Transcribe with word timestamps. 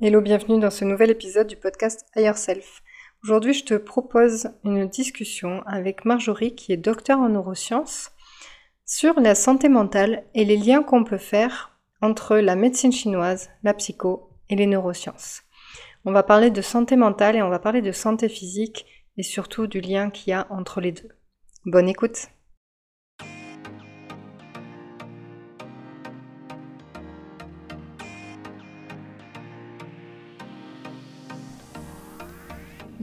Hello, 0.00 0.20
bienvenue 0.20 0.58
dans 0.58 0.72
ce 0.72 0.84
nouvel 0.84 1.10
épisode 1.10 1.46
du 1.46 1.54
podcast 1.54 2.04
Higher 2.16 2.34
Self. 2.34 2.82
Aujourd'hui, 3.22 3.54
je 3.54 3.64
te 3.64 3.74
propose 3.74 4.48
une 4.64 4.88
discussion 4.88 5.62
avec 5.66 6.04
Marjorie, 6.04 6.56
qui 6.56 6.72
est 6.72 6.76
docteur 6.76 7.20
en 7.20 7.28
neurosciences, 7.28 8.10
sur 8.84 9.20
la 9.20 9.36
santé 9.36 9.68
mentale 9.68 10.24
et 10.34 10.44
les 10.44 10.56
liens 10.56 10.82
qu'on 10.82 11.04
peut 11.04 11.16
faire 11.16 11.78
entre 12.02 12.38
la 12.38 12.56
médecine 12.56 12.90
chinoise, 12.90 13.50
la 13.62 13.72
psycho 13.72 14.30
et 14.50 14.56
les 14.56 14.66
neurosciences. 14.66 15.42
On 16.04 16.10
va 16.10 16.24
parler 16.24 16.50
de 16.50 16.60
santé 16.60 16.96
mentale 16.96 17.36
et 17.36 17.42
on 17.42 17.48
va 17.48 17.60
parler 17.60 17.80
de 17.80 17.92
santé 17.92 18.28
physique 18.28 18.86
et 19.16 19.22
surtout 19.22 19.68
du 19.68 19.80
lien 19.80 20.10
qu'il 20.10 20.30
y 20.30 20.34
a 20.34 20.48
entre 20.50 20.80
les 20.80 20.90
deux. 20.90 21.10
Bonne 21.66 21.88
écoute 21.88 22.33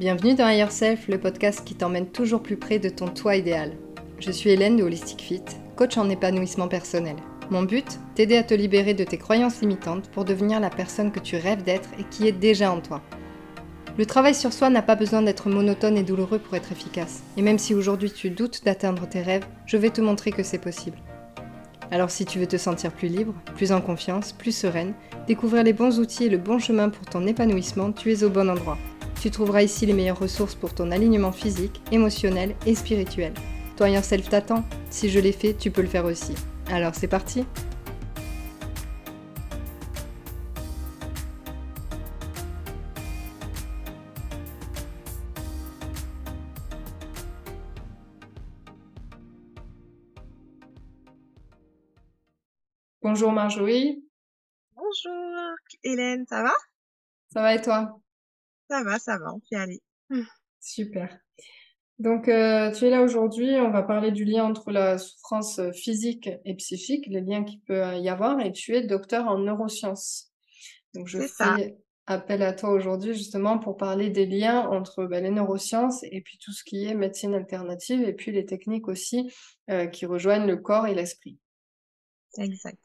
Bienvenue 0.01 0.33
dans 0.33 0.47
Higher 0.47 0.71
Self, 0.71 1.07
le 1.09 1.19
podcast 1.19 1.61
qui 1.63 1.75
t'emmène 1.75 2.07
toujours 2.07 2.41
plus 2.41 2.57
près 2.57 2.79
de 2.79 2.89
ton 2.89 3.07
toi 3.09 3.35
idéal. 3.35 3.73
Je 4.17 4.31
suis 4.31 4.49
Hélène 4.49 4.75
de 4.75 4.81
Holistic 4.81 5.21
Fit, 5.21 5.43
coach 5.75 5.95
en 5.95 6.09
épanouissement 6.09 6.67
personnel. 6.67 7.17
Mon 7.51 7.61
but 7.61 7.99
T'aider 8.15 8.35
à 8.35 8.41
te 8.41 8.55
libérer 8.55 8.95
de 8.95 9.03
tes 9.03 9.19
croyances 9.19 9.61
limitantes 9.61 10.09
pour 10.09 10.25
devenir 10.25 10.59
la 10.59 10.71
personne 10.71 11.11
que 11.11 11.19
tu 11.19 11.35
rêves 11.35 11.61
d'être 11.61 11.89
et 11.99 12.03
qui 12.09 12.27
est 12.27 12.31
déjà 12.31 12.71
en 12.71 12.81
toi. 12.81 13.03
Le 13.95 14.07
travail 14.07 14.33
sur 14.33 14.53
soi 14.53 14.71
n'a 14.71 14.81
pas 14.81 14.95
besoin 14.95 15.21
d'être 15.21 15.49
monotone 15.49 15.99
et 15.99 16.03
douloureux 16.03 16.39
pour 16.39 16.55
être 16.55 16.71
efficace. 16.71 17.21
Et 17.37 17.43
même 17.43 17.59
si 17.59 17.75
aujourd'hui 17.75 18.11
tu 18.11 18.31
doutes 18.31 18.65
d'atteindre 18.65 19.07
tes 19.07 19.21
rêves, 19.21 19.45
je 19.67 19.77
vais 19.77 19.91
te 19.91 20.01
montrer 20.01 20.31
que 20.31 20.41
c'est 20.41 20.57
possible. 20.57 20.97
Alors 21.91 22.09
si 22.09 22.25
tu 22.25 22.39
veux 22.39 22.47
te 22.47 22.57
sentir 22.57 22.91
plus 22.91 23.07
libre, 23.07 23.35
plus 23.55 23.71
en 23.71 23.81
confiance, 23.81 24.33
plus 24.33 24.55
sereine, 24.57 24.95
découvrir 25.27 25.61
les 25.61 25.73
bons 25.73 25.99
outils 25.99 26.25
et 26.25 26.29
le 26.29 26.39
bon 26.39 26.57
chemin 26.57 26.89
pour 26.89 27.05
ton 27.05 27.27
épanouissement, 27.27 27.91
tu 27.91 28.11
es 28.11 28.23
au 28.23 28.31
bon 28.31 28.49
endroit. 28.49 28.79
Tu 29.21 29.29
trouveras 29.29 29.61
ici 29.61 29.85
les 29.85 29.93
meilleures 29.93 30.17
ressources 30.17 30.55
pour 30.55 30.73
ton 30.73 30.89
alignement 30.89 31.31
physique, 31.31 31.79
émotionnel 31.91 32.55
et 32.65 32.73
spirituel. 32.73 33.35
Toi 33.77 33.91
et 33.91 34.01
self 34.01 34.27
t'attend. 34.29 34.63
Si 34.89 35.11
je 35.11 35.19
l'ai 35.19 35.31
fait, 35.31 35.53
tu 35.53 35.69
peux 35.69 35.83
le 35.83 35.87
faire 35.87 36.05
aussi. 36.05 36.33
Alors 36.71 36.95
c'est 36.95 37.07
parti 37.07 37.45
Bonjour 53.03 53.31
Marjorie. 53.31 54.03
Bonjour 54.75 55.55
Hélène, 55.83 56.25
ça 56.27 56.41
va? 56.41 56.53
Ça 57.31 57.41
va 57.43 57.53
et 57.53 57.61
toi? 57.61 58.00
Ça 58.71 58.83
va, 58.83 58.99
ça 58.99 59.17
va, 59.17 59.33
on 59.33 59.41
fait 59.49 59.57
aller. 59.57 59.81
Super. 60.61 61.19
Donc, 61.99 62.29
euh, 62.29 62.71
tu 62.71 62.85
es 62.85 62.89
là 62.89 63.01
aujourd'hui, 63.01 63.55
on 63.57 63.69
va 63.69 63.83
parler 63.83 64.11
du 64.11 64.23
lien 64.23 64.45
entre 64.45 64.71
la 64.71 64.97
souffrance 64.97 65.59
physique 65.73 66.29
et 66.45 66.55
psychique, 66.55 67.05
les 67.07 67.21
liens 67.21 67.43
qu'il 67.43 67.59
peut 67.61 67.97
y 67.97 68.09
avoir, 68.09 68.39
et 68.39 68.51
tu 68.53 68.75
es 68.75 68.81
docteur 68.81 69.27
en 69.27 69.39
neurosciences. 69.39 70.31
Donc, 70.93 71.07
je 71.07 71.19
fais 71.19 71.77
appel 72.07 72.43
à 72.43 72.53
toi 72.53 72.71
aujourd'hui 72.71 73.13
justement 73.13 73.59
pour 73.59 73.77
parler 73.77 74.09
des 74.09 74.25
liens 74.25 74.67
entre 74.67 75.05
bah, 75.05 75.21
les 75.21 75.29
neurosciences 75.29 76.03
et 76.03 76.21
puis 76.21 76.37
tout 76.43 76.51
ce 76.51 76.63
qui 76.63 76.85
est 76.85 76.95
médecine 76.95 77.33
alternative, 77.35 78.01
et 78.01 78.13
puis 78.13 78.31
les 78.31 78.45
techniques 78.45 78.87
aussi 78.87 79.31
euh, 79.69 79.85
qui 79.85 80.05
rejoignent 80.05 80.47
le 80.47 80.57
corps 80.57 80.87
et 80.87 80.95
l'esprit. 80.95 81.37
Exact. 82.37 82.79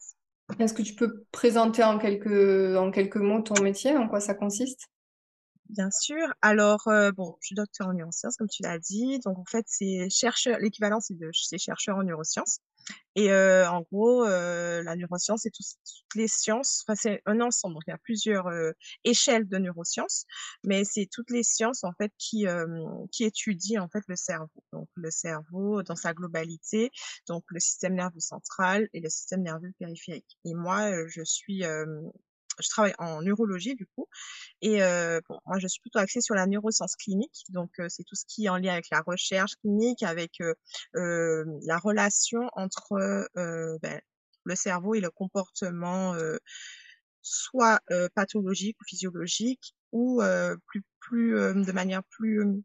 Est-ce 0.59 0.73
que 0.73 0.81
tu 0.81 0.95
peux 0.95 1.25
présenter 1.31 1.83
en 1.83 1.97
quelques, 1.97 2.77
en 2.77 2.91
quelques 2.91 3.17
mots 3.17 3.41
ton 3.41 3.61
métier, 3.63 3.97
en 3.97 4.07
quoi 4.07 4.19
ça 4.19 4.33
consiste? 4.33 4.89
Bien 5.69 5.91
sûr. 5.91 6.33
Alors, 6.41 6.87
euh, 6.87 7.11
bon, 7.11 7.35
je 7.41 7.47
suis 7.47 7.55
docteur 7.55 7.87
en 7.87 7.93
neurosciences, 7.93 8.37
comme 8.37 8.47
tu 8.47 8.63
l'as 8.63 8.79
dit. 8.79 9.19
Donc, 9.19 9.37
en 9.37 9.43
fait, 9.45 9.65
c'est 9.67 10.09
chercheur, 10.09 10.59
l'équivalent, 10.59 11.01
c'est 11.01 11.17
de, 11.17 11.29
c'est 11.33 11.57
chercheur 11.57 11.97
en 11.97 12.03
neurosciences. 12.03 12.59
Et 13.15 13.31
euh, 13.33 13.69
en 13.69 13.81
gros, 13.81 14.23
euh, 14.25 14.81
la 14.83 14.95
neuroscience, 14.95 15.41
c'est 15.43 15.51
toutes 15.51 16.15
les 16.15 16.29
sciences. 16.29 16.83
Enfin, 16.87 16.95
c'est 16.95 17.21
un 17.25 17.41
ensemble. 17.41 17.73
Donc, 17.75 17.83
il 17.87 17.91
y 17.91 17.93
a 17.93 17.97
plusieurs 17.97 18.47
échelles 19.03 19.47
de 19.49 19.57
neurosciences, 19.57 20.25
mais 20.63 20.85
c'est 20.85 21.07
toutes 21.11 21.31
les 21.31 21.43
sciences 21.43 21.83
en 21.83 21.91
fait 21.93 22.13
qui 22.17 22.45
qui 23.11 23.25
étudient 23.25 23.83
en 23.83 23.89
fait 23.89 24.03
le 24.07 24.15
cerveau. 24.15 24.63
Donc, 24.71 24.87
le 24.95 25.11
cerveau 25.11 25.83
dans 25.83 25.95
sa 25.97 26.13
globalité, 26.13 26.91
donc 27.27 27.43
le 27.49 27.59
système 27.59 27.95
nerveux 27.95 28.19
central 28.21 28.87
et 28.93 29.01
le 29.01 29.09
système 29.09 29.41
nerveux 29.41 29.73
périphérique. 29.79 30.37
Et 30.45 30.53
moi, 30.53 30.91
je 31.07 31.23
suis 31.23 31.63
je 32.59 32.69
travaille 32.69 32.93
en 32.99 33.21
neurologie 33.21 33.75
du 33.75 33.85
coup. 33.87 34.07
Et 34.61 34.81
euh, 34.83 35.19
bon, 35.29 35.39
moi, 35.45 35.59
je 35.59 35.67
suis 35.67 35.81
plutôt 35.81 35.99
axée 35.99 36.21
sur 36.21 36.35
la 36.35 36.47
neuroscience 36.47 36.95
clinique. 36.95 37.45
Donc, 37.49 37.71
euh, 37.79 37.87
c'est 37.89 38.03
tout 38.03 38.15
ce 38.15 38.25
qui 38.27 38.45
est 38.45 38.49
en 38.49 38.57
lien 38.57 38.73
avec 38.73 38.87
la 38.91 39.01
recherche 39.01 39.55
clinique, 39.57 40.03
avec 40.03 40.41
euh, 40.41 41.45
la 41.65 41.77
relation 41.77 42.49
entre 42.53 43.27
ben, 43.81 44.01
le 44.43 44.55
cerveau 44.55 44.95
et 44.95 45.01
le 45.01 45.09
comportement, 45.09 46.15
soit 47.21 47.81
pathologique 48.15 48.77
ou 48.81 48.85
physiologique, 48.85 49.75
ou 49.91 50.21
plus 50.99 51.31
de 51.31 51.71
manière 51.71 52.03
plus 52.09 52.63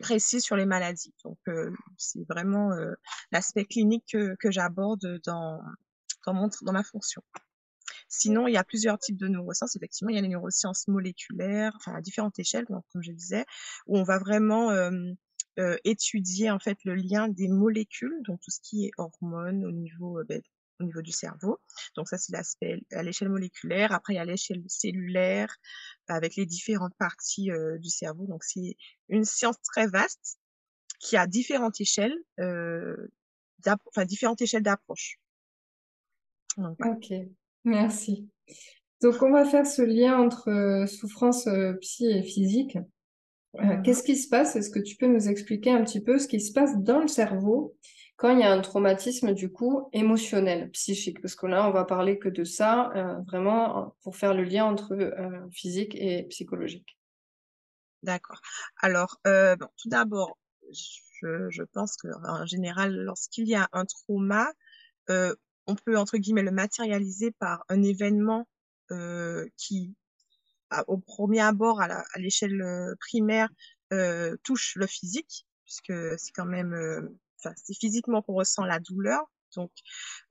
précise 0.00 0.42
sur 0.42 0.56
les 0.56 0.66
maladies. 0.66 1.14
Donc, 1.24 1.38
c'est 1.96 2.26
vraiment 2.28 2.70
l'aspect 3.30 3.64
clinique 3.64 4.04
que, 4.12 4.34
que 4.40 4.50
j'aborde 4.50 5.20
dans, 5.24 5.60
dans, 6.26 6.34
mon, 6.34 6.50
dans 6.62 6.72
ma 6.72 6.82
fonction. 6.82 7.22
Sinon, 8.14 8.46
il 8.46 8.52
y 8.52 8.58
a 8.58 8.62
plusieurs 8.62 8.98
types 8.98 9.16
de 9.16 9.26
neurosciences. 9.26 9.74
Effectivement, 9.74 10.10
il 10.10 10.16
y 10.16 10.18
a 10.18 10.22
les 10.22 10.28
neurosciences 10.28 10.86
moléculaires, 10.86 11.72
enfin 11.76 11.94
à 11.94 12.02
différentes 12.02 12.38
échelles, 12.38 12.66
comme 12.66 13.02
je 13.02 13.10
disais, 13.10 13.46
où 13.86 13.96
on 13.98 14.02
va 14.02 14.18
vraiment 14.18 14.70
euh, 14.70 14.90
euh, 15.58 15.78
étudier 15.84 16.50
en 16.50 16.58
fait 16.58 16.76
le 16.84 16.94
lien 16.94 17.28
des 17.28 17.48
molécules, 17.48 18.20
donc 18.26 18.38
tout 18.42 18.50
ce 18.50 18.60
qui 18.60 18.84
est 18.84 18.90
hormones 18.98 19.64
au 19.64 19.72
niveau 19.72 20.18
euh, 20.18 20.24
ben, 20.28 20.42
au 20.80 20.84
niveau 20.84 21.00
du 21.00 21.10
cerveau. 21.10 21.58
Donc 21.96 22.06
ça, 22.06 22.18
c'est 22.18 22.32
l'aspect 22.32 22.82
à 22.90 23.02
l'échelle 23.02 23.30
moléculaire. 23.30 23.92
Après, 23.92 24.12
il 24.12 24.16
y 24.16 24.20
a 24.20 24.26
l'échelle 24.26 24.62
cellulaire 24.66 25.56
avec 26.06 26.36
les 26.36 26.44
différentes 26.44 26.94
parties 26.98 27.50
du 27.78 27.88
cerveau. 27.88 28.26
Donc 28.26 28.44
c'est 28.44 28.76
une 29.08 29.24
science 29.24 29.60
très 29.62 29.86
vaste 29.86 30.38
qui 30.98 31.16
a 31.16 31.26
différentes 31.26 31.80
échelles, 31.80 32.16
enfin 32.38 34.04
différentes 34.04 34.42
échelles 34.42 34.64
d'approche. 34.64 35.18
Ok. 36.58 37.12
Merci. 37.64 38.28
Donc, 39.02 39.20
on 39.22 39.32
va 39.32 39.44
faire 39.44 39.66
ce 39.66 39.82
lien 39.82 40.18
entre 40.18 40.48
euh, 40.48 40.86
souffrance 40.86 41.46
euh, 41.48 41.74
psy 41.74 42.06
et 42.06 42.22
physique. 42.22 42.76
Euh, 43.56 43.62
mmh 43.62 43.82
qu'est-ce 43.82 44.02
qui 44.02 44.16
se 44.16 44.28
passe? 44.28 44.56
Est-ce 44.56 44.70
que 44.70 44.78
tu 44.78 44.96
peux 44.96 45.06
nous 45.06 45.28
expliquer 45.28 45.72
un 45.72 45.84
petit 45.84 46.00
peu 46.00 46.18
ce 46.18 46.26
qui 46.26 46.40
se 46.40 46.52
passe 46.52 46.78
dans 46.78 47.00
le 47.00 47.08
cerveau 47.08 47.76
quand 48.16 48.30
il 48.30 48.38
y 48.38 48.44
a 48.44 48.52
un 48.52 48.60
traumatisme 48.60 49.34
du 49.34 49.50
coup 49.50 49.88
émotionnel, 49.92 50.70
psychique? 50.70 51.20
Parce 51.20 51.34
que 51.34 51.46
là, 51.46 51.68
on 51.68 51.72
va 51.72 51.84
parler 51.84 52.18
que 52.18 52.30
de 52.30 52.44
ça, 52.44 52.90
vraiment 53.26 53.94
pour 54.02 54.16
faire 54.16 54.32
le 54.32 54.44
lien 54.44 54.64
entre 54.64 55.12
physique 55.50 55.94
et 55.96 56.22
psychologique. 56.30 56.96
D'accord. 58.02 58.40
Alors, 58.80 59.20
bon, 59.24 59.68
tout 59.76 59.88
d'abord, 59.90 60.38
je, 60.70 61.50
je 61.50 61.62
pense 61.62 61.96
qu'en 61.96 62.46
général, 62.46 62.94
lorsqu'il 62.94 63.48
y 63.48 63.54
a 63.54 63.68
un 63.72 63.84
trauma, 63.84 64.50
on 65.66 65.74
peut 65.74 65.96
entre 65.96 66.18
guillemets 66.18 66.42
le 66.42 66.50
matérialiser 66.50 67.30
par 67.32 67.64
un 67.68 67.82
événement 67.82 68.46
euh, 68.92 69.48
qui, 69.56 69.94
au 70.86 70.98
premier 70.98 71.40
abord, 71.40 71.80
à 71.80 72.04
l'échelle 72.16 72.60
euh, 72.62 72.94
primaire, 73.00 73.48
euh, 73.92 74.36
touche 74.42 74.74
le 74.76 74.86
physique, 74.86 75.46
puisque 75.64 75.92
c'est 76.18 76.32
quand 76.34 76.46
même, 76.46 76.74
enfin, 77.38 77.54
c'est 77.56 77.78
physiquement 77.78 78.22
qu'on 78.22 78.34
ressent 78.34 78.64
la 78.64 78.80
douleur. 78.80 79.22
Donc, 79.54 79.70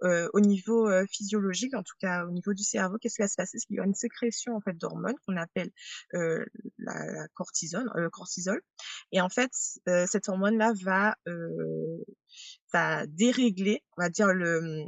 au 0.02 0.40
niveau 0.40 0.90
physiologique, 1.06 1.76
en 1.76 1.84
tout 1.84 1.94
cas 2.00 2.26
au 2.26 2.32
niveau 2.32 2.54
du 2.56 2.64
cerveau, 2.64 2.98
qu'est-ce 2.98 3.18
qui 3.18 3.22
va 3.22 3.28
se 3.28 3.36
passer? 3.36 3.60
C'est 3.60 3.68
qu'il 3.68 3.76
y 3.76 3.80
a 3.80 3.86
une 3.86 3.94
sécrétion 3.94 4.56
en 4.56 4.62
fait 4.62 4.76
d'hormones 4.76 5.16
qu'on 5.28 5.38
appelle 5.38 5.70
la, 6.12 6.44
la, 6.80 7.28
cortisol, 7.36 7.88
cortisol. 8.12 8.60
Et 9.12 9.22
en 9.22 9.30
fait, 9.30 9.52
cette 10.08 10.28
hormone-là 10.28 10.74
va, 10.82 11.16
va 12.74 13.06
dérégler, 13.06 13.84
on 13.96 14.02
va 14.02 14.10
dire 14.10 14.34
le 14.34 14.88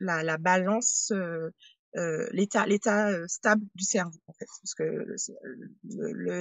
la, 0.00 0.22
la 0.22 0.38
balance, 0.38 1.12
euh, 1.12 1.50
euh, 1.96 2.28
l'état 2.32 2.66
l'état 2.66 3.08
euh, 3.10 3.26
stable 3.26 3.64
du 3.74 3.84
cerveau 3.84 4.18
en 4.26 4.32
fait, 4.34 4.46
parce 4.62 4.74
que 4.74 5.14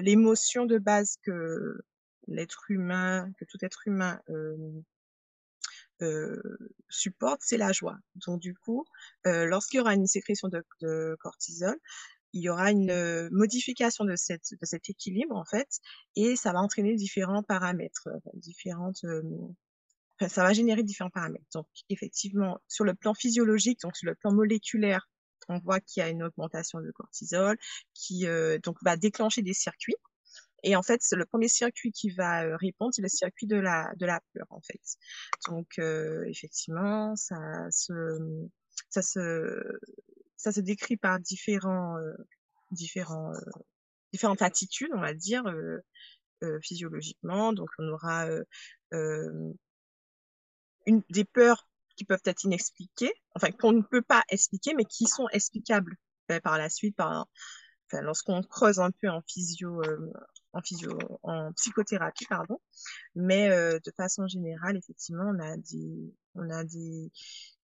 l'émotion 0.01 0.65
de 0.65 0.77
base 0.77 1.17
que 1.23 1.79
l'être 2.27 2.65
humain, 2.69 3.31
que 3.39 3.45
tout 3.45 3.57
être 3.61 3.87
humain 3.87 4.19
euh, 6.01 6.41
supporte, 6.89 7.41
c'est 7.43 7.57
la 7.57 7.71
joie. 7.71 7.97
Donc 8.27 8.41
du 8.41 8.53
coup, 8.53 8.85
euh, 9.27 9.45
lorsqu'il 9.45 9.77
y 9.77 9.81
aura 9.81 9.93
une 9.93 10.07
sécrétion 10.07 10.49
de, 10.49 10.63
de, 10.81 11.15
cortisol, 11.19 11.77
il 12.33 12.43
y 12.43 12.49
aura 12.49 12.71
une 12.71 13.29
modification 13.31 14.03
de, 14.03 14.17
cette, 14.17 14.49
de 14.59 14.65
cet 14.65 14.89
équilibre 14.89 15.37
en 15.37 15.45
fait, 15.45 15.69
et 16.17 16.35
ça 16.35 16.51
va 16.51 16.59
entraîner 16.59 16.95
différents 16.95 17.43
paramètres, 17.43 18.09
différentes 18.33 19.05
ça 20.19 20.43
va 20.43 20.53
générer 20.53 20.83
différents 20.83 21.09
paramètres. 21.09 21.45
Donc, 21.53 21.67
effectivement, 21.89 22.59
sur 22.67 22.85
le 22.85 22.93
plan 22.93 23.13
physiologique, 23.13 23.81
donc 23.81 23.95
sur 23.95 24.07
le 24.07 24.15
plan 24.15 24.33
moléculaire, 24.33 25.09
on 25.47 25.59
voit 25.59 25.79
qu'il 25.79 26.01
y 26.01 26.03
a 26.03 26.09
une 26.09 26.23
augmentation 26.23 26.79
de 26.81 26.91
cortisol 26.91 27.57
qui 27.93 28.25
donc 28.63 28.77
va 28.83 28.97
déclencher 28.97 29.41
des 29.41 29.53
circuits. 29.53 29.95
Et 30.63 30.75
en 30.75 30.81
fait, 30.81 31.01
le 31.11 31.25
premier 31.25 31.47
circuit 31.47 31.91
qui 31.91 32.09
va 32.09 32.57
répondre, 32.57 32.91
c'est 32.95 33.03
le 33.03 33.09
circuit 33.09 33.45
de 33.45 33.57
la 33.57 33.93
de 33.97 34.07
la 34.07 34.19
peur 34.33 34.47
en 34.49 34.61
fait. 34.61 34.81
Donc 35.47 35.77
effectivement, 36.25 37.15
ça 37.15 37.69
se 37.69 37.93
ça 38.89 39.03
se 39.03 39.61
ça 40.37 40.51
se 40.51 40.61
décrit 40.61 40.97
par 40.97 41.19
différents 41.19 41.97
différents 42.71 43.33
différentes 44.11 44.41
attitudes, 44.41 44.89
on 44.95 45.01
va 45.01 45.13
dire 45.13 45.43
physiologiquement. 46.63 47.53
Donc 47.53 47.69
on 47.77 47.87
aura 47.89 48.27
une, 50.85 51.01
des 51.09 51.25
peurs 51.25 51.67
qui 51.95 52.05
peuvent 52.05 52.21
être 52.25 52.43
inexpliquées, 52.43 53.13
enfin 53.35 53.51
qu'on 53.51 53.71
ne 53.71 53.81
peut 53.81 54.01
pas 54.01 54.23
expliquer, 54.29 54.73
mais 54.73 54.85
qui 54.85 55.05
sont 55.05 55.27
explicables 55.31 55.95
ben, 56.27 56.41
par 56.41 56.57
la 56.57 56.69
suite, 56.69 56.95
par, 56.95 57.27
enfin, 57.87 58.01
lorsqu'on 58.01 58.41
creuse 58.43 58.79
un 58.79 58.91
peu 58.91 59.09
en 59.09 59.21
physio, 59.21 59.81
euh, 59.83 60.11
en 60.53 60.61
physio, 60.61 60.97
en 61.23 61.51
psychothérapie, 61.53 62.25
pardon. 62.25 62.59
Mais 63.15 63.49
euh, 63.49 63.79
de 63.83 63.91
façon 63.95 64.27
générale, 64.27 64.77
effectivement, 64.77 65.31
on 65.33 65.39
a 65.39 65.57
des, 65.57 66.13
on 66.35 66.49
a 66.49 66.63
des, 66.63 67.11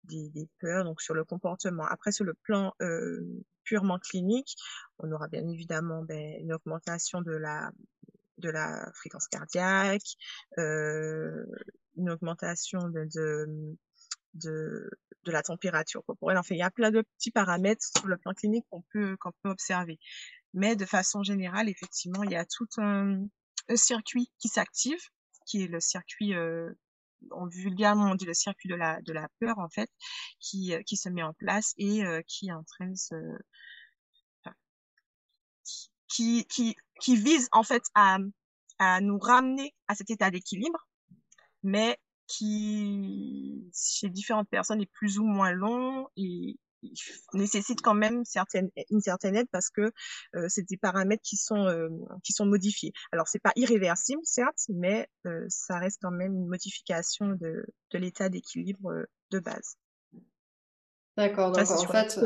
des, 0.04 0.30
des 0.30 0.48
peurs 0.60 0.84
donc 0.84 1.02
sur 1.02 1.14
le 1.14 1.24
comportement. 1.24 1.86
Après, 1.86 2.12
sur 2.12 2.26
le 2.26 2.34
plan 2.34 2.74
euh, 2.82 3.22
purement 3.64 4.00
clinique, 4.00 4.56
on 5.00 5.12
aura 5.12 5.28
bien 5.28 5.48
évidemment 5.48 6.04
ben, 6.04 6.36
une 6.40 6.54
augmentation 6.54 7.22
de 7.22 7.32
la 7.32 7.72
de 8.40 8.50
la 8.50 8.90
fréquence 8.94 9.28
cardiaque, 9.28 10.16
euh, 10.58 11.46
une 12.00 12.10
augmentation 12.10 12.80
de, 12.90 13.08
de, 13.14 14.90
de, 15.24 15.32
la 15.32 15.44
température 15.44 16.04
corporelle. 16.06 16.38
Enfin, 16.38 16.56
il 16.56 16.60
y 16.60 16.64
a 16.64 16.72
plein 16.72 16.92
de 16.92 17.02
petits 17.02 17.32
paramètres 17.32 17.86
sur 17.96 18.08
le 18.08 18.18
plan 18.18 18.34
clinique 18.34 18.66
qu'on 18.70 18.82
peut, 18.94 19.16
qu'on 19.20 19.32
peut 19.44 19.50
observer. 19.50 20.00
Mais 20.54 20.76
de 20.76 20.86
façon 20.86 21.22
générale, 21.24 21.70
effectivement, 21.70 22.24
il 22.24 22.32
y 22.32 22.36
a 22.36 22.46
tout 22.46 22.68
un, 22.78 23.28
circuit 23.76 24.32
qui 24.40 24.48
s'active, 24.48 25.00
qui 25.46 25.64
est 25.64 25.68
le 25.68 25.80
circuit, 25.80 26.34
euh, 26.34 26.72
on, 27.32 27.46
vulgairement 27.46 28.12
on 28.12 28.16
dit 28.16 28.26
le 28.26 28.34
circuit 28.34 28.70
de 28.70 28.76
la, 28.76 29.00
de 29.02 29.14
la 29.14 29.28
peur, 29.40 29.60
en 29.60 29.70
fait, 29.70 29.92
qui, 30.40 30.74
qui 30.88 30.98
se 30.98 31.10
met 31.10 31.22
en 31.22 31.34
place 31.34 31.74
et 31.78 32.04
euh, 32.04 32.22
qui 32.26 32.52
entraîne 32.52 32.96
ce, 32.96 33.16
qui, 36.08 36.46
qui, 36.48 36.76
qui 37.00 37.16
vise 37.16 37.48
en 37.52 37.64
fait 37.64 37.84
à, 37.94 38.18
à 38.80 39.02
nous 39.02 39.20
ramener 39.20 39.76
à 39.88 39.96
cet 39.96 40.10
état 40.10 40.32
d'équilibre, 40.32 40.89
mais 41.64 41.98
qui, 42.28 43.70
chez 43.74 44.10
différentes 44.10 44.50
personnes, 44.50 44.82
est 44.82 44.92
plus 44.92 45.20
ou 45.20 45.26
moins 45.26 45.52
long 45.52 46.08
et 46.16 46.58
nécessite 47.34 47.82
quand 47.82 47.94
même 47.94 48.24
une 48.90 49.02
certaine 49.02 49.36
aide 49.36 49.48
parce 49.52 49.70
que 49.70 49.92
euh, 50.36 50.46
c'est 50.48 50.68
des 50.68 50.78
paramètres 50.78 51.24
qui 51.24 51.38
sont 51.38 51.66
euh, 51.66 51.90
qui 52.24 52.34
sont 52.34 52.46
modifiés. 52.46 52.94
Alors 53.12 53.28
c'est 53.28 53.40
pas 53.40 53.52
irréversible 53.56 54.22
certes, 54.24 54.66
mais 54.70 55.08
euh, 55.26 55.46
ça 55.50 55.78
reste 55.78 56.00
quand 56.02 56.12
même 56.12 56.34
une 56.34 56.48
modification 56.48 57.30
de, 57.30 57.66
de 57.92 57.98
l'état 57.98 58.30
d'équilibre 58.30 59.06
de 59.32 59.40
base. 59.40 59.76
D'accord. 61.18 61.52
Donc 61.52 61.70
en 61.70 61.88
fait, 61.88 62.20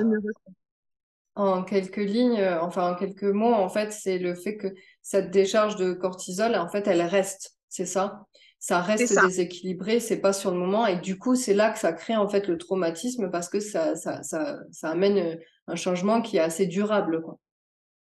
en 1.35 1.63
quelques 1.63 1.97
lignes, 1.97 2.43
enfin 2.61 2.91
en 2.91 2.95
quelques 2.95 3.23
mots, 3.23 3.53
en 3.53 3.69
fait, 3.69 3.91
c'est 3.91 4.19
le 4.19 4.35
fait 4.35 4.55
que 4.57 4.67
cette 5.01 5.31
décharge 5.31 5.77
de 5.77 5.93
cortisol, 5.93 6.55
en 6.55 6.69
fait, 6.69 6.85
elle 6.87 7.01
reste, 7.01 7.57
c'est 7.69 7.87
ça? 7.87 8.27
Ça 8.63 8.79
reste 8.79 9.13
déséquilibré, 9.21 9.99
c'est 9.99 10.21
pas 10.21 10.31
sur 10.31 10.49
le 10.49 10.57
moment, 10.57 10.87
et 10.87 10.95
du 10.95 11.19
coup, 11.19 11.35
c'est 11.35 11.53
là 11.53 11.69
que 11.69 11.77
ça 11.77 11.91
crée 11.91 12.15
en 12.15 12.29
fait 12.29 12.47
le 12.47 12.57
traumatisme 12.57 13.29
parce 13.29 13.49
que 13.49 13.59
ça, 13.59 13.97
ça, 13.97 14.23
ça, 14.23 14.59
ça 14.71 14.89
amène 14.89 15.17
euh, 15.17 15.35
un 15.67 15.75
changement 15.75 16.21
qui 16.21 16.37
est 16.37 16.39
assez 16.39 16.65
durable. 16.65 17.21
Quoi. 17.21 17.37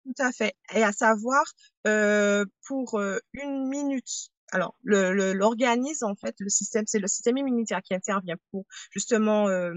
Tout 0.05 0.23
à 0.23 0.31
fait. 0.33 0.53
Et 0.75 0.83
à 0.83 0.93
savoir, 0.93 1.43
euh, 1.87 2.45
pour 2.67 2.99
euh, 2.99 3.17
une 3.33 3.69
minute 3.69 4.29
alors, 4.52 4.75
l'organisme, 4.85 6.06
en 6.06 6.14
fait, 6.14 6.35
le 6.41 6.49
système, 6.49 6.85
c'est 6.87 6.99
le 6.99 7.06
système 7.06 7.37
immunitaire 7.37 7.82
qui 7.82 7.94
intervient 7.94 8.37
pour 8.50 8.64
justement 8.91 9.49
euh, 9.49 9.73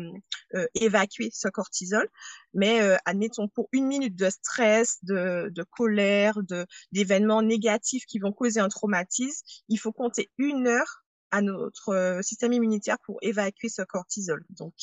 euh, 0.55 0.65
évacuer 0.75 1.29
ce 1.31 1.47
cortisol. 1.47 2.07
Mais 2.53 2.81
euh, 2.81 2.97
admettons, 3.05 3.47
pour 3.47 3.69
une 3.71 3.87
minute 3.87 4.15
de 4.15 4.29
stress, 4.29 5.03
de, 5.03 5.49
de 5.53 5.63
colère, 5.63 6.41
de 6.43 6.65
d'événements 6.91 7.41
négatifs 7.41 8.05
qui 8.05 8.19
vont 8.19 8.31
causer 8.31 8.59
un 8.59 8.69
traumatisme, 8.69 9.45
il 9.69 9.77
faut 9.77 9.91
compter 9.91 10.31
une 10.37 10.67
heure 10.67 11.03
à 11.31 11.41
notre 11.41 12.19
système 12.21 12.53
immunitaire 12.53 12.97
pour 13.05 13.17
évacuer 13.21 13.69
ce 13.69 13.81
cortisol. 13.81 14.43
Donc, 14.49 14.73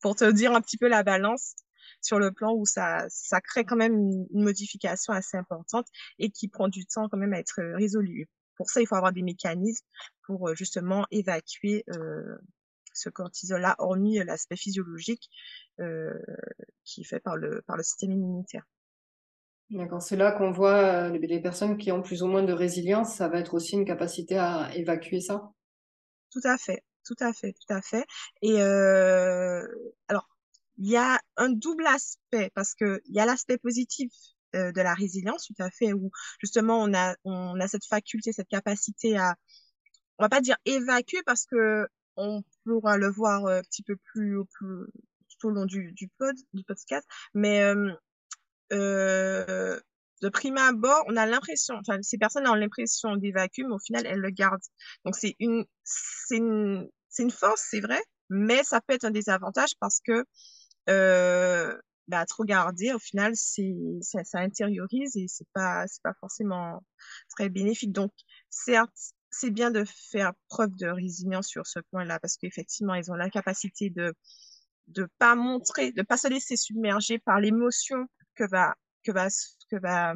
pour 0.00 0.14
te 0.14 0.30
dire 0.30 0.52
un 0.52 0.60
petit 0.60 0.76
peu 0.76 0.88
la 0.88 1.02
balance 1.02 1.54
sur 2.02 2.18
le 2.18 2.32
plan 2.32 2.52
où 2.54 2.66
ça, 2.66 3.06
ça 3.08 3.40
crée 3.40 3.64
quand 3.64 3.76
même 3.76 3.94
une, 3.94 4.26
modification 4.32 5.12
assez 5.12 5.36
importante 5.36 5.86
et 6.18 6.30
qui 6.30 6.48
prend 6.48 6.68
du 6.68 6.86
temps 6.86 7.08
quand 7.08 7.16
même 7.16 7.32
à 7.32 7.38
être 7.38 7.62
résolue. 7.76 8.28
Pour 8.56 8.70
ça, 8.70 8.80
il 8.80 8.86
faut 8.86 8.96
avoir 8.96 9.12
des 9.12 9.22
mécanismes 9.22 9.86
pour 10.22 10.48
euh, 10.48 10.54
justement 10.54 11.06
évacuer 11.10 11.84
euh, 11.90 12.36
ce 12.92 13.08
cortisol-là, 13.08 13.74
hormis 13.78 14.20
euh, 14.20 14.24
l'aspect 14.24 14.56
physiologique 14.56 15.28
qui 16.84 17.00
est 17.00 17.04
fait 17.04 17.20
par 17.20 17.36
le, 17.36 17.62
par 17.66 17.76
le 17.76 17.82
système 17.82 18.12
immunitaire. 18.12 18.64
D'accord, 19.70 20.02
c'est 20.02 20.16
là 20.16 20.30
qu'on 20.30 20.52
voit 20.52 21.08
les 21.08 21.40
personnes 21.40 21.78
qui 21.78 21.90
ont 21.90 22.02
plus 22.02 22.22
ou 22.22 22.28
moins 22.28 22.44
de 22.44 22.52
résilience, 22.52 23.14
ça 23.14 23.28
va 23.28 23.38
être 23.40 23.54
aussi 23.54 23.74
une 23.74 23.84
capacité 23.84 24.36
à 24.36 24.70
évacuer 24.74 25.20
ça? 25.20 25.50
Tout 26.30 26.42
à 26.44 26.58
fait, 26.58 26.84
tout 27.04 27.16
à 27.20 27.32
fait, 27.32 27.54
tout 27.54 27.74
à 27.74 27.80
fait. 27.80 28.04
Et 28.42 28.60
euh, 28.60 29.66
alors, 30.08 30.28
il 30.78 30.90
y 30.90 30.96
a 30.96 31.20
un 31.36 31.48
double 31.48 31.86
aspect 31.86 32.50
parce 32.54 32.74
que 32.74 33.00
il 33.06 33.14
y 33.14 33.20
a 33.20 33.26
l'aspect 33.26 33.58
positif 33.58 34.12
euh, 34.54 34.72
de 34.72 34.80
la 34.80 34.94
résilience, 34.94 35.46
tout 35.46 35.62
à 35.62 35.70
fait, 35.70 35.92
où 35.92 36.10
justement 36.40 36.82
on 36.82 36.94
a 36.94 37.14
on 37.24 37.58
a 37.60 37.68
cette 37.68 37.86
faculté, 37.86 38.32
cette 38.32 38.48
capacité 38.48 39.16
à, 39.16 39.36
on 40.18 40.24
va 40.24 40.28
pas 40.28 40.40
dire 40.40 40.56
évacuer 40.64 41.22
parce 41.26 41.46
que 41.46 41.86
on 42.16 42.42
pourra 42.64 42.96
le 42.96 43.10
voir 43.10 43.46
euh, 43.46 43.58
un 43.58 43.62
petit 43.62 43.82
peu 43.82 43.96
plus, 44.12 44.38
plus 44.52 44.86
tout 45.40 45.48
au 45.48 45.50
long 45.50 45.66
du 45.66 45.92
du 45.92 46.08
pod 46.18 46.34
du 46.52 46.64
podcast, 46.64 47.06
mais 47.34 47.62
euh, 47.62 47.92
euh, 48.72 49.78
de 50.22 50.28
prime 50.28 50.58
abord, 50.58 51.04
on 51.08 51.16
a 51.16 51.26
l'impression, 51.26 51.74
enfin 51.76 51.98
ces 52.02 52.18
personnes 52.18 52.48
ont 52.48 52.54
l'impression 52.54 53.16
d'évacuer, 53.16 53.64
mais 53.64 53.74
au 53.74 53.78
final 53.78 54.06
elles 54.06 54.20
le 54.20 54.30
gardent. 54.30 54.60
Donc 55.04 55.16
c'est 55.16 55.36
une 55.38 55.64
une 56.30 56.88
une 57.18 57.30
force, 57.30 57.66
c'est 57.70 57.80
vrai, 57.80 58.00
mais 58.30 58.62
ça 58.64 58.80
peut 58.80 58.94
être 58.94 59.04
un 59.04 59.10
désavantage 59.10 59.72
parce 59.80 60.00
que 60.00 60.24
euh, 60.88 61.76
bah, 62.08 62.26
trop 62.26 62.44
garder, 62.44 62.92
au 62.92 62.98
final, 62.98 63.32
c'est, 63.34 63.74
ça, 64.02 64.24
ça 64.24 64.38
intériorise 64.40 65.16
et 65.16 65.26
c'est 65.28 65.48
pas, 65.52 65.86
c'est 65.88 66.02
pas 66.02 66.14
forcément 66.20 66.82
très 67.30 67.48
bénéfique. 67.48 67.92
Donc, 67.92 68.12
certes, 68.50 68.92
c'est 69.30 69.50
bien 69.50 69.70
de 69.70 69.84
faire 70.10 70.32
preuve 70.48 70.74
de 70.76 70.88
résilience 70.88 71.48
sur 71.48 71.66
ce 71.66 71.80
point-là 71.90 72.20
parce 72.20 72.36
qu'effectivement, 72.36 72.94
ils 72.94 73.10
ont 73.10 73.14
la 73.14 73.30
capacité 73.30 73.90
de, 73.90 74.14
de 74.88 75.08
pas 75.18 75.34
montrer, 75.34 75.92
de 75.92 76.02
pas 76.02 76.16
se 76.16 76.28
laisser 76.28 76.56
submerger 76.56 77.18
par 77.18 77.40
l'émotion 77.40 78.06
que 78.34 78.44
va, 78.44 78.74
que 79.02 79.12
va, 79.12 79.28
que 79.70 79.76
va, 79.76 80.14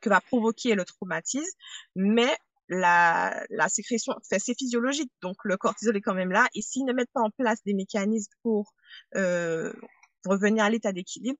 que 0.00 0.08
va 0.08 0.20
provoquer 0.20 0.74
le 0.74 0.84
traumatisme, 0.84 1.56
mais 1.96 2.36
la, 2.68 3.44
la 3.50 3.68
sécrétion, 3.68 4.12
enfin, 4.12 4.38
c'est 4.38 4.56
physiologique, 4.56 5.10
donc 5.22 5.36
le 5.44 5.56
cortisol 5.56 5.96
est 5.96 6.00
quand 6.00 6.14
même 6.14 6.30
là, 6.30 6.48
et 6.54 6.62
s'ils 6.62 6.84
ne 6.84 6.92
mettent 6.92 7.10
pas 7.12 7.20
en 7.20 7.30
place 7.30 7.58
des 7.64 7.74
mécanismes 7.74 8.32
pour 8.42 8.72
euh, 9.16 9.72
revenir 10.26 10.64
à 10.64 10.70
l'état 10.70 10.92
d'équilibre, 10.92 11.38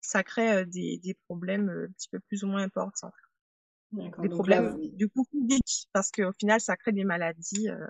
ça 0.00 0.22
crée 0.22 0.52
euh, 0.52 0.64
des, 0.64 0.98
des 0.98 1.14
problèmes 1.26 1.70
euh, 1.70 1.86
un 1.88 1.92
petit 1.92 2.08
peu 2.08 2.20
plus 2.20 2.44
ou 2.44 2.48
moins 2.48 2.62
importants. 2.62 3.12
Des 3.92 4.28
problèmes 4.28 4.78
du 4.94 5.08
coup 5.08 5.26
physiques, 5.30 5.86
parce 5.92 6.10
qu'au 6.10 6.32
final, 6.32 6.60
ça 6.60 6.76
crée 6.76 6.92
des 6.92 7.04
maladies. 7.04 7.68
Euh. 7.68 7.86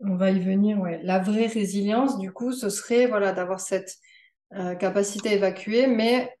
On 0.00 0.16
va 0.16 0.30
y 0.30 0.40
venir, 0.40 0.78
ouais. 0.78 1.00
La 1.02 1.18
vraie 1.18 1.48
résilience, 1.48 2.18
du 2.18 2.32
coup, 2.32 2.52
ce 2.52 2.68
serait 2.70 3.06
voilà 3.06 3.32
d'avoir 3.32 3.58
cette 3.58 3.96
capacité 4.78 5.30
à 5.30 5.32
évacuer, 5.32 5.88
mais 5.88 6.32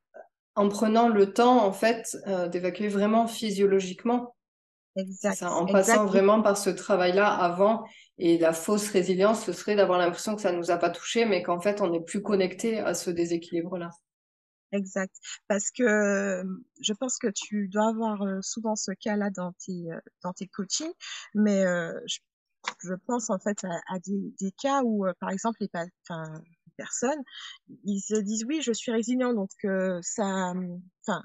en 0.54 0.68
prenant 0.68 1.08
le 1.08 1.32
temps, 1.32 1.66
en 1.66 1.72
fait, 1.72 2.16
d'évacuer 2.52 2.86
vraiment 2.86 3.26
physiologiquement. 3.26 4.36
Exact. 4.94 5.42
en 5.42 5.66
passant 5.66 6.06
vraiment 6.06 6.40
par 6.40 6.56
ce 6.56 6.70
travail-là 6.70 7.28
avant 7.28 7.84
et 8.18 8.38
la 8.38 8.52
fausse 8.52 8.90
résilience, 8.90 9.44
ce 9.44 9.52
serait 9.52 9.76
d'avoir 9.76 9.98
l'impression 9.98 10.34
que 10.34 10.42
ça 10.42 10.52
ne 10.52 10.58
nous 10.58 10.70
a 10.70 10.76
pas 10.76 10.90
touché, 10.90 11.24
mais 11.24 11.42
qu'en 11.42 11.60
fait, 11.60 11.80
on 11.80 11.90
n'est 11.90 12.02
plus 12.02 12.22
connecté 12.22 12.78
à 12.78 12.94
ce 12.94 13.10
déséquilibre-là. 13.10 13.90
Exact. 14.72 15.14
Parce 15.46 15.70
que 15.70 16.42
je 16.80 16.92
pense 16.92 17.16
que 17.18 17.28
tu 17.28 17.68
dois 17.68 17.88
avoir 17.88 18.22
souvent 18.42 18.76
ce 18.76 18.90
cas-là 18.92 19.30
dans 19.30 19.52
tes, 19.64 19.86
dans 20.22 20.32
tes 20.32 20.46
coachings, 20.46 20.92
mais 21.34 21.64
je, 22.06 22.94
pense 23.06 23.30
en 23.30 23.38
fait 23.38 23.64
à, 23.64 23.98
des, 24.00 24.52
cas 24.60 24.82
où, 24.84 25.06
par 25.20 25.30
exemple, 25.30 25.58
les, 25.60 25.70
enfin, 26.08 26.24
personnes, 26.76 27.22
ils 27.84 28.00
se 28.00 28.16
disent 28.20 28.44
oui, 28.46 28.60
je 28.62 28.72
suis 28.72 28.92
résilient, 28.92 29.32
donc 29.32 29.50
ça, 30.02 30.52
enfin, 31.06 31.22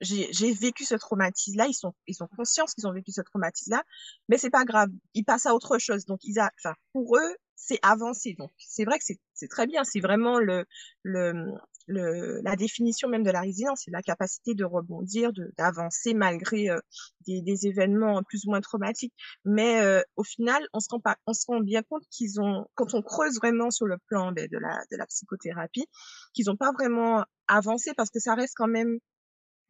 j'ai 0.00 0.52
vécu 0.52 0.84
ce 0.84 0.94
traumatisme-là, 0.94 1.66
ils 1.66 1.74
sont, 1.74 1.94
ils 2.06 2.22
ont 2.22 2.28
conscience 2.36 2.74
qu'ils 2.74 2.86
ont 2.86 2.92
vécu 2.92 3.12
ce 3.12 3.20
traumatisme-là, 3.20 3.82
mais 4.28 4.38
c'est 4.38 4.50
pas 4.50 4.64
grave, 4.64 4.88
ils 5.14 5.24
passent 5.24 5.46
à 5.46 5.54
autre 5.54 5.78
chose. 5.78 6.04
Donc, 6.06 6.20
ils 6.24 6.38
a, 6.38 6.50
enfin, 6.58 6.74
pour 6.92 7.16
eux, 7.16 7.36
c'est 7.56 7.78
avancé. 7.82 8.34
Donc, 8.38 8.50
c'est 8.58 8.84
vrai 8.84 8.98
que 8.98 9.04
c'est 9.04 9.48
très 9.48 9.66
bien, 9.66 9.84
c'est 9.84 10.00
vraiment 10.00 10.38
le, 10.38 10.64
le, 11.02 11.52
le, 11.86 12.40
la 12.42 12.56
définition 12.56 13.08
même 13.08 13.22
de 13.22 13.30
la 13.30 13.40
résilience, 13.42 13.82
c'est 13.84 13.90
la 13.90 14.02
capacité 14.02 14.54
de 14.54 14.64
rebondir, 14.64 15.30
d'avancer 15.58 16.14
malgré 16.14 16.70
euh, 16.70 16.78
des, 17.26 17.42
des, 17.42 17.66
événements 17.66 18.22
plus 18.22 18.44
ou 18.46 18.50
moins 18.50 18.60
traumatiques. 18.60 19.14
Mais 19.44 19.80
euh, 19.82 20.02
au 20.16 20.24
final, 20.24 20.62
on 20.72 20.80
se 20.80 20.88
rend 20.90 21.00
pas, 21.00 21.16
on 21.26 21.34
se 21.34 21.44
rend 21.46 21.60
bien 21.60 21.82
compte 21.82 22.04
qu'ils 22.10 22.40
ont, 22.40 22.66
quand 22.74 22.94
on 22.94 23.02
creuse 23.02 23.36
vraiment 23.36 23.70
sur 23.70 23.86
le 23.86 23.98
plan 24.08 24.32
ben, 24.32 24.48
de, 24.50 24.58
la, 24.58 24.80
de 24.90 24.96
la 24.96 25.06
psychothérapie, 25.06 25.86
qu'ils 26.32 26.46
n'ont 26.46 26.56
pas 26.56 26.72
vraiment 26.72 27.24
avancé 27.46 27.92
parce 27.96 28.10
que 28.10 28.20
ça 28.20 28.34
reste 28.34 28.54
quand 28.56 28.68
même 28.68 28.98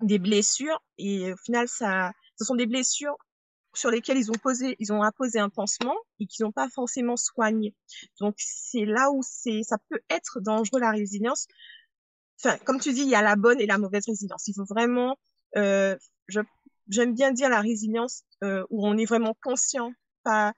des 0.02 0.19
blessures 0.19 0.83
et 0.99 1.33
au 1.33 1.37
final, 1.37 1.69
ça, 1.69 2.12
ce 2.38 2.45
sont 2.45 2.54
des 2.54 2.66
blessures 2.66 3.16
sur 3.75 3.90
lesquelles 3.90 4.19
ils 4.19 4.30
ont 4.30 4.38
posé, 4.42 4.76
ils 4.80 4.92
ont 4.92 5.02
apposé 5.02 5.38
un 5.38 5.49
pansement 5.49 5.95
et 6.19 6.26
qu'ils 6.26 6.45
n'ont 6.45 6.52
pas 6.52 6.69
forcément 6.69 7.16
soigné. 7.16 7.75
Donc 8.19 8.35
c'est 8.38 8.85
là 8.85 9.11
où 9.12 9.23
c'est, 9.23 9.62
ça 9.62 9.78
peut 9.88 10.00
être 10.11 10.40
dangereux 10.40 10.80
la 10.80 10.90
résilience 10.90 11.47
enfin, 12.42 12.59
comme 12.64 12.80
tu 12.80 12.92
dis, 12.92 13.02
il 13.02 13.09
y 13.09 13.14
a 13.14 13.23
la 13.23 13.37
bonne 13.37 13.61
et 13.61 13.66
la 13.66 13.78
mauvaise 13.78 14.04
résilience. 14.07 14.49
Il 14.49 14.54
faut 14.54 14.64
vraiment, 14.64 15.19
euh, 15.57 15.97
j'aime 16.88 17.14
bien 17.14 17.33
dire 17.33 17.49
la 17.49 17.61
résilience 17.61 18.25
euh, 18.45 18.64
où 18.71 18.87
on 18.87 18.97
est 18.97 19.04
vraiment 19.04 19.35
conscient, 19.42 19.92
pas 20.25 20.54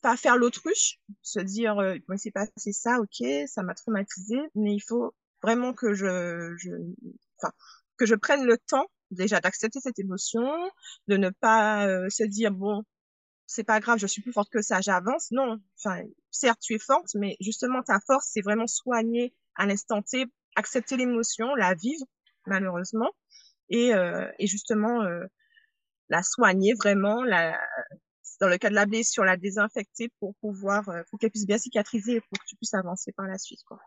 pas 0.00 0.16
faire 0.16 0.36
l'autruche, 0.36 1.00
se 1.22 1.40
dire 1.40 1.78
euh, 1.80 1.96
bon, 2.06 2.16
c'est 2.16 2.30
passé 2.30 2.72
ça, 2.72 3.00
ok, 3.00 3.26
ça 3.48 3.64
m'a 3.64 3.74
traumatisé, 3.74 4.36
mais 4.54 4.72
il 4.72 4.80
faut 4.80 5.12
vraiment 5.42 5.72
que 5.72 5.92
je, 5.92 6.54
je, 6.56 6.70
enfin, 7.36 7.52
que 7.98 8.06
je 8.06 8.14
prenne 8.14 8.44
le 8.44 8.58
temps 8.58 8.86
déjà 9.10 9.40
d'accepter 9.40 9.80
cette 9.80 9.98
émotion, 9.98 10.46
de 11.08 11.16
ne 11.16 11.30
pas 11.30 11.86
euh, 11.86 12.08
se 12.10 12.24
dire 12.24 12.52
bon, 12.52 12.82
c'est 13.46 13.64
pas 13.64 13.80
grave, 13.80 13.98
je 13.98 14.06
suis 14.06 14.22
plus 14.22 14.32
forte 14.32 14.50
que 14.50 14.60
ça, 14.62 14.80
j'avance. 14.80 15.30
Non, 15.30 15.58
enfin, 15.78 16.02
certes 16.30 16.60
tu 16.60 16.74
es 16.74 16.78
forte, 16.78 17.08
mais 17.14 17.36
justement 17.40 17.82
ta 17.82 17.98
force 18.06 18.30
c'est 18.32 18.42
vraiment 18.42 18.66
soigner 18.66 19.34
à 19.54 19.66
l'instant 19.66 20.02
T 20.02 20.26
accepter 20.56 20.96
l'émotion, 20.96 21.54
la 21.54 21.74
vivre 21.74 22.04
malheureusement, 22.46 23.10
et, 23.68 23.94
euh, 23.94 24.26
et 24.38 24.46
justement 24.46 25.02
euh, 25.02 25.24
la 26.08 26.22
soigner 26.22 26.74
vraiment, 26.74 27.22
la, 27.22 27.58
dans 28.40 28.48
le 28.48 28.58
cas 28.58 28.70
de 28.70 28.74
la 28.74 28.86
blessure, 28.86 29.24
la 29.24 29.36
désinfecter 29.36 30.10
pour 30.20 30.34
pouvoir, 30.40 30.88
euh, 30.88 31.02
pour 31.10 31.18
qu'elle 31.18 31.30
puisse 31.30 31.46
bien 31.46 31.58
cicatriser 31.58 32.16
et 32.16 32.20
pour 32.20 32.38
que 32.38 32.46
tu 32.46 32.56
puisses 32.56 32.74
avancer 32.74 33.12
par 33.12 33.26
la 33.26 33.38
suite. 33.38 33.60
Quoi. 33.66 33.78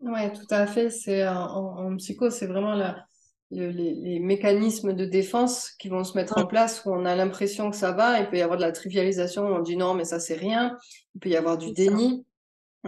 Ouais, 0.00 0.32
tout 0.32 0.46
à 0.50 0.66
fait. 0.66 0.90
C'est 0.90 1.26
en, 1.26 1.36
en, 1.36 1.96
psycho, 1.96 2.30
c'est 2.30 2.46
vraiment 2.46 2.74
la, 2.74 3.06
les, 3.52 3.94
les, 3.94 4.18
mécanismes 4.18 4.94
de 4.94 5.04
défense 5.04 5.70
qui 5.78 5.88
vont 5.88 6.04
se 6.04 6.16
mettre 6.16 6.38
en 6.38 6.46
place 6.46 6.82
où 6.84 6.90
on 6.90 7.04
a 7.04 7.14
l'impression 7.14 7.70
que 7.70 7.76
ça 7.76 7.92
va. 7.92 8.18
Il 8.20 8.28
peut 8.28 8.38
y 8.38 8.42
avoir 8.42 8.56
de 8.56 8.62
la 8.62 8.72
trivialisation, 8.72 9.44
on 9.46 9.60
dit 9.60 9.76
non, 9.76 9.94
mais 9.94 10.04
ça 10.04 10.18
c'est 10.18 10.34
rien. 10.34 10.76
Il 11.14 11.20
peut 11.20 11.28
y 11.28 11.36
avoir 11.36 11.58
du 11.58 11.72
déni. 11.72 12.24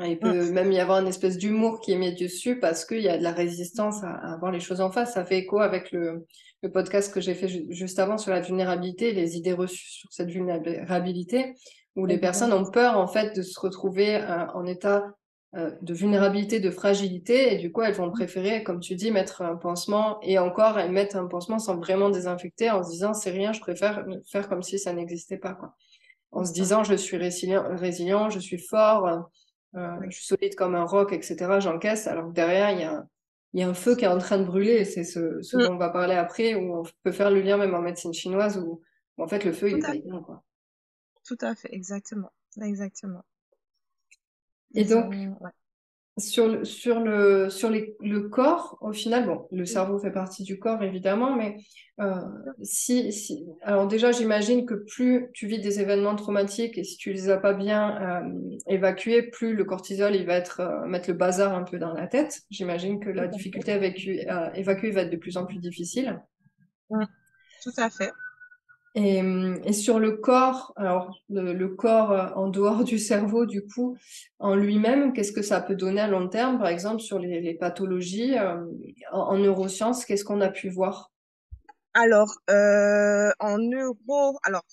Il 0.02 0.18
peut 0.18 0.50
même 0.50 0.73
y 0.73 0.80
avoir 0.80 1.00
une 1.00 1.06
espèce 1.06 1.38
d'humour 1.38 1.80
qui 1.80 1.92
est 1.92 1.99
mis 1.99 2.14
dessus 2.16 2.59
parce 2.59 2.85
qu'il 2.85 3.02
y 3.02 3.09
a 3.09 3.16
de 3.16 3.23
la 3.23 3.30
résistance 3.30 4.02
à, 4.02 4.33
à, 4.33 4.37
voir 4.38 4.50
les 4.50 4.59
choses 4.59 4.80
en 4.80 4.90
face. 4.90 5.14
Ça 5.14 5.25
fait 5.25 5.38
écho 5.38 5.61
avec 5.61 5.92
le, 5.92 6.26
le 6.64 6.73
podcast 6.73 7.12
que 7.12 7.21
j'ai 7.21 7.35
fait 7.35 7.71
juste 7.71 7.99
avant 7.99 8.18
sur 8.18 8.33
la 8.33 8.40
vulnérabilité, 8.40 9.12
les 9.12 9.37
idées 9.37 9.52
reçues 9.52 9.87
sur 9.87 10.12
cette 10.12 10.30
vulnérabilité, 10.30 11.54
où 11.94 12.06
les 12.06 12.18
personnes 12.18 12.52
ont 12.52 12.68
peur 12.68 12.99
en 12.99 13.06
fait 13.06 13.37
de 13.37 13.42
se 13.42 13.61
retrouver 13.61 14.16
euh, 14.16 14.47
en 14.54 14.66
état 14.66 15.04
de 15.55 15.95
vulnérabilité, 15.95 16.61
de 16.61 16.71
fragilité, 16.71 17.55
et 17.55 17.59
du 17.59 17.71
coup 17.71 17.83
elles 17.83 17.95
vont 17.95 18.11
préférer, 18.11 18.65
comme 18.65 18.81
tu 18.81 18.95
dis, 18.97 19.11
mettre 19.11 19.43
un 19.43 19.57
pansement 19.57 20.19
et 20.23 20.39
encore 20.39 20.79
elles 20.79 20.91
mettent 20.91 21.17
un 21.17 21.27
pansement 21.27 21.59
sans 21.59 21.77
vraiment 21.77 22.11
désinfecter 22.11 22.71
en 22.71 22.83
se 22.83 22.91
disant 22.91 23.15
c'est 23.15 23.31
rien, 23.31 23.53
je 23.53 23.61
préfère 23.61 24.05
faire 24.31 24.49
comme 24.49 24.63
si 24.63 24.79
ça 24.79 24.93
n'existait 24.93 25.39
pas, 25.39 25.55
quoi. 25.55 25.75
En 26.33 26.45
se 26.45 26.53
disant 26.53 26.83
je 26.83 26.95
suis 26.95 27.17
résilient, 27.17 27.65
résilient 27.77 28.31
je 28.31 28.41
suis 28.41 28.59
fort 28.59 29.29
euh, 29.77 29.97
je 30.09 30.17
suis 30.17 30.27
solide 30.27 30.55
comme 30.55 30.75
un 30.75 30.85
roc, 30.85 31.13
etc. 31.13 31.37
J'encaisse, 31.59 32.07
alors 32.07 32.29
que 32.29 32.33
derrière, 32.33 32.71
il 32.71 32.81
y 32.81 32.85
a, 32.85 33.07
y 33.55 33.63
a 33.63 33.69
un 33.69 33.75
feu 33.75 33.97
qui 33.97 34.05
est 34.05 34.09
en 34.09 34.19
train 34.19 34.39
de 34.39 34.45
brûler. 34.45 34.85
C'est 34.85 35.05
ce, 35.05 35.43
ce 35.43 35.57
mm. 35.57 35.61
dont 35.61 35.73
on 35.75 35.79
va 35.79 35.91
parler 35.91 36.15
après, 36.15 36.55
où 36.55 36.81
on 36.81 36.83
peut 37.03 37.13
faire 37.13 37.31
le 37.31 37.41
lien 37.41 37.57
même 37.57 37.75
en 37.75 37.81
médecine 37.81 38.15
chinoise, 38.15 38.59
où, 38.59 38.83
en 39.19 39.27
fait 39.27 39.45
le 39.45 39.53
feu, 39.53 39.71
il 39.71 39.79
est 39.79 40.03
Quoi. 40.25 40.43
Tout 41.27 41.39
à 41.41 41.55
fait, 41.55 41.69
exactement. 41.73 42.31
Exactement. 42.63 43.25
Et 44.75 44.85
donc, 44.85 45.12
ouais 45.40 45.50
sur 46.19 46.49
le, 46.49 46.64
sur 46.64 47.00
le, 47.00 47.50
sur 47.50 47.71
les, 47.71 47.97
le 48.00 48.28
corps, 48.28 48.78
au 48.81 48.93
final, 48.93 49.26
bon, 49.26 49.49
le 49.50 49.64
cerveau 49.64 49.99
fait 49.99 50.12
partie 50.12 50.45
du 50.45 50.59
corps 50.61 50.83
évidemment, 50.83 51.35
mais 51.35 51.57
euh, 52.00 52.14
si, 52.62 53.12
si, 53.12 53.45
alors 53.62 53.88
déjà, 53.88 54.12
j'imagine 54.12 54.64
que 54.64 54.75
plus 54.75 55.28
tu 55.33 55.49
vis 55.49 55.61
des 55.61 55.81
événements 55.81 56.14
traumatiques 56.14 56.78
et 56.78 56.85
si 56.85 56.97
tu 56.97 57.12
les 57.12 57.31
as 57.31 57.38
pas 57.38 57.52
bien 57.52 58.23
euh, 58.23 58.31
évacués, 58.69 59.23
plus 59.23 59.54
le 59.54 59.64
cortisol 59.64 60.14
il 60.14 60.25
va 60.25 60.35
être 60.35 60.61
euh, 60.61 60.87
mettre 60.87 61.11
le 61.11 61.16
bazar 61.16 61.52
un 61.52 61.64
peu 61.64 61.78
dans 61.78 61.93
la 61.93 62.07
tête. 62.07 62.43
J'imagine 62.49 63.00
que 63.00 63.11
la 63.11 63.26
difficulté 63.26 63.73
à 63.73 64.57
évacuer, 64.57 64.90
va 64.93 65.00
être 65.02 65.11
de 65.11 65.16
plus 65.16 65.37
en 65.37 65.47
plus 65.47 65.59
difficile. 65.59 66.23
Tout 66.90 67.73
à 67.76 67.90
fait. 67.90 68.12
Et, 68.97 69.23
et, 69.65 69.73
sur 69.73 69.99
le 69.99 70.13
corps, 70.13 70.73
alors 70.77 71.19
le, 71.29 71.53
le, 71.53 71.69
corps 71.69 72.13
euh, 72.13 72.29
en 72.37 72.47
dehors 72.47 72.85
du 72.85 72.99
cerveau, 72.99 73.45
du 73.45 73.67
coup, 73.67 73.97
en 74.39 74.55
lui-même, 74.55 75.13
qu'est-ce 75.13 75.33
que 75.33 75.43
ça 75.43 75.61
peut 75.61 75.75
donner 75.75 76.01
à 76.01 76.07
long 76.07 76.29
terme, 76.29 76.59
par 76.59 76.69
exemple, 76.69 77.01
sur 77.01 77.19
les, 77.19 77.41
les 77.41 77.55
pathologies 77.55 78.39
euh, 78.39 78.55
en, 79.11 79.21
en, 79.21 79.39
neurosciences, 79.39 80.05
qu'est-ce 80.05 80.25
qu'on 80.25 80.41
a 80.41 80.49
pu 80.49 80.69
voir? 80.69 81.11
Alors, 81.95 82.37
euh, 82.51 83.31
en 83.41 83.59
neuro, 83.59 84.39
alors 84.45 84.65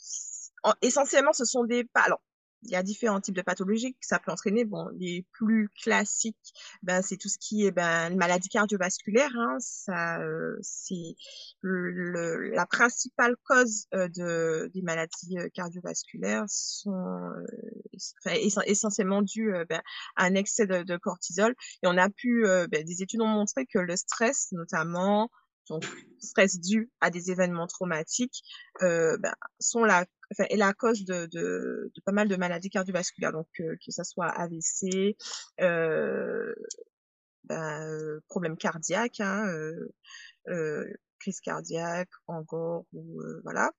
essentiellement, 0.84 1.34
ce 1.34 1.46
sont 1.46 1.64
des, 1.64 1.84
alors 1.96 2.22
il 2.64 2.72
y 2.72 2.76
a 2.76 2.84
différents 2.84 3.22
types 3.22 3.36
de 3.36 3.42
pathologies 3.42 3.94
que 3.94 4.06
ça 4.06 4.20
peut 4.20 4.32
entraîner. 4.32 4.66
Bon, 4.66 4.88
les 5.00 5.26
plus 5.32 5.70
classiques, 5.82 6.54
ben 6.84 7.02
c'est 7.02 7.18
tout 7.18 7.30
ce 7.30 7.38
qui 7.38 7.66
est 7.66 7.72
ben 7.72 8.16
maladie 8.16 8.50
cardiovasculaire. 8.50 9.32
Hein, 9.36 9.58
ça, 9.60 10.22
euh, 10.22 10.58
c'est 10.62 11.16
la 11.64 12.66
principale 12.66 13.36
cause 13.44 13.88
euh, 13.94 14.08
de 14.10 14.70
des 14.74 14.82
maladies 14.82 15.38
euh, 15.38 15.50
cardiovasculaires 15.54 16.46
sont 16.48 16.92
euh, 16.92 18.32
essentiellement 18.66 19.22
dues 19.22 19.54
ben, 19.70 19.82
à 20.16 20.26
un 20.26 20.36
excès 20.36 20.68
de, 20.68 20.84
de, 20.84 20.98
cortisol. 20.98 21.56
Et 21.84 21.88
on 21.88 21.98
a 21.98 22.10
pu, 22.10 22.44
ben, 22.44 22.84
des 22.84 23.02
études 23.02 23.22
ont 23.22 23.28
montré 23.28 23.66
que 23.66 23.80
le 23.80 23.96
stress, 23.96 24.50
notamment 24.52 25.30
donc 25.70 25.86
stress 26.20 26.60
dû 26.60 26.90
à 27.00 27.10
des 27.10 27.32
événements 27.32 27.68
traumatiques, 27.68 28.44
euh, 28.82 29.18
ben, 29.18 29.34
sont 29.60 29.84
la, 29.84 30.06
enfin, 30.32 30.46
est 30.50 30.58
la 30.58 30.74
cause 30.74 31.04
de, 31.06 31.26
de, 31.28 31.92
de, 31.96 32.02
pas 32.06 32.12
mal 32.12 32.28
de 32.28 32.36
maladies 32.36 32.70
cardiovasculaires, 32.70 33.32
donc 33.34 33.48
euh, 33.60 33.76
que 33.86 33.92
ça 33.92 34.04
soit 34.04 34.28
AVC, 34.30 35.16
euh, 35.62 36.54
ben, 37.46 37.88
euh, 37.88 38.20
problème 38.30 38.58
cardiaque, 38.58 39.20
hein, 39.20 39.46
euh, 40.48 40.86
crise 41.20 41.42
cardiaque, 41.42 42.10
encore 42.28 42.86
ou 42.94 43.22
voilà 43.44 43.72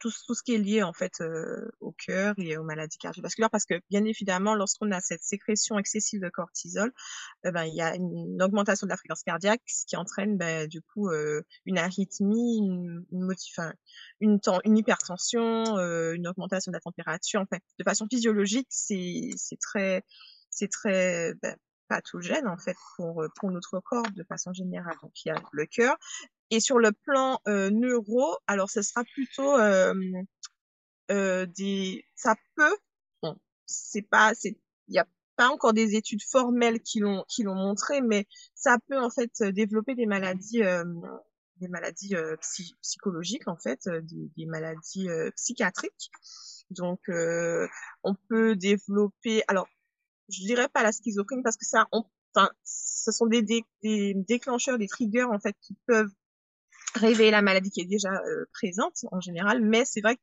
tout, 0.00 0.10
ce 0.10 0.42
qui 0.42 0.54
est 0.54 0.58
lié 0.58 0.82
en 0.82 0.92
fait 0.92 1.20
euh, 1.20 1.70
au 1.80 1.92
cœur 1.92 2.34
et 2.38 2.56
aux 2.56 2.64
maladies 2.64 2.98
cardiovasculaires 2.98 3.50
parce 3.50 3.66
que 3.66 3.80
bien 3.90 4.04
évidemment 4.04 4.54
lorsqu'on 4.54 4.90
a 4.90 5.00
cette 5.00 5.22
sécrétion 5.22 5.78
excessive 5.78 6.20
de 6.20 6.28
cortisol 6.28 6.92
eh 7.44 7.50
ben 7.52 7.64
il 7.64 7.74
y 7.74 7.82
a 7.82 7.94
une, 7.94 8.42
augmentation 8.42 8.86
de 8.86 8.90
la 8.90 8.96
fréquence 8.96 9.22
cardiaque 9.22 9.62
ce 9.66 9.84
qui 9.86 9.96
entraîne 9.96 10.36
ben, 10.38 10.66
du 10.66 10.80
coup 10.80 11.10
euh, 11.10 11.42
une 11.66 11.78
arythmie 11.78 12.58
une 12.58 13.04
une, 14.20 14.78
hypertension 14.78 15.78
euh, 15.78 16.14
une 16.14 16.26
augmentation 16.26 16.72
de 16.72 16.76
la 16.76 16.80
température. 16.80 17.44
De 17.78 17.84
façon 17.84 18.06
physiologique 18.10 18.68
c'est 18.70 19.30
c'est 19.36 19.58
très 19.60 20.02
c'est 20.48 20.68
très 20.68 21.34
ben, 21.42 21.54
pathogène 21.88 22.48
en 22.48 22.56
fait 22.56 22.76
pour 22.96 23.24
pour 23.36 23.50
notre 23.50 23.80
corps 23.80 24.10
de 24.16 24.24
façon 24.24 24.52
générale. 24.52 24.96
Donc 25.02 25.12
il 25.24 25.28
y 25.28 25.30
a 25.30 25.42
le 25.52 25.66
cœur 25.66 25.96
et 26.50 26.60
sur 26.60 26.78
le 26.78 26.92
plan 26.92 27.40
euh, 27.48 27.70
neuro, 27.70 28.36
alors 28.46 28.70
ce 28.70 28.82
sera 28.82 29.04
plutôt 29.04 29.56
euh, 29.58 29.94
euh, 31.10 31.46
des, 31.46 32.04
ça 32.16 32.36
peut, 32.56 32.76
bon, 33.22 33.36
c'est 33.66 34.02
pas, 34.02 34.34
c'est, 34.34 34.58
il 34.88 34.94
y 34.94 34.98
a 34.98 35.06
pas 35.36 35.48
encore 35.48 35.72
des 35.72 35.94
études 35.96 36.22
formelles 36.22 36.80
qui 36.80 37.00
l'ont 37.00 37.24
qui 37.28 37.42
l'ont 37.44 37.54
montré, 37.54 38.00
mais 38.02 38.26
ça 38.54 38.78
peut 38.88 38.98
en 39.00 39.10
fait 39.10 39.42
développer 39.42 39.94
des 39.94 40.06
maladies, 40.06 40.62
euh, 40.62 40.84
des 41.56 41.68
maladies 41.68 42.14
euh, 42.14 42.36
psychologiques 42.82 43.48
en 43.48 43.56
fait, 43.56 43.86
euh, 43.86 44.00
des, 44.02 44.30
des 44.36 44.46
maladies 44.46 45.08
psychiatriques. 45.36 46.10
Donc 46.70 47.00
on 48.04 48.14
peut 48.28 48.54
développer, 48.54 49.42
alors 49.48 49.66
je 50.28 50.44
dirais 50.44 50.68
pas 50.68 50.82
la 50.84 50.92
schizophrénie 50.92 51.42
parce 51.42 51.56
que 51.56 51.66
ça, 51.66 51.88
enfin, 51.90 52.48
ce 52.62 53.10
sont 53.10 53.26
des, 53.26 53.42
des, 53.42 53.64
des 53.82 54.14
déclencheurs, 54.14 54.78
des 54.78 54.86
triggers 54.86 55.24
en 55.24 55.40
fait 55.40 55.56
qui 55.60 55.74
peuvent 55.86 56.12
réveiller 56.94 57.30
la 57.30 57.42
maladie 57.42 57.70
qui 57.70 57.80
est 57.80 57.86
déjà 57.86 58.12
euh, 58.12 58.44
présente 58.52 59.04
en 59.12 59.20
général, 59.20 59.62
mais 59.62 59.84
c'est 59.84 60.00
vrai 60.00 60.16
que 60.16 60.22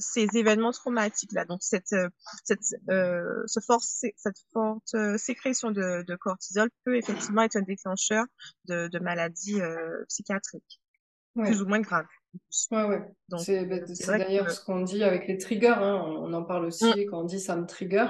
ces 0.00 0.26
événements 0.34 0.72
traumatiques 0.72 1.32
là, 1.32 1.44
donc 1.44 1.62
cette 1.62 1.92
euh, 1.92 2.08
cette 2.44 2.60
euh, 2.88 3.42
ce 3.46 3.60
force, 3.60 4.04
cette 4.16 4.38
forte 4.52 4.94
euh, 4.94 5.16
sécrétion 5.18 5.70
de, 5.70 6.02
de, 6.02 6.16
cortisol 6.16 6.70
peut 6.84 6.96
effectivement 6.96 7.42
être 7.42 7.56
un 7.56 7.62
déclencheur 7.62 8.24
de, 8.66 8.88
de 8.88 8.98
maladies 8.98 9.60
psychiatriques 10.08 10.80
plus 11.36 11.62
ou 11.62 11.66
moins 11.66 11.80
graves. 11.80 12.06
Ouais, 12.70 12.84
ouais. 12.84 13.02
C'est 13.38 13.64
bah, 13.64 13.78
d'ailleurs 14.18 14.50
ce 14.50 14.64
qu'on 14.64 14.80
dit 14.80 15.04
avec 15.04 15.28
les 15.28 15.38
triggers. 15.38 15.68
Hein. 15.68 16.02
On, 16.04 16.32
en 16.32 16.42
parle 16.42 16.64
aussi 16.64 16.84
mmh. 16.84 17.10
quand 17.10 17.20
on 17.20 17.24
dit 17.24 17.40
ça 17.40 17.56
me 17.56 17.66
trigger. 17.66 18.06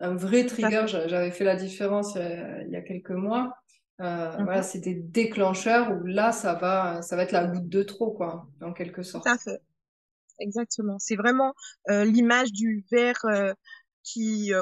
Un 0.00 0.14
vrai 0.14 0.46
trigger, 0.46 0.84
j'avais 0.86 1.30
fait 1.30 1.44
la 1.44 1.54
différence 1.54 2.14
il 2.16 2.70
y 2.70 2.76
a 2.76 2.82
quelques 2.82 3.10
mois. 3.10 3.54
Euh, 4.02 4.36
mhm. 4.36 4.44
Voilà, 4.44 4.62
c'est 4.62 4.80
des 4.80 4.94
déclencheurs 4.94 5.92
où 5.92 6.04
là, 6.04 6.32
ça 6.32 6.54
va, 6.54 7.02
ça 7.02 7.16
va 7.16 7.22
être 7.22 7.32
la 7.32 7.46
goutte 7.46 7.68
de 7.68 7.82
trop, 7.82 8.10
quoi, 8.10 8.48
en 8.60 8.72
quelque 8.72 9.02
sorte. 9.02 9.24
Tout 9.24 9.30
à 9.30 9.38
fait. 9.38 9.62
Exactement. 10.40 10.98
C'est 10.98 11.16
vraiment 11.16 11.54
euh, 11.88 12.04
l'image 12.04 12.52
du 12.52 12.84
verre 12.90 13.24
euh, 13.26 13.52
qui, 14.02 14.52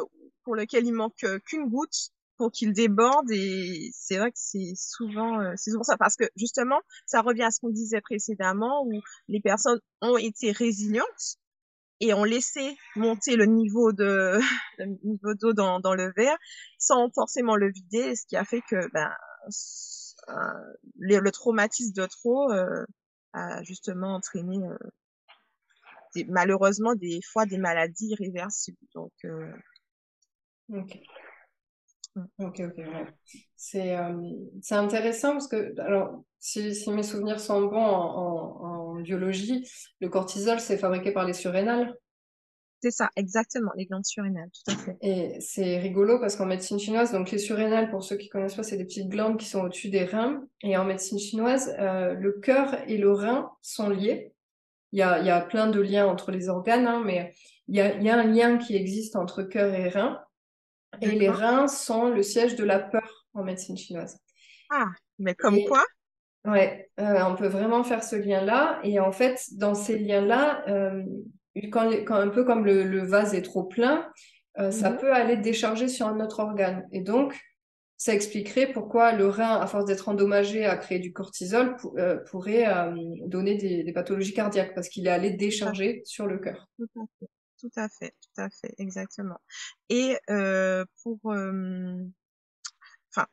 pour 0.45 0.55
lequel 0.55 0.87
il 0.87 0.93
manque 0.93 1.25
qu'une 1.47 1.69
goutte 1.69 2.11
pour 2.37 2.51
qu'il 2.51 2.73
déborde 2.73 3.31
et 3.31 3.91
c'est 3.93 4.17
vrai 4.17 4.31
que 4.31 4.39
c'est 4.39 4.73
souvent 4.75 5.55
c'est 5.57 5.73
souvent 5.73 5.83
ça 5.83 5.99
parce 5.99 6.17
que 6.17 6.25
justement 6.37 6.81
ça 7.05 7.21
revient 7.21 7.43
à 7.43 7.51
ce 7.51 7.61
qu'on 7.61 7.69
disait 7.69 8.01
précédemment 8.01 8.83
où 8.87 8.93
les 9.29 9.41
personnes 9.41 9.79
ont 10.01 10.17
été 10.17 10.51
résilientes 10.51 11.37
et 12.01 12.15
ont 12.15 12.25
laissé 12.25 12.77
monter 12.97 13.37
le 13.37 13.47
niveau 13.47 13.93
de 13.93 14.39
le 14.79 14.87
niveau 15.05 15.35
d'eau 15.35 15.53
dans, 15.53 15.81
dans 15.81 15.95
le 15.95 16.13
verre 16.17 16.37
sans 16.79 17.11
forcément 17.11 17.57
le 17.57 17.71
vider 17.71 18.17
ce 18.17 18.27
qui 18.27 18.37
a 18.37 18.45
fait 18.45 18.63
que 18.63 18.91
ben 18.93 19.11
le, 20.97 21.19
le 21.19 21.31
traumatisme 21.31 21.93
de 21.95 22.07
trop 22.07 22.51
a 23.33 23.63
justement 23.63 24.15
entraîné 24.15 24.59
malheureusement 26.29 26.95
des 26.95 27.21
fois 27.23 27.47
des 27.47 27.59
maladies 27.59 28.09
irréversibles. 28.09 28.79
Donc, 28.95 29.13
euh... 29.25 29.53
ok. 32.17 32.23
Mm. 32.39 32.45
Ok, 32.45 32.61
ok, 32.61 32.85
C'est 33.57 33.97
euh, 33.97 34.21
c'est 34.63 34.75
intéressant 34.75 35.33
parce 35.33 35.49
que, 35.49 35.79
alors, 35.81 36.25
si, 36.39 36.75
si, 36.75 36.91
mes 36.91 37.03
souvenirs 37.03 37.41
sont 37.41 37.63
bons 37.63 37.77
en, 37.77 38.95
en, 38.95 38.95
biologie, 39.01 39.67
le 40.01 40.09
cortisol, 40.09 40.61
c'est 40.61 40.77
fabriqué 40.77 41.13
par 41.13 41.27
les 41.27 41.33
surrénales. 41.33 41.95
C'est 42.83 42.91
ça, 42.91 43.11
exactement, 43.15 43.73
les 43.77 43.85
glandes 43.85 44.07
surrénales, 44.07 44.49
tout 44.53 44.73
à 44.73 44.77
fait. 44.77 44.97
Et 45.03 45.41
c'est 45.41 45.79
rigolo 45.79 46.19
parce 46.19 46.37
qu'en 46.37 46.47
médecine 46.47 46.79
chinoise, 46.79 47.13
donc 47.13 47.31
les 47.31 47.39
surrénales, 47.39 47.91
pour 47.91 48.03
ceux 48.03 48.17
qui 48.17 48.31
connaissent 48.31 48.55
pas, 48.55 48.63
c'est 48.63 48.79
des 48.79 48.87
petites 48.87 49.09
glandes 49.09 49.39
qui 49.39 49.47
sont 49.47 49.61
au-dessus 49.61 49.91
des 49.91 50.05
reins. 50.05 50.43
Et 50.63 50.79
en 50.79 50.85
médecine 50.87 51.19
chinoise, 51.19 51.75
euh, 51.79 52.15
le 52.15 52.33
cœur 52.33 52.75
et 52.89 52.97
le 52.97 53.13
rein 53.13 53.51
sont 53.61 53.91
liés. 53.91 54.33
Il 54.93 54.99
y 54.99 55.03
a, 55.03 55.21
y 55.21 55.29
a, 55.29 55.41
plein 55.43 55.67
de 55.69 55.81
liens 55.81 56.07
entre 56.07 56.31
les 56.31 56.49
organes, 56.49 56.87
hein, 56.87 57.03
mais 57.05 57.35
il 57.69 57.77
y 57.77 57.81
a, 57.81 58.01
y 58.01 58.09
a, 58.09 58.19
un 58.19 58.25
lien 58.25 58.57
qui 58.57 58.75
existe 58.75 59.15
entre 59.15 59.43
cœur 59.43 59.75
et 59.75 59.91
rein. 59.91 60.19
Et 61.01 61.13
les 61.13 61.31
reins 61.31 61.69
sont 61.69 62.09
le 62.09 62.23
siège 62.23 62.57
de 62.57 62.65
la 62.65 62.79
peur 62.79 63.27
en 63.35 63.45
médecine 63.45 63.77
chinoise. 63.77 64.19
Ah, 64.71 64.89
mais 65.19 65.35
comme 65.35 65.59
quoi? 65.65 65.85
Ouais, 66.45 66.91
euh, 66.99 67.23
on 67.25 67.37
peut 67.37 67.49
vraiment 67.49 67.85
faire 67.85 68.03
ce 68.03 68.17
lien-là. 68.17 68.81
Et 68.83 68.99
en 68.99 69.13
fait, 69.13 69.41
dans 69.53 69.75
ces 69.75 69.99
liens-là, 69.99 70.65
euh, 70.69 71.03
quand, 71.71 71.91
quand, 72.05 72.17
un 72.17 72.29
peu 72.29 72.45
comme 72.45 72.65
le, 72.65 72.85
le 72.85 73.05
vase 73.05 73.35
est 73.35 73.43
trop 73.43 73.65
plein, 73.65 74.11
euh, 74.59 74.71
ça 74.71 74.91
mhm. 74.91 74.99
peut 74.99 75.13
aller 75.13 75.37
décharger 75.37 75.89
sur 75.89 76.07
un 76.07 76.21
autre 76.21 76.41
organe. 76.41 76.87
Et 76.93 77.01
donc, 77.01 77.39
ça 77.97 78.15
expliquerait 78.15 78.73
pourquoi 78.73 79.13
le 79.13 79.29
rein, 79.29 79.61
à 79.61 79.67
force 79.67 79.85
d'être 79.85 80.09
endommagé, 80.09 80.65
à 80.65 80.77
créer 80.77 80.99
du 80.99 81.13
cortisol, 81.13 81.77
euh, 81.99 82.17
pourrait 82.31 82.67
euh, 82.67 82.95
donner 83.27 83.57
des, 83.57 83.93
pathologies 83.93 84.33
cardiaques 84.33 84.75
parce 84.75 84.89
qu'il 84.89 85.07
est 85.07 85.11
allé 85.11 85.31
décharger 85.31 86.03
sur 86.05 86.27
le 86.27 86.39
cœur. 86.39 86.67
Tout 87.61 87.71
à 87.77 87.89
fait, 87.89 88.15
tout 88.23 88.41
à 88.41 88.49
fait, 88.49 88.75
exactement. 88.79 89.39
Et 89.91 90.17
euh, 90.31 90.85
pour, 91.03 91.19
enfin, 91.27 93.27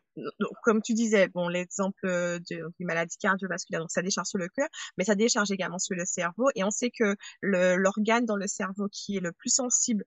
comme 0.63 0.81
tu 0.81 0.93
disais, 0.93 1.29
bon, 1.29 1.47
l'exemple 1.47 1.97
de, 2.03 2.41
des 2.49 2.85
maladies 2.85 3.17
cardiovasculaires, 3.17 3.81
donc 3.81 3.91
ça 3.91 4.01
décharge 4.01 4.27
sur 4.27 4.39
le 4.39 4.49
cœur, 4.49 4.67
mais 4.97 5.05
ça 5.05 5.15
décharge 5.15 5.51
également 5.51 5.79
sur 5.79 5.95
le 5.95 6.05
cerveau. 6.05 6.49
Et 6.55 6.63
on 6.65 6.71
sait 6.71 6.91
que 6.91 7.15
l'organe 7.41 8.25
dans 8.25 8.35
le 8.35 8.47
cerveau 8.47 8.87
qui 8.91 9.17
est 9.17 9.21
le 9.21 9.31
plus 9.31 9.49
sensible 9.49 10.03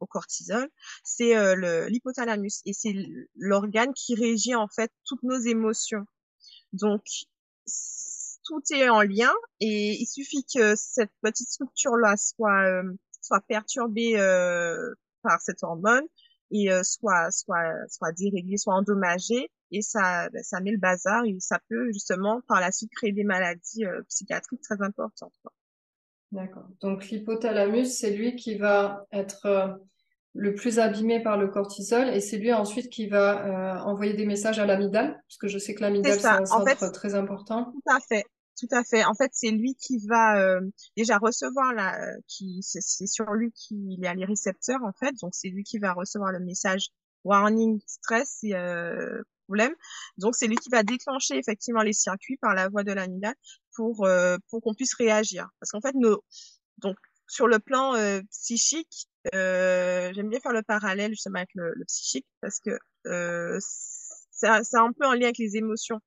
au 0.00 0.06
cortisol, 0.06 0.68
c'est 1.02 1.36
euh, 1.36 1.88
l'hypothalamus 1.88 2.62
et 2.66 2.72
c'est 2.72 2.94
l'organe 3.36 3.92
qui 3.94 4.14
régit 4.14 4.54
en 4.54 4.68
fait 4.68 4.92
toutes 5.04 5.22
nos 5.22 5.38
émotions. 5.38 6.04
Donc 6.72 7.02
tout 8.48 8.62
est 8.74 8.88
en 8.88 9.02
lien 9.02 9.32
et 9.60 9.92
il 10.00 10.06
suffit 10.06 10.44
que 10.52 10.74
cette 10.74 11.12
petite 11.22 11.48
structure-là 11.48 12.16
soit 12.16 12.64
euh, 12.64 12.82
soit 13.20 13.40
perturbée 13.46 14.18
euh, 14.18 14.94
par 15.22 15.40
cette 15.40 15.62
hormone 15.62 16.04
et 16.50 16.68
soit 16.82 17.30
soit 17.30 17.74
soit 17.88 18.12
déréglée, 18.12 18.56
soit 18.56 18.74
endommagée 18.74 19.50
et 19.70 19.82
ça 19.82 20.30
ben, 20.30 20.42
ça 20.42 20.60
met 20.60 20.72
le 20.72 20.78
bazar 20.78 21.24
et 21.26 21.36
ça 21.40 21.60
peut 21.68 21.92
justement 21.92 22.40
par 22.48 22.60
la 22.60 22.72
suite 22.72 22.90
créer 22.96 23.12
des 23.12 23.24
maladies 23.24 23.84
psychiatriques 24.08 24.62
très 24.62 24.82
importantes. 24.82 25.34
D'accord. 26.32 26.66
Donc 26.80 27.08
l'hypothalamus, 27.08 27.86
c'est 27.86 28.10
lui 28.10 28.36
qui 28.36 28.56
va 28.56 29.06
être 29.12 29.46
euh, 29.46 29.68
le 30.34 30.54
plus 30.54 30.78
abîmé 30.78 31.22
par 31.22 31.38
le 31.38 31.48
cortisol 31.48 32.08
et 32.08 32.20
c'est 32.20 32.36
lui 32.36 32.52
ensuite 32.52 32.90
qui 32.90 33.06
va 33.06 33.46
euh, 33.46 33.78
envoyer 33.80 34.12
des 34.12 34.26
messages 34.26 34.58
à 34.58 34.66
l'amygdale, 34.66 35.12
parce 35.26 35.38
que 35.38 35.48
je 35.48 35.58
sais 35.58 35.74
que 35.74 35.80
l'amygdale, 35.80 36.20
c'est 36.20 36.26
un 36.26 36.44
centre 36.44 36.92
très 36.92 37.14
important. 37.14 37.72
Tout 37.72 37.92
à 37.94 37.98
fait. 38.00 38.24
Tout 38.58 38.68
à 38.72 38.82
fait. 38.82 39.04
En 39.04 39.14
fait, 39.14 39.30
c'est 39.32 39.50
lui 39.50 39.74
qui 39.74 39.98
va 40.06 40.40
euh, 40.40 40.60
déjà 40.96 41.18
recevoir 41.18 41.72
la, 41.72 41.96
qui, 42.26 42.60
c'est 42.62 43.06
sur 43.06 43.32
lui 43.32 43.52
qu'il 43.52 44.00
y 44.00 44.06
a 44.06 44.14
les 44.14 44.24
récepteurs 44.24 44.82
en 44.82 44.92
fait, 44.92 45.14
donc 45.22 45.34
c'est 45.34 45.48
lui 45.48 45.62
qui 45.62 45.78
va 45.78 45.92
recevoir 45.92 46.32
le 46.32 46.40
message 46.40 46.88
warning 47.24 47.80
stress 47.86 48.38
et 48.42 48.54
problème. 49.48 49.74
Donc 50.18 50.36
c'est 50.36 50.46
lui 50.46 50.56
qui 50.56 50.68
va 50.70 50.82
déclencher 50.82 51.36
effectivement 51.36 51.82
les 51.82 51.94
circuits 51.94 52.36
par 52.36 52.54
la 52.54 52.68
voie 52.68 52.84
de 52.84 52.92
l'amygdale 52.92 53.34
pour 53.74 54.04
euh, 54.04 54.36
pour 54.50 54.60
qu'on 54.62 54.74
puisse 54.74 54.94
réagir. 54.94 55.48
Parce 55.58 55.72
qu'en 55.72 55.80
fait, 55.80 55.94
nos 55.94 56.22
donc 56.78 56.96
sur 57.26 57.48
le 57.48 57.58
plan 57.58 57.94
euh, 57.94 58.20
psychique, 58.30 59.08
euh, 59.34 60.12
j'aime 60.14 60.28
bien 60.28 60.40
faire 60.40 60.52
le 60.52 60.62
parallèle 60.62 61.10
justement 61.10 61.38
avec 61.38 61.50
le, 61.54 61.72
psychique 61.86 62.26
parce 62.40 62.60
que 62.60 62.78
c'est 64.30 64.46
un 64.78 64.92
peu 64.92 65.06
en 65.06 65.14
lien 65.14 65.24
avec 65.24 65.38
les 65.38 65.56
émotions. 65.56 65.98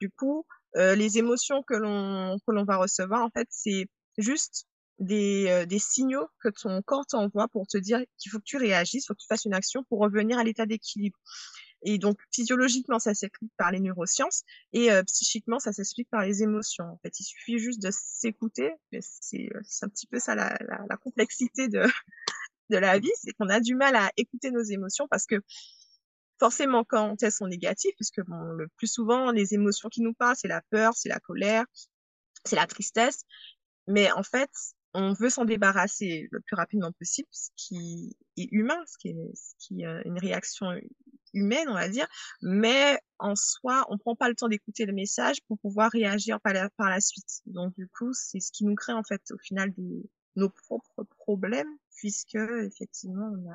Du 0.00 0.10
coup, 0.10 0.46
les 0.74 1.18
émotions 1.18 1.62
que 1.62 1.74
l'on 1.74 2.38
que 2.46 2.52
l'on 2.52 2.64
va 2.64 2.76
recevoir, 2.76 3.24
en 3.24 3.30
fait, 3.30 3.48
c'est 3.50 3.86
juste 4.18 4.66
des, 4.98 5.64
des 5.66 5.78
signaux 5.78 6.28
que 6.42 6.48
ton 6.50 6.82
corps 6.82 7.06
t'envoie 7.06 7.48
pour 7.48 7.66
te 7.66 7.78
dire 7.78 8.00
qu'il 8.18 8.30
faut 8.30 8.38
que 8.38 8.44
tu 8.44 8.56
réagisses, 8.56 9.06
faut 9.06 9.14
que 9.14 9.20
tu 9.20 9.26
fasses 9.26 9.46
une 9.46 9.54
action 9.54 9.84
pour 9.88 10.00
revenir 10.00 10.38
à 10.38 10.44
l'état 10.44 10.66
d'équilibre. 10.66 11.18
Et 11.82 11.98
donc 11.98 12.18
physiologiquement, 12.32 12.98
ça 12.98 13.14
s'explique 13.14 13.52
par 13.56 13.70
les 13.70 13.80
neurosciences 13.80 14.42
et 14.72 14.92
euh, 14.92 15.02
psychiquement, 15.04 15.58
ça 15.58 15.72
s'explique 15.72 16.08
par 16.10 16.22
les 16.22 16.42
émotions. 16.42 16.84
En 16.84 16.98
fait, 17.02 17.18
il 17.18 17.24
suffit 17.24 17.58
juste 17.58 17.82
de 17.82 17.90
s'écouter. 17.90 18.72
C'est 19.00 19.48
euh, 19.54 19.60
un 19.82 19.88
petit 19.88 20.06
peu 20.06 20.18
ça 20.18 20.34
la, 20.34 20.56
la, 20.68 20.84
la 20.88 20.96
complexité 20.96 21.68
de 21.68 21.82
de 22.70 22.76
la 22.76 22.98
vie, 22.98 23.10
c'est 23.16 23.32
qu'on 23.32 23.48
a 23.48 23.60
du 23.60 23.74
mal 23.74 23.96
à 23.96 24.10
écouter 24.16 24.50
nos 24.50 24.62
émotions 24.62 25.08
parce 25.08 25.26
que 25.26 25.36
forcément 26.40 26.84
quand 26.84 27.22
elles 27.22 27.30
sont 27.30 27.46
négatives, 27.46 27.92
puisque 27.96 28.22
bon, 28.26 28.42
le 28.52 28.66
plus 28.76 28.88
souvent 28.88 29.30
les 29.30 29.54
émotions 29.54 29.88
qui 29.88 30.02
nous 30.02 30.14
parlent, 30.14 30.36
c'est 30.36 30.48
la 30.48 30.62
peur, 30.70 30.94
c'est 30.96 31.08
la 31.08 31.20
colère, 31.20 31.64
c'est 32.44 32.56
la 32.56 32.66
tristesse, 32.66 33.20
mais 33.86 34.10
en 34.12 34.24
fait 34.24 34.50
on 34.94 35.12
veut 35.12 35.30
s'en 35.30 35.44
débarrasser 35.44 36.28
le 36.32 36.40
plus 36.40 36.56
rapidement 36.56 36.90
possible, 36.92 37.28
ce 37.30 37.50
qui 37.54 38.16
est 38.36 38.48
humain, 38.50 38.82
ce 38.86 38.98
qui 38.98 39.08
est, 39.10 39.34
ce 39.34 39.54
qui 39.58 39.82
est 39.82 40.02
une 40.04 40.18
réaction 40.18 40.72
humaine, 41.32 41.68
on 41.68 41.74
va 41.74 41.88
dire, 41.88 42.08
mais 42.42 42.98
en 43.18 43.36
soi, 43.36 43.86
on 43.88 43.98
prend 43.98 44.16
pas 44.16 44.28
le 44.28 44.34
temps 44.34 44.48
d'écouter 44.48 44.86
le 44.86 44.92
message 44.92 45.42
pour 45.46 45.58
pouvoir 45.60 45.92
réagir 45.92 46.40
par 46.40 46.52
la, 46.52 47.00
suite. 47.00 47.42
Donc 47.46 47.74
du 47.76 47.86
coup, 47.86 48.12
c'est 48.12 48.40
ce 48.40 48.50
qui 48.50 48.64
nous 48.64 48.74
crée 48.74 48.92
en 48.92 49.04
fait 49.04 49.22
au 49.30 49.38
final 49.38 49.72
nos 50.36 50.48
propres 50.48 51.04
problèmes, 51.18 51.72
puisque 51.96 52.34
effectivement, 52.34 53.30
on 53.32 53.48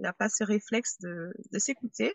n'a 0.00 0.12
pas 0.12 0.28
ce 0.28 0.44
réflexe 0.44 0.98
de, 1.00 1.32
de 1.52 1.58
s'écouter, 1.58 2.14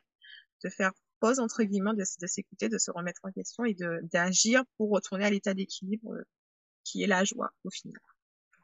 de 0.63 0.70
faire 0.70 0.91
pause 1.20 1.39
entre 1.39 1.63
guillemets, 1.63 1.94
de, 1.94 2.04
de 2.22 2.28
s'écouter, 2.28 2.70
de 2.70 2.78
se 2.78 2.91
remettre 2.91 3.22
en 3.24 3.32
question 3.32 3.65
et 3.65 3.76
d'agir 4.12 4.63
pour 4.78 4.89
retourner 4.89 5.26
à 5.26 5.30
l'état 5.30 5.54
d'équilibre 5.54 6.15
qui 6.84 7.04
est 7.04 7.08
la 7.08 7.24
joie 7.24 7.52
au 7.63 7.70
final, 7.70 8.02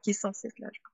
qui 0.04 0.12
est 0.12 0.14
censé 0.14 0.48
être 0.48 0.60
la 0.60 0.70
joie. 0.74 0.92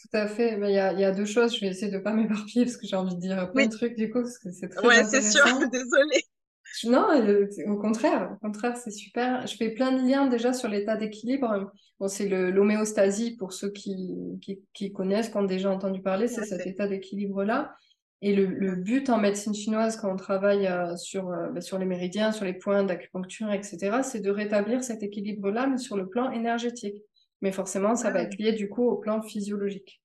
Tout 0.00 0.16
à 0.16 0.26
fait. 0.26 0.56
Mais 0.56 0.72
il 0.72 0.74
y 0.74 0.78
a, 0.78 0.92
y 0.92 1.04
a, 1.04 1.12
deux 1.12 1.24
choses. 1.24 1.54
Je 1.54 1.60
vais 1.60 1.68
essayer 1.68 1.90
de 1.90 1.98
pas 1.98 2.12
m'éparpiller 2.14 2.64
parce 2.64 2.76
que 2.76 2.86
j'ai 2.86 2.96
envie 2.96 3.14
de 3.14 3.20
dire 3.20 3.50
plein 3.52 3.66
de 3.66 3.70
trucs 3.70 3.96
du 3.96 4.10
coup 4.10 4.20
parce 4.20 4.38
que 4.38 4.50
c'est 4.50 4.68
très 4.68 4.86
Ouais, 4.86 5.04
c'est 5.04 5.22
sûr. 5.22 5.44
Désolée. 5.70 6.24
Non, 6.84 7.08
au 7.66 7.76
contraire, 7.76 8.32
au 8.32 8.46
contraire, 8.46 8.76
c'est 8.76 8.90
super. 8.90 9.46
Je 9.46 9.56
fais 9.56 9.70
plein 9.70 9.92
de 9.92 10.08
liens 10.08 10.26
déjà 10.26 10.52
sur 10.52 10.68
l'état 10.68 10.96
d'équilibre. 10.96 11.72
Bon, 12.00 12.08
c'est 12.08 12.28
l'homéostasie 12.28 13.36
pour 13.36 13.52
ceux 13.52 13.70
qui, 13.70 14.38
qui, 14.40 14.62
qui, 14.72 14.92
connaissent, 14.92 15.28
qui 15.28 15.36
ont 15.36 15.44
déjà 15.44 15.70
entendu 15.70 16.00
parler, 16.02 16.28
c'est 16.28 16.44
cet 16.44 16.66
état 16.66 16.88
d'équilibre-là. 16.88 17.76
Et 18.24 18.36
le, 18.36 18.46
le, 18.46 18.76
but 18.76 19.10
en 19.10 19.18
médecine 19.18 19.52
chinoise, 19.52 19.96
quand 19.96 20.12
on 20.12 20.16
travaille 20.16 20.68
euh, 20.68 20.96
sur, 20.96 21.28
euh, 21.30 21.48
bah, 21.48 21.60
sur 21.60 21.76
les 21.78 21.86
méridiens, 21.86 22.30
sur 22.30 22.44
les 22.44 22.52
points 22.52 22.84
d'acupuncture, 22.84 23.50
etc., 23.50 24.02
c'est 24.04 24.20
de 24.20 24.30
rétablir 24.30 24.84
cet 24.84 25.02
équilibre-là, 25.02 25.66
mais 25.66 25.76
sur 25.76 25.96
le 25.96 26.08
plan 26.08 26.30
énergétique. 26.30 27.02
Mais 27.40 27.50
forcément, 27.50 27.96
ça 27.96 28.12
va 28.12 28.22
être 28.22 28.38
lié 28.38 28.52
du 28.52 28.68
coup 28.68 28.84
au 28.84 28.96
plan 28.96 29.20
physiologique. 29.22 30.00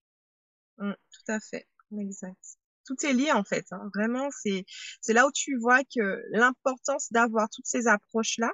Mmh, 0.79 0.93
tout 0.93 1.31
à 1.31 1.39
fait, 1.39 1.67
exact. 1.95 2.57
Tout 2.87 2.95
est 3.05 3.13
lié 3.13 3.31
en 3.33 3.43
fait. 3.43 3.65
Hein. 3.71 3.89
Vraiment, 3.93 4.29
c'est 4.31 4.65
c'est 5.01 5.13
là 5.13 5.27
où 5.27 5.31
tu 5.31 5.57
vois 5.57 5.81
que 5.83 6.23
l'importance 6.31 7.11
d'avoir 7.11 7.49
toutes 7.49 7.67
ces 7.67 7.87
approches 7.87 8.37
là, 8.39 8.51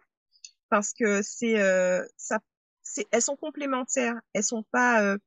parce 0.69 0.93
que 0.93 1.21
c'est 1.21 1.61
euh, 1.61 2.03
ça, 2.17 2.39
c'est 2.81 3.07
elles 3.11 3.21
sont 3.21 3.37
complémentaires. 3.37 4.19
Elles 4.33 4.43
sont 4.43 4.63
pas 4.71 5.03
euh, 5.03 5.17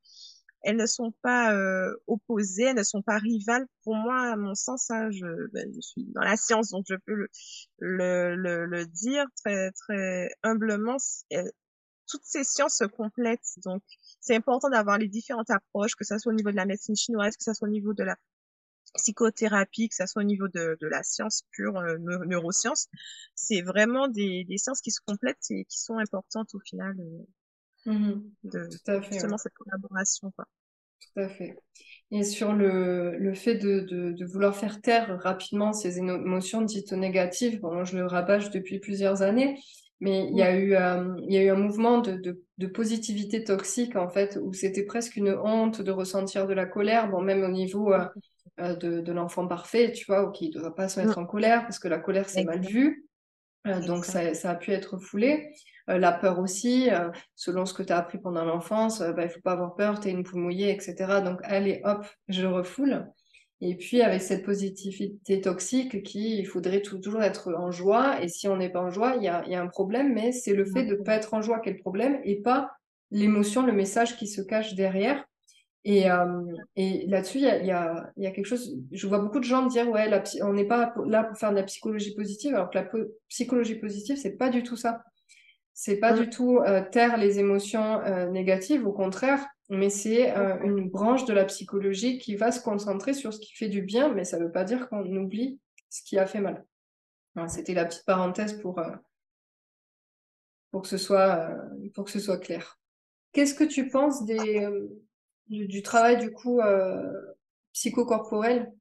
elles 0.63 0.75
ne 0.75 0.85
sont 0.85 1.13
pas 1.21 1.53
euh, 1.53 1.95
opposées, 2.07 2.63
elles 2.63 2.75
ne 2.75 2.83
sont 2.83 3.01
pas 3.01 3.17
rivales. 3.17 3.65
Pour 3.83 3.95
moi, 3.95 4.19
à 4.33 4.35
mon 4.35 4.55
sens, 4.55 4.91
hein, 4.91 5.09
je, 5.11 5.47
ben, 5.53 5.71
je 5.73 5.79
suis 5.81 6.03
dans 6.13 6.21
la 6.21 6.35
science, 6.35 6.71
donc 6.71 6.85
je 6.89 6.95
peux 7.05 7.13
le, 7.13 7.29
le, 7.79 8.35
le, 8.35 8.65
le 8.65 8.85
dire 8.85 9.25
très, 9.37 9.71
très 9.71 10.29
humblement. 10.43 10.97
Toutes 12.09 12.23
ces 12.25 12.43
sciences 12.43 12.77
se 12.77 12.85
complètent, 12.85 13.59
donc 13.65 13.83
c'est 14.21 14.35
important 14.35 14.69
d'avoir 14.69 14.97
les 14.97 15.07
différentes 15.09 15.49
approches, 15.51 15.95
que 15.95 16.05
ça 16.05 16.19
soit 16.19 16.31
au 16.31 16.35
niveau 16.35 16.51
de 16.51 16.55
la 16.55 16.65
médecine 16.65 16.95
chinoise, 16.95 17.35
que 17.37 17.43
ça 17.43 17.53
soit 17.53 17.67
au 17.67 17.71
niveau 17.71 17.93
de 17.93 18.03
la 18.03 18.17
psychothérapie, 18.93 19.89
que 19.89 19.95
ça 19.95 20.07
soit 20.07 20.21
au 20.21 20.25
niveau 20.25 20.47
de, 20.47 20.77
de 20.79 20.87
la 20.87 21.03
science 21.03 21.43
pure, 21.51 21.77
euh, 21.77 21.97
neurosciences. 21.97 22.87
C'est 23.35 23.61
vraiment 23.61 24.07
des, 24.07 24.43
des 24.45 24.57
sciences 24.57 24.81
qui 24.81 24.91
se 24.91 25.01
complètent 25.05 25.45
et 25.49 25.65
qui 25.65 25.79
sont 25.79 25.97
importantes 25.97 26.53
au 26.55 26.59
final. 26.59 26.95
Euh, 26.99 27.25
Mmh 27.87 28.21
de 28.43 28.67
Tout 28.69 28.91
à 28.91 29.01
fait, 29.01 29.13
justement 29.13 29.37
cette 29.37 29.53
collaboration. 29.53 30.31
Quoi. 30.35 30.45
Tout 30.99 31.21
à 31.21 31.29
fait. 31.29 31.57
Et 32.11 32.23
sur 32.23 32.53
le, 32.53 33.17
le 33.17 33.33
fait 33.33 33.55
de, 33.55 33.81
de, 33.81 34.11
de, 34.11 34.25
vouloir 34.25 34.55
faire 34.55 34.81
taire 34.81 35.19
rapidement 35.21 35.73
ces 35.73 35.97
émotions 35.97 36.61
dites 36.61 36.91
négatives, 36.91 37.61
bon, 37.61 37.85
je 37.85 37.97
le 37.97 38.05
rabâche 38.05 38.49
depuis 38.51 38.79
plusieurs 38.79 39.21
années, 39.21 39.57
mais 39.99 40.27
il 40.29 40.37
y 40.37 40.41
a 40.41 40.55
eu, 40.57 40.75
euh, 40.75 41.15
il 41.27 41.33
y 41.33 41.37
a 41.37 41.43
eu 41.43 41.49
un 41.49 41.55
mouvement 41.55 41.99
de, 41.99 42.13
de, 42.13 42.43
de, 42.57 42.67
positivité 42.67 43.43
toxique, 43.43 43.95
en 43.95 44.09
fait, 44.09 44.37
où 44.41 44.53
c'était 44.53 44.85
presque 44.85 45.15
une 45.15 45.33
honte 45.33 45.81
de 45.81 45.91
ressentir 45.91 46.45
de 46.47 46.53
la 46.53 46.65
colère, 46.65 47.09
bon, 47.09 47.21
même 47.21 47.43
au 47.43 47.49
niveau 47.49 47.93
euh, 47.93 48.05
euh, 48.59 48.75
de, 48.75 49.01
de 49.01 49.11
l'enfant 49.11 49.47
parfait, 49.47 49.91
tu 49.91 50.05
vois, 50.05 50.27
ou 50.27 50.31
qui 50.31 50.49
ne 50.49 50.59
doit 50.59 50.75
pas 50.75 50.89
se 50.89 50.99
mettre 50.99 51.19
mmh. 51.19 51.23
en 51.23 51.25
colère, 51.25 51.61
parce 51.61 51.79
que 51.79 51.87
la 51.87 51.99
colère, 51.99 52.29
c'est 52.29 52.43
mal 52.43 52.61
vu. 52.61 53.07
donc, 53.85 54.05
ça, 54.05 54.33
ça, 54.33 54.51
a 54.51 54.55
pu 54.55 54.71
être 54.71 54.97
foulé. 54.97 55.51
Euh, 55.89 55.97
la 55.97 56.11
peur 56.11 56.39
aussi, 56.39 56.89
euh, 56.91 57.09
selon 57.35 57.65
ce 57.65 57.73
que 57.73 57.83
tu 57.83 57.93
as 57.93 57.97
appris 57.97 58.17
pendant 58.17 58.43
l'enfance, 58.43 59.01
euh, 59.01 59.13
bah, 59.13 59.23
il 59.23 59.29
faut 59.29 59.41
pas 59.41 59.53
avoir 59.53 59.75
peur, 59.75 59.99
tu 59.99 60.09
es 60.09 60.11
une 60.11 60.23
poule 60.23 60.41
mouillée, 60.41 60.71
etc. 60.71 61.21
Donc 61.23 61.39
allez, 61.43 61.81
hop, 61.85 62.05
je 62.27 62.45
refoule. 62.45 63.07
Et 63.59 63.75
puis 63.75 64.01
avec 64.01 64.21
cette 64.21 64.45
positivité 64.45 65.41
toxique 65.41 66.03
qui, 66.03 66.37
il 66.37 66.45
faudrait 66.45 66.81
toujours 66.81 67.23
être 67.23 67.53
en 67.55 67.71
joie. 67.71 68.21
Et 68.21 68.27
si 68.27 68.47
on 68.47 68.57
n'est 68.57 68.69
pas 68.69 68.81
en 68.81 68.91
joie, 68.91 69.15
il 69.15 69.23
y 69.23 69.29
a, 69.29 69.47
y 69.47 69.55
a, 69.55 69.61
un 69.61 69.67
problème, 69.67 70.13
mais 70.13 70.31
c'est 70.31 70.53
le 70.53 70.65
fait 70.65 70.83
de 70.83 70.95
ne 70.95 71.03
pas 71.03 71.15
être 71.15 71.33
en 71.33 71.41
joie 71.41 71.59
qui 71.59 71.69
est 71.69 71.73
le 71.73 71.79
problème 71.79 72.19
et 72.23 72.41
pas 72.41 72.71
l'émotion, 73.09 73.65
le 73.65 73.71
message 73.71 74.17
qui 74.17 74.27
se 74.27 74.41
cache 74.41 74.75
derrière. 74.75 75.25
Et, 75.83 76.11
euh, 76.11 76.43
et 76.75 77.07
là-dessus, 77.07 77.37
il 77.37 77.43
y 77.43 77.49
a, 77.49 77.63
y, 77.63 77.71
a, 77.71 78.11
y 78.17 78.27
a, 78.27 78.31
quelque 78.31 78.45
chose. 78.45 78.77
Je 78.91 79.07
vois 79.07 79.19
beaucoup 79.19 79.39
de 79.39 79.45
gens 79.45 79.65
dire 79.67 79.89
ouais, 79.89 80.09
la, 80.09 80.21
on 80.41 80.53
n'est 80.53 80.67
pas 80.67 80.93
là 81.05 81.23
pour 81.23 81.37
faire 81.37 81.51
de 81.51 81.55
la 81.55 81.63
psychologie 81.63 82.13
positive, 82.13 82.55
alors 82.55 82.69
que 82.69 82.77
la 82.77 82.89
psychologie 83.29 83.75
positive, 83.75 84.17
c'est 84.17 84.35
pas 84.35 84.49
du 84.49 84.63
tout 84.63 84.75
ça. 84.75 85.03
C'est 85.79 85.97
pas 85.97 86.11
du 86.11 86.27
tout 86.27 86.57
euh, 86.57 86.81
taire 86.81 87.17
les 87.17 87.37
émotions 87.37 88.01
euh, 88.01 88.25
négatives, 88.31 88.87
au 88.87 88.91
contraire, 88.91 89.45
mais 89.69 89.91
c'est 89.91 90.35
euh, 90.35 90.59
une 90.63 90.89
branche 90.89 91.25
de 91.25 91.33
la 91.33 91.45
psychologie 91.45 92.17
qui 92.17 92.35
va 92.35 92.51
se 92.51 92.59
concentrer 92.59 93.13
sur 93.13 93.31
ce 93.31 93.39
qui 93.39 93.53
fait 93.55 93.69
du 93.69 93.83
bien, 93.83 94.11
mais 94.11 94.23
ça 94.23 94.39
veut 94.39 94.51
pas 94.51 94.63
dire 94.63 94.89
qu'on 94.89 95.05
oublie 95.05 95.59
ce 95.91 96.01
qui 96.01 96.17
a 96.17 96.25
fait 96.25 96.41
mal. 96.41 96.65
C'était 97.47 97.75
la 97.75 97.85
petite 97.85 98.05
parenthèse 98.05 98.59
pour, 98.59 98.81
pour, 100.71 100.81
que 100.81 100.87
ce 100.87 100.97
soit, 100.97 101.47
pour 101.93 102.05
que 102.05 102.11
ce 102.11 102.19
soit 102.19 102.39
clair. 102.39 102.79
Qu'est-ce 103.31 103.53
que 103.53 103.63
tu 103.63 103.89
penses 103.89 104.25
des, 104.25 104.67
du, 105.49 105.67
du, 105.67 105.81
travail 105.81 106.17
du 106.17 106.31
coup 106.31 106.59
psychocorporel 107.73 108.71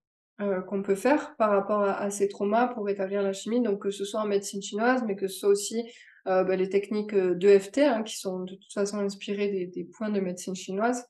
qu'on 0.69 0.83
peut 0.83 0.95
faire 0.95 1.35
par 1.37 1.51
rapport 1.51 1.83
à, 1.83 1.99
à, 1.99 2.11
ces 2.11 2.29
traumas 2.29 2.69
pour 2.69 2.85
rétablir 2.85 3.23
la 3.23 3.33
chimie, 3.33 3.63
donc 3.63 3.83
que 3.83 3.91
ce 3.91 4.05
soit 4.05 4.21
en 4.21 4.27
médecine 4.27 4.63
chinoise, 4.63 5.03
mais 5.07 5.17
que 5.17 5.29
ce 5.29 5.39
soit 5.39 5.49
aussi 5.49 5.83
euh, 6.27 6.43
bah, 6.43 6.57
les 6.57 6.69
techniques 6.69 7.15
euh, 7.15 7.35
d'EFT, 7.35 7.79
hein, 7.79 8.03
qui 8.03 8.17
sont 8.17 8.41
de 8.41 8.55
toute 8.55 8.73
façon 8.73 8.99
inspirées 8.99 9.49
des, 9.49 9.67
des 9.67 9.85
points 9.85 10.11
de 10.11 10.19
médecine 10.19 10.57
chinoise, 10.57 11.07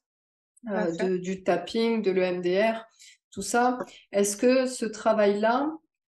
euh, 0.68 0.92
de, 0.96 1.16
du 1.16 1.42
tapping, 1.42 2.02
de 2.02 2.10
l'EMDR, 2.10 2.84
tout 3.30 3.40
ça. 3.40 3.78
Est-ce 4.12 4.36
que 4.36 4.66
ce 4.66 4.84
travail-là, 4.84 5.72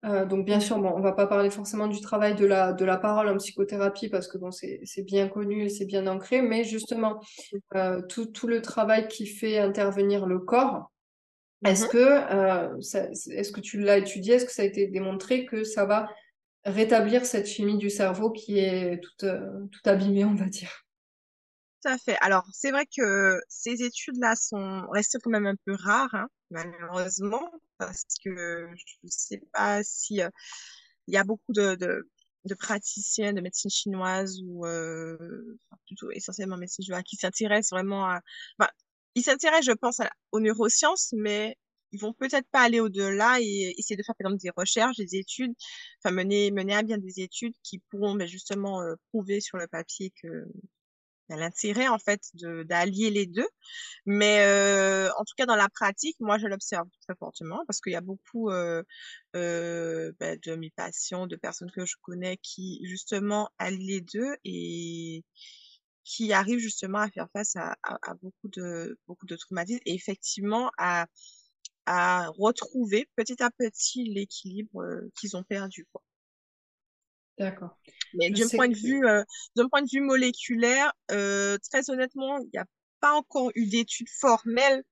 euh, 0.05 0.25
donc 0.25 0.47
bien 0.47 0.61
sûr, 0.61 0.79
bon, 0.79 0.93
on 0.95 1.01
va 1.01 1.13
pas 1.13 1.27
parler 1.27 1.51
forcément 1.51 1.89
du 1.89 2.01
travail 2.01 2.37
de 2.37 2.47
la 2.47 2.73
de 2.73 2.85
la 2.85 2.97
parole 2.97 3.29
en 3.29 3.37
psychothérapie 3.37 4.09
parce 4.09 4.29
que 4.29 4.39
bon, 4.39 4.51
c'est 4.53 5.03
bien 5.05 5.29
connu 5.29 5.65
et 5.65 5.69
c'est 5.69 5.87
bien 5.87 6.07
ancré, 6.07 6.41
mais 6.41 6.63
justement 6.63 7.21
euh, 7.75 8.01
tout 8.09 8.27
tout 8.27 8.47
le 8.47 8.63
travail 8.63 9.09
qui 9.09 9.27
fait 9.27 9.59
intervenir 9.59 10.27
le 10.27 10.39
corps, 10.39 10.93
est-ce 11.65 11.87
que 11.87 11.99
euh, 11.99 12.77
est-ce 13.33 13.51
que 13.51 13.61
tu 13.61 13.81
l'as 13.81 13.99
étudié, 13.99 14.35
est-ce 14.35 14.45
que 14.45 14.53
ça 14.53 14.63
a 14.63 14.67
été 14.67 14.87
démontré 14.87 15.47
que 15.47 15.65
ça 15.65 15.85
va 15.85 16.09
rétablir 16.65 17.25
cette 17.27 17.47
chimie 17.47 17.79
du 17.79 17.91
cerveau 17.91 18.31
qui 18.31 18.59
est 18.59 19.01
toute, 19.01 19.25
toute 19.73 19.87
abîmée, 19.87 20.25
on 20.25 20.35
va 20.35 20.47
dire? 20.47 20.87
Tout 21.83 21.91
à 21.91 21.99
fait. 21.99 22.17
Alors, 22.21 22.45
c'est 22.53 22.71
vrai 22.71 22.87
que 22.87 23.41
ces 23.49 23.83
études-là 23.83 24.35
sont 24.37 24.87
restées 24.91 25.19
quand 25.23 25.31
même 25.31 25.47
un 25.47 25.55
peu 25.65 25.75
rares, 25.79 26.15
hein, 26.15 26.29
malheureusement, 26.51 27.51
parce 27.79 28.05
que 28.25 28.69
je 28.75 28.95
ne 29.05 29.11
sais 29.11 29.43
pas 29.53 29.83
si 29.85 30.23
euh, 30.23 30.31
il 31.07 31.15
y 31.15 31.17
a 31.17 31.25
beaucoup 31.25 31.53
de, 31.53 31.75
de, 31.77 32.09
de, 32.45 32.55
praticiens 32.55 33.33
de 33.33 33.41
médecine 33.41 33.71
chinoise 33.71 34.41
ou 34.45 34.67
euh, 34.67 35.57
plutôt 35.87 36.11
essentiellement 36.13 36.57
médecine 36.57 36.85
chinoise 36.85 37.03
qui 37.05 37.17
s'intéressent 37.17 37.71
vraiment 37.71 38.07
à. 38.07 38.21
Enfin, 38.59 38.71
ils 39.15 39.23
s'intéressent, 39.23 39.67
je 39.67 39.73
pense, 39.73 40.01
aux 40.33 40.41
neurosciences, 40.41 41.13
mais 41.17 41.57
ils 41.93 42.01
vont 42.01 42.13
peut-être 42.13 42.47
pas 42.51 42.61
aller 42.61 42.81
au-delà 42.81 43.41
et 43.41 43.75
essayer 43.79 43.97
de 43.97 44.03
faire 44.03 44.15
par 44.17 44.27
exemple 44.31 44.43
des 44.43 44.51
recherches, 44.57 44.97
des 44.97 45.17
études, 45.17 45.55
enfin 46.03 46.15
mener 46.15 46.51
mener 46.51 46.75
à 46.75 46.83
bien 46.83 46.99
des 46.99 47.21
études 47.21 47.55
qui 47.63 47.79
pourront 47.91 48.15
ben, 48.15 48.27
justement 48.27 48.83
euh, 48.83 48.95
prouver 49.11 49.41
sur 49.41 49.59
le 49.59 49.67
papier 49.67 50.13
que 50.23 50.47
y 51.35 51.39
a 51.39 51.41
l'intérêt 51.41 51.89
en 51.89 51.99
fait 51.99 52.23
de 52.35 52.63
d'allier 52.65 53.11
les 53.11 53.27
deux. 53.27 53.49
Mais 54.07 54.41
euh, 54.47 55.11
en 55.19 55.25
tout 55.25 55.35
cas 55.37 55.47
dans 55.47 55.57
la 55.57 55.69
pratique, 55.69 56.17
moi 56.21 56.39
je 56.39 56.47
l'observe 56.47 56.89
très 57.07 57.17
fortement 57.17 57.65
parce 57.67 57.81
qu'il 57.81 57.93
y 57.93 57.97
a 57.97 58.01
beaucoup 58.01 58.51
euh, 58.51 58.83
euh, 59.37 60.13
ben, 60.21 60.39
de 60.45 60.57
mes 60.57 60.71
patients, 60.71 61.27
de 61.27 61.37
personnes 61.37 61.71
que 61.73 61.87
je 61.87 61.97
connais 62.03 62.39
qui 62.39 62.81
justement 62.87 63.51
allient 63.59 63.87
les 63.87 64.01
deux 64.01 64.37
et 64.45 65.25
qui 66.05 66.33
arrivent 66.33 66.59
justement 66.61 66.99
à 66.99 67.11
faire 67.11 67.29
face 67.33 67.57
à, 67.57 67.77
à, 67.83 67.99
à 68.03 68.15
beaucoup 68.15 68.49
de 68.49 68.99
beaucoup 69.07 69.27
de 69.27 69.37
traumatismes 69.37 69.81
et 69.87 69.95
effectivement 69.95 70.71
à 70.79 71.07
à 71.87 72.29
retrouver 72.39 73.09
petit 73.17 73.43
à 73.43 73.51
petit 73.51 74.05
l'équilibre 74.05 74.83
euh, 74.83 75.11
qu'ils 75.19 75.37
ont 75.37 75.43
perdu. 75.45 75.87
D'accord. 77.39 77.79
Mais 78.15 78.31
d'un 78.31 78.49
point 78.49 78.69
de 78.69 78.77
vue, 78.77 79.07
euh, 79.07 79.23
d'un 79.57 79.69
point 79.69 79.83
de 79.83 79.89
vue 79.91 80.01
moléculaire, 80.01 80.93
euh, 81.11 81.59
très 81.71 81.91
honnêtement, 81.91 82.39
il 82.39 82.51
n'y 82.53 82.59
a 82.59 82.67
pas 83.01 83.13
encore 83.13 83.51
eu 83.55 83.67
d'études 83.67 84.09
formelles 84.09 84.83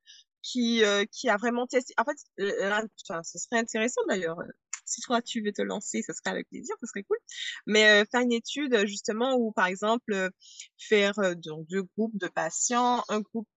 qui 0.42 0.85
euh, 0.85 1.04
qui 1.11 1.28
a 1.28 1.37
vraiment 1.37 1.66
testé. 1.66 1.94
En 1.98 2.04
fait, 2.04 2.16
là, 2.38 2.82
ce 3.22 3.38
serait 3.38 3.59
intéressant 3.61 4.02
d'ailleurs. 4.09 4.38
Si 4.85 5.00
toi 5.00 5.20
tu 5.20 5.42
veux 5.42 5.52
te 5.52 5.62
lancer, 5.62 6.02
ce 6.06 6.12
serait 6.12 6.30
avec 6.30 6.48
plaisir, 6.48 6.76
ce 6.80 6.87
serait 6.87 7.02
cool. 7.02 7.18
Mais 7.66 8.04
faire 8.04 8.20
une 8.20 8.32
étude 8.32 8.87
justement 8.87 9.35
où, 9.35 9.50
par 9.50 9.66
exemple, 9.66 10.30
faire 10.78 11.14
donc 11.37 11.66
deux 11.66 11.82
groupes 11.82 12.16
de 12.16 12.28
patients, 12.28 13.02
un 13.09 13.20
groupe 13.20 13.48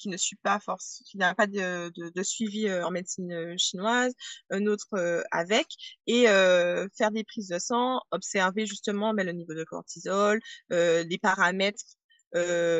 qui 0.00 0.08
ne 0.08 0.16
suit 0.16 0.38
pas 0.42 0.58
force, 0.58 1.02
qui 1.06 1.18
n'a 1.18 1.34
pas 1.34 1.46
de, 1.46 1.90
de, 1.94 2.22
suivi 2.22 2.66
euh, 2.66 2.84
en 2.84 2.90
médecine 2.90 3.32
euh, 3.32 3.54
chinoise, 3.58 4.14
un 4.50 4.66
autre 4.66 4.88
euh, 4.94 5.22
avec, 5.30 5.66
et 6.06 6.24
faire 6.24 7.10
des 7.12 7.24
prises 7.24 7.48
de 7.48 7.58
sang, 7.58 8.00
observer 8.10 8.66
justement 8.66 9.14
ben, 9.14 9.26
le 9.26 9.32
niveau 9.32 9.54
de 9.54 9.64
cortisol, 9.64 10.40
les 10.70 11.18
paramètres 11.20 11.84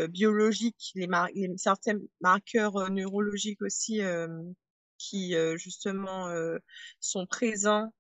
biologiques, 0.09 0.93
les, 0.95 1.09
les, 1.35 1.51
certains 1.57 1.99
marqueurs 2.21 2.91
neurologiques 2.91 3.63
aussi 3.63 4.01
qui 4.99 5.35
justement 5.57 6.29
sont 7.01 7.27
présents 7.27 7.93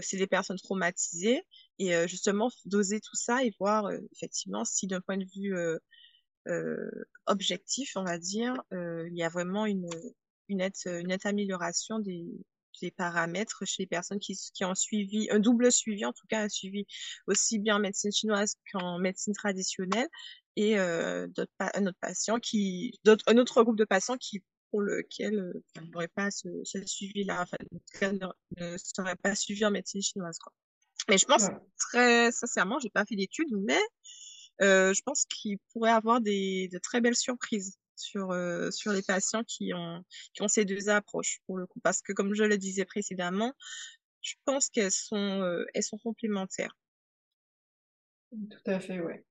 c'est 0.00 0.16
des 0.16 0.26
personnes 0.26 0.58
traumatisées. 0.58 1.42
Et 1.78 1.92
justement 2.08 2.50
doser 2.66 3.00
tout 3.00 3.16
ça 3.16 3.44
et 3.44 3.52
voir 3.58 3.90
effectivement 4.12 4.64
si 4.64 4.86
d'un 4.86 5.00
point 5.00 5.18
de 5.18 5.26
vue 5.34 5.54
objectif, 7.26 7.92
on 7.96 8.04
va 8.04 8.18
dire, 8.18 8.54
euh, 8.72 9.08
il 9.10 9.16
y 9.16 9.22
a 9.22 9.28
vraiment 9.28 9.66
une, 9.66 9.88
une, 10.48 10.58
nette, 10.58 10.82
une 10.86 11.08
nette 11.08 11.26
amélioration 11.26 11.98
des, 11.98 12.26
des 12.80 12.90
paramètres 12.90 13.64
chez 13.64 13.84
les 13.84 13.86
personnes 13.86 14.20
qui, 14.20 14.36
qui 14.52 14.64
ont 14.64 14.74
suivi, 14.74 15.28
un 15.30 15.38
double 15.38 15.72
suivi, 15.72 16.04
en 16.04 16.12
tout 16.12 16.26
cas 16.28 16.42
un 16.42 16.48
suivi 16.48 16.86
aussi 17.26 17.58
bien 17.58 17.76
en 17.76 17.80
médecine 17.80 18.12
chinoise 18.12 18.56
qu'en 18.72 18.98
médecine 18.98 19.34
traditionnelle, 19.34 20.08
et 20.56 20.78
euh, 20.78 21.26
un 21.60 21.86
autre 21.86 21.98
patient 22.00 22.38
qui, 22.38 22.98
un 23.06 23.38
autre 23.38 23.62
groupe 23.62 23.78
de 23.78 23.84
patients 23.84 24.16
qui 24.16 24.44
pour 24.70 24.82
lequel 24.82 25.38
euh, 25.38 25.82
n'aurait 25.92 26.08
pas 26.08 26.32
ce, 26.32 26.48
ce 26.64 26.84
suivi-là, 26.84 27.42
enfin, 27.42 27.56
ne, 28.10 28.26
ne 28.60 28.76
serait 28.76 29.14
pas 29.14 29.36
suivi 29.36 29.64
en 29.64 29.70
médecine 29.70 30.02
chinoise. 30.02 30.36
Quoi. 30.38 30.52
Mais 31.08 31.16
je 31.16 31.26
pense 31.26 31.48
très 31.78 32.32
sincèrement, 32.32 32.80
j'ai 32.80 32.90
pas 32.90 33.04
fait 33.04 33.14
d'études, 33.14 33.52
mais 33.52 33.78
euh, 33.78 33.80
je 34.60 35.02
pense 35.02 35.24
qu'il 35.26 35.58
pourrait 35.72 35.90
avoir 35.90 36.20
des, 36.20 36.68
de 36.72 36.78
très 36.78 37.00
belles 37.00 37.16
surprises 37.16 37.78
sur 37.96 38.32
euh, 38.32 38.70
sur 38.70 38.92
les 38.92 39.02
patients 39.02 39.44
qui 39.44 39.72
ont 39.74 40.02
qui 40.32 40.42
ont 40.42 40.48
ces 40.48 40.64
deux 40.64 40.88
approches 40.88 41.40
pour 41.46 41.58
le 41.58 41.66
coup 41.66 41.80
parce 41.80 42.02
que 42.02 42.12
comme 42.12 42.34
je 42.34 42.44
le 42.44 42.58
disais 42.58 42.84
précédemment 42.84 43.52
je 44.20 44.34
pense 44.44 44.68
qu'elles 44.68 44.90
sont 44.90 45.16
euh, 45.16 45.64
elles 45.74 45.82
sont 45.82 45.98
complémentaires 45.98 46.76
tout 48.32 48.70
à 48.70 48.80
fait 48.80 49.00
ouais 49.00 49.24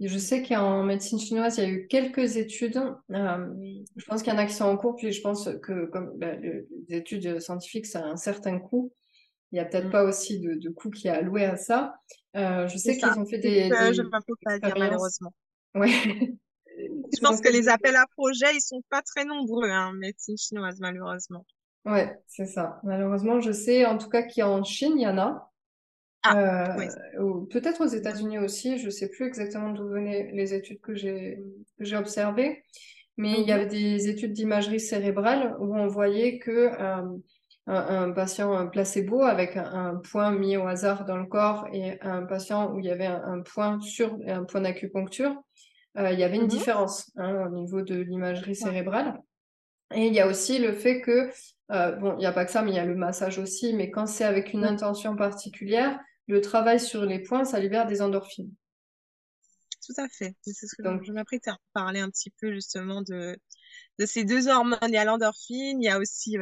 je 0.00 0.16
sais 0.16 0.44
qu'en 0.44 0.84
médecine 0.84 1.18
chinoise, 1.18 1.58
il 1.58 1.64
y 1.64 1.66
a 1.66 1.70
eu 1.70 1.88
quelques 1.88 2.36
études. 2.36 2.76
Euh, 3.10 3.54
je 3.96 4.04
pense 4.04 4.22
qu'il 4.22 4.32
y 4.32 4.36
en 4.36 4.38
a 4.38 4.46
qui 4.46 4.54
sont 4.54 4.66
en 4.66 4.76
cours, 4.76 4.94
puis 4.94 5.10
je 5.10 5.20
pense 5.20 5.48
que 5.60 5.86
comme 5.86 6.16
bah, 6.18 6.36
les 6.36 6.68
études 6.88 7.40
scientifiques, 7.40 7.86
ça 7.86 8.04
a 8.04 8.08
un 8.08 8.16
certain 8.16 8.60
coût. 8.60 8.92
Il 9.52 9.56
n'y 9.56 9.60
a 9.60 9.64
peut-être 9.64 9.88
mm. 9.88 9.92
pas 9.92 10.04
aussi 10.04 10.40
de, 10.40 10.54
de 10.54 10.68
coût 10.68 10.90
qui 10.90 11.08
est 11.08 11.12
alloué 11.12 11.44
à 11.44 11.56
ça. 11.56 11.98
Euh, 12.36 12.68
je 12.68 12.76
sais 12.76 12.96
qu'ils 12.96 13.18
ont 13.18 13.26
fait 13.26 13.38
des. 13.38 13.68
des 13.68 13.94
je 13.94 14.02
ne 14.02 14.08
peux 14.08 14.34
pas 14.42 14.58
dire 14.58 14.74
malheureusement. 14.78 15.32
Ouais. 15.74 15.88
je 16.78 17.20
pense 17.20 17.40
que 17.40 17.50
les 17.50 17.68
appels 17.68 17.96
à 17.96 18.06
projets, 18.16 18.54
ils 18.54 18.60
sont 18.60 18.82
pas 18.90 19.02
très 19.02 19.24
nombreux 19.24 19.68
hein, 19.70 19.88
en 19.88 19.92
médecine 19.92 20.36
chinoise, 20.36 20.78
malheureusement. 20.80 21.44
Ouais, 21.84 22.18
c'est 22.26 22.46
ça. 22.46 22.80
Malheureusement, 22.84 23.40
je 23.40 23.52
sais 23.52 23.86
en 23.86 23.96
tout 23.96 24.08
cas 24.08 24.22
qu'en 24.22 24.62
Chine, 24.62 24.94
il 24.96 25.02
y 25.02 25.06
en 25.06 25.18
a. 25.18 25.50
Ah, 26.22 26.76
euh, 26.76 27.46
peut-être 27.50 27.80
aux 27.80 27.88
États-Unis 27.88 28.38
aussi, 28.38 28.78
je 28.78 28.86
ne 28.86 28.90
sais 28.90 29.08
plus 29.08 29.26
exactement 29.26 29.70
d'où 29.70 29.88
venaient 29.88 30.30
les 30.32 30.52
études 30.52 30.80
que 30.80 30.94
j'ai 30.94 31.38
observées, 31.94 32.64
mais 33.16 33.40
il 33.40 33.48
y 33.48 33.52
mhm. 33.52 33.52
avait 33.52 33.66
des 33.66 34.08
études 34.08 34.32
d'imagerie 34.32 34.80
cérébrale 34.80 35.56
où 35.60 35.76
on 35.76 35.86
voyait 35.86 36.38
que 36.38 36.70
euh, 36.80 37.18
un, 37.68 38.12
patient 38.12 38.66
placebo 38.68 39.22
avec 39.22 39.56
un, 39.56 39.96
point 40.10 40.30
mis 40.30 40.56
au 40.56 40.66
hasard 40.66 41.04
dans 41.04 41.16
le 41.16 41.26
corps 41.26 41.66
et 41.72 42.00
un 42.00 42.22
patient 42.22 42.72
où 42.72 42.78
il 42.78 42.86
y 42.86 42.90
avait 42.90 43.06
un, 43.06 43.42
point 43.42 43.80
sur 43.80 44.16
un 44.26 44.44
point 44.44 44.62
d'acupuncture, 44.62 45.34
euh, 45.98 46.10
il 46.10 46.18
y 46.18 46.24
avait 46.24 46.36
une 46.36 46.42
mhm. 46.42 46.48
différence 46.48 47.10
hein, 47.16 47.46
au 47.46 47.50
niveau 47.50 47.82
de 47.82 47.96
l'imagerie 47.96 48.56
cérébrale. 48.56 49.20
Et 49.94 50.06
il 50.06 50.14
y 50.14 50.20
a 50.20 50.26
aussi 50.26 50.58
le 50.58 50.72
fait 50.72 51.00
que, 51.00 51.30
bon, 51.68 52.14
il 52.14 52.18
n'y 52.18 52.26
a 52.26 52.32
pas 52.32 52.44
que 52.44 52.50
ça, 52.50 52.62
mais 52.62 52.72
il 52.72 52.76
y 52.76 52.80
a 52.80 52.84
le 52.84 52.94
massage 52.94 53.38
aussi, 53.38 53.74
mais 53.74 53.90
quand 53.90 54.06
c'est 54.06 54.24
avec 54.24 54.52
une 54.52 54.64
intention 54.64 55.16
particulière, 55.16 55.98
le 56.26 56.40
travail 56.40 56.78
sur 56.78 57.04
les 57.04 57.20
points, 57.20 57.44
ça 57.44 57.58
libère 57.58 57.86
des 57.86 58.02
endorphines. 58.02 58.52
Tout 59.86 59.98
à 60.00 60.08
fait. 60.08 60.34
C'est 60.42 60.66
ce 60.66 60.76
que 60.76 60.82
Donc, 60.82 61.02
je 61.04 61.12
m'apprête 61.12 61.48
à 61.48 61.56
parler 61.72 62.00
un 62.00 62.10
petit 62.10 62.30
peu 62.38 62.52
justement 62.52 63.00
de, 63.00 63.38
de 63.98 64.06
ces 64.06 64.24
deux 64.24 64.48
hormones. 64.48 64.78
Il 64.82 64.92
y 64.92 64.98
a 64.98 65.04
l'endorphine, 65.04 65.80
il 65.80 65.86
y 65.86 65.88
a 65.88 65.98
aussi 65.98 66.36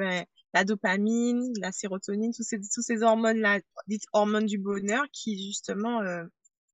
la 0.56 0.64
dopamine, 0.64 1.52
la 1.60 1.70
sérotonine, 1.70 2.32
tous 2.32 2.42
ces, 2.82 3.02
hormones-là, 3.02 3.60
dites 3.88 4.06
hormones 4.14 4.46
du 4.46 4.56
bonheur, 4.56 5.04
qui 5.12 5.36
justement 5.48 6.00
euh, 6.00 6.24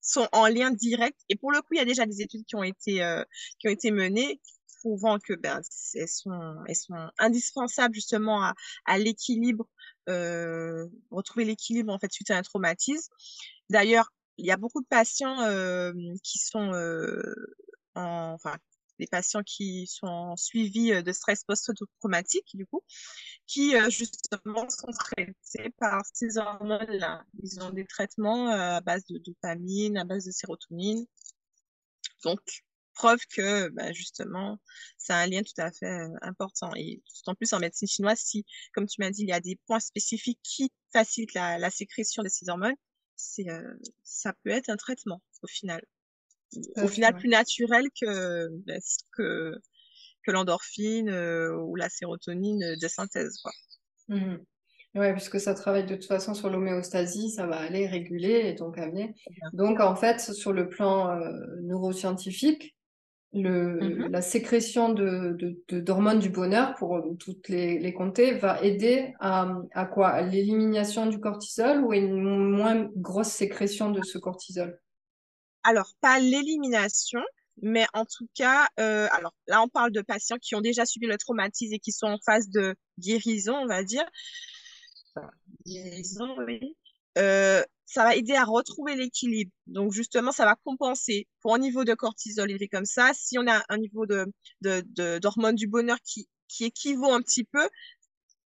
sont 0.00 0.28
en 0.30 0.46
lien 0.46 0.70
direct. 0.70 1.18
Et 1.28 1.34
pour 1.34 1.50
le 1.50 1.60
coup, 1.62 1.72
il 1.72 1.78
y 1.78 1.80
a 1.80 1.84
déjà 1.84 2.06
des 2.06 2.22
études 2.22 2.44
qui 2.44 2.54
ont 2.54 2.62
été, 2.62 3.02
euh, 3.02 3.24
menées 3.86 4.40
prouvant 4.78 5.18
que 5.18 5.32
ben, 5.32 5.60
elles, 5.94 6.08
sont, 6.08 7.10
indispensables 7.18 7.94
justement 7.94 8.52
à, 8.86 8.98
l'équilibre 8.98 9.68
euh, 10.08 10.86
retrouver 11.10 11.44
l'équilibre 11.44 11.92
en 11.92 11.98
fait 11.98 12.12
suite 12.12 12.30
à 12.30 12.36
un 12.36 12.42
traumatisme. 12.42 13.12
D'ailleurs, 13.68 14.12
il 14.38 14.46
y 14.46 14.52
a 14.52 14.56
beaucoup 14.56 14.80
de 14.80 14.86
patients 14.86 15.38
qui 16.22 16.38
sont 16.38 16.70
en, 17.96 18.32
enfin 18.34 18.56
des 19.02 19.08
patients 19.08 19.42
qui 19.42 19.86
sont 19.86 20.06
en 20.06 20.36
suivi 20.36 21.02
de 21.02 21.12
stress 21.12 21.44
post-traumatique 21.44 22.48
du 22.54 22.66
coup, 22.66 22.82
qui 23.46 23.74
justement 23.90 24.68
sont 24.68 24.92
traités 24.92 25.70
par 25.78 26.02
ces 26.12 26.38
hormones-là. 26.38 27.24
Ils 27.42 27.60
ont 27.62 27.70
des 27.70 27.84
traitements 27.84 28.48
à 28.48 28.80
base 28.80 29.04
de 29.06 29.18
dopamine, 29.18 29.98
à 29.98 30.04
base 30.04 30.24
de 30.24 30.30
sérotonine. 30.30 31.04
Donc, 32.24 32.40
preuve 32.94 33.20
que 33.34 33.68
bah, 33.70 33.92
justement, 33.92 34.58
c'est 34.98 35.12
un 35.12 35.26
lien 35.26 35.42
tout 35.42 35.60
à 35.60 35.70
fait 35.70 35.86
euh, 35.86 36.08
important. 36.22 36.70
Et 36.76 37.02
en 37.26 37.34
plus 37.34 37.52
en 37.52 37.58
médecine 37.58 37.88
chinoise, 37.88 38.18
si, 38.18 38.44
comme 38.74 38.86
tu 38.86 39.00
m'as 39.00 39.10
dit, 39.10 39.22
il 39.22 39.28
y 39.28 39.32
a 39.32 39.40
des 39.40 39.58
points 39.66 39.80
spécifiques 39.80 40.40
qui 40.42 40.70
facilitent 40.92 41.34
la, 41.34 41.70
sécrétion 41.70 42.22
de 42.22 42.28
ces 42.28 42.48
hormones, 42.48 42.76
euh, 43.40 43.74
ça 44.02 44.32
peut 44.44 44.50
être 44.50 44.68
un 44.68 44.76
traitement 44.76 45.22
au 45.42 45.46
final. 45.46 45.82
Au 46.76 46.88
final, 46.88 47.14
plus 47.14 47.28
naturel 47.28 47.84
que, 48.00 48.48
bah, 48.66 48.74
que, 49.16 49.54
que 50.24 50.30
l'endorphine 50.30 51.08
euh, 51.08 51.56
ou 51.56 51.76
la 51.76 51.88
sérotonine 51.88 52.76
de 52.80 52.88
synthèse. 52.88 53.38
Quoi. 53.42 53.52
Mmh 54.08 54.36
Ouais, 54.94 55.14
puisque 55.14 55.40
ça 55.40 55.54
travaille 55.54 55.86
de 55.86 55.94
toute 55.94 56.04
façon 56.04 56.34
sur 56.34 56.50
l'homéostasie, 56.50 57.30
ça 57.30 57.46
va 57.46 57.56
aller 57.56 57.86
réguler 57.86 58.42
et 58.44 58.52
donc 58.52 58.76
amener. 58.76 59.14
Donc 59.54 59.80
en 59.80 59.96
fait, 59.96 60.20
sur 60.20 60.52
le 60.52 60.68
plan 60.68 61.18
neuroscientifique, 61.62 62.76
le, 63.32 63.80
mmh 63.80 64.08
la 64.10 64.20
sécrétion 64.20 64.92
de, 64.92 65.36
de, 65.70 65.80
d'hormones 65.80 66.18
du 66.18 66.28
bonheur, 66.28 66.74
pour 66.74 66.96
euh, 66.96 67.14
toutes 67.18 67.48
les, 67.48 67.78
les 67.78 67.94
compter, 67.94 68.32
va 68.34 68.62
aider 68.62 69.14
à, 69.20 69.56
à 69.72 69.86
quoi? 69.86 70.20
L'élimination 70.20 71.06
du 71.06 71.18
cortisol 71.18 71.82
ou 71.82 71.94
une 71.94 72.50
moins 72.50 72.90
grosse 72.94 73.28
sécrétion 73.28 73.90
de 73.90 74.02
ce 74.02 74.18
cortisol? 74.18 74.78
Alors, 75.64 75.92
pas 76.00 76.18
l'élimination, 76.18 77.20
mais 77.60 77.86
en 77.94 78.04
tout 78.04 78.28
cas, 78.34 78.68
euh, 78.80 79.08
alors 79.12 79.34
là, 79.46 79.62
on 79.62 79.68
parle 79.68 79.92
de 79.92 80.02
patients 80.02 80.38
qui 80.38 80.54
ont 80.54 80.60
déjà 80.60 80.86
subi 80.86 81.06
le 81.06 81.18
traumatisme 81.18 81.74
et 81.74 81.78
qui 81.78 81.92
sont 81.92 82.06
en 82.06 82.18
phase 82.24 82.48
de 82.48 82.74
guérison, 82.98 83.54
on 83.54 83.66
va 83.66 83.84
dire. 83.84 84.04
guérison, 85.66 86.34
oui. 86.46 86.76
Euh, 87.18 87.62
ça 87.84 88.04
va 88.04 88.16
aider 88.16 88.34
à 88.34 88.44
retrouver 88.44 88.96
l'équilibre. 88.96 89.52
Donc 89.66 89.92
justement, 89.92 90.32
ça 90.32 90.46
va 90.46 90.56
compenser 90.64 91.28
pour 91.40 91.54
un 91.54 91.58
niveau 91.58 91.84
de 91.84 91.92
cortisol 91.94 92.50
élevé 92.50 92.68
comme 92.68 92.86
ça. 92.86 93.12
Si 93.14 93.38
on 93.38 93.46
a 93.46 93.62
un 93.68 93.76
niveau 93.76 94.06
de 94.06 94.26
d'hormones 95.18 95.56
du 95.56 95.66
bonheur 95.66 95.98
qui 96.04 96.26
qui 96.48 96.64
équivaut 96.64 97.12
un 97.12 97.20
petit 97.22 97.44
peu, 97.44 97.68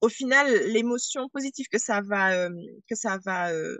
au 0.02 0.10
final, 0.10 0.48
l'émotion 0.68 1.30
positive 1.30 1.68
que 1.72 1.80
ça 1.80 2.02
va 2.02 2.34
euh, 2.34 2.50
que 2.90 2.96
ça 2.96 3.18
va 3.26 3.52
euh, 3.52 3.78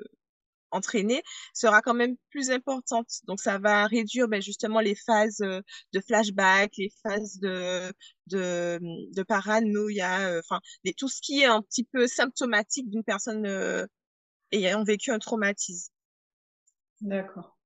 entraîner 0.72 1.22
sera 1.54 1.82
quand 1.82 1.94
même 1.94 2.16
plus 2.30 2.52
importante. 2.52 3.08
Donc 3.26 3.40
ça 3.40 3.58
va 3.58 3.86
réduire 3.88 4.28
ben, 4.28 4.42
justement 4.42 4.80
les 4.80 4.96
phases 4.96 5.42
euh, 5.42 5.62
de 5.94 6.00
flashback, 6.02 6.72
les 6.78 6.92
phases 7.04 7.40
de 7.40 7.92
de, 8.28 8.80
de 9.16 9.24
paranoïa, 9.24 10.40
enfin 10.40 10.60
tout 10.98 11.08
ce 11.08 11.22
qui 11.22 11.42
est 11.42 11.46
un 11.46 11.62
petit 11.62 11.86
peu 11.86 12.08
symptomatique 12.08 12.90
d'une 12.90 13.04
personne 13.04 13.46
et 14.52 14.66
ayant 14.66 14.84
vécu 14.84 15.12
un 15.12 15.20
traumatisme. 15.20 15.92
D'accord. 17.02 17.58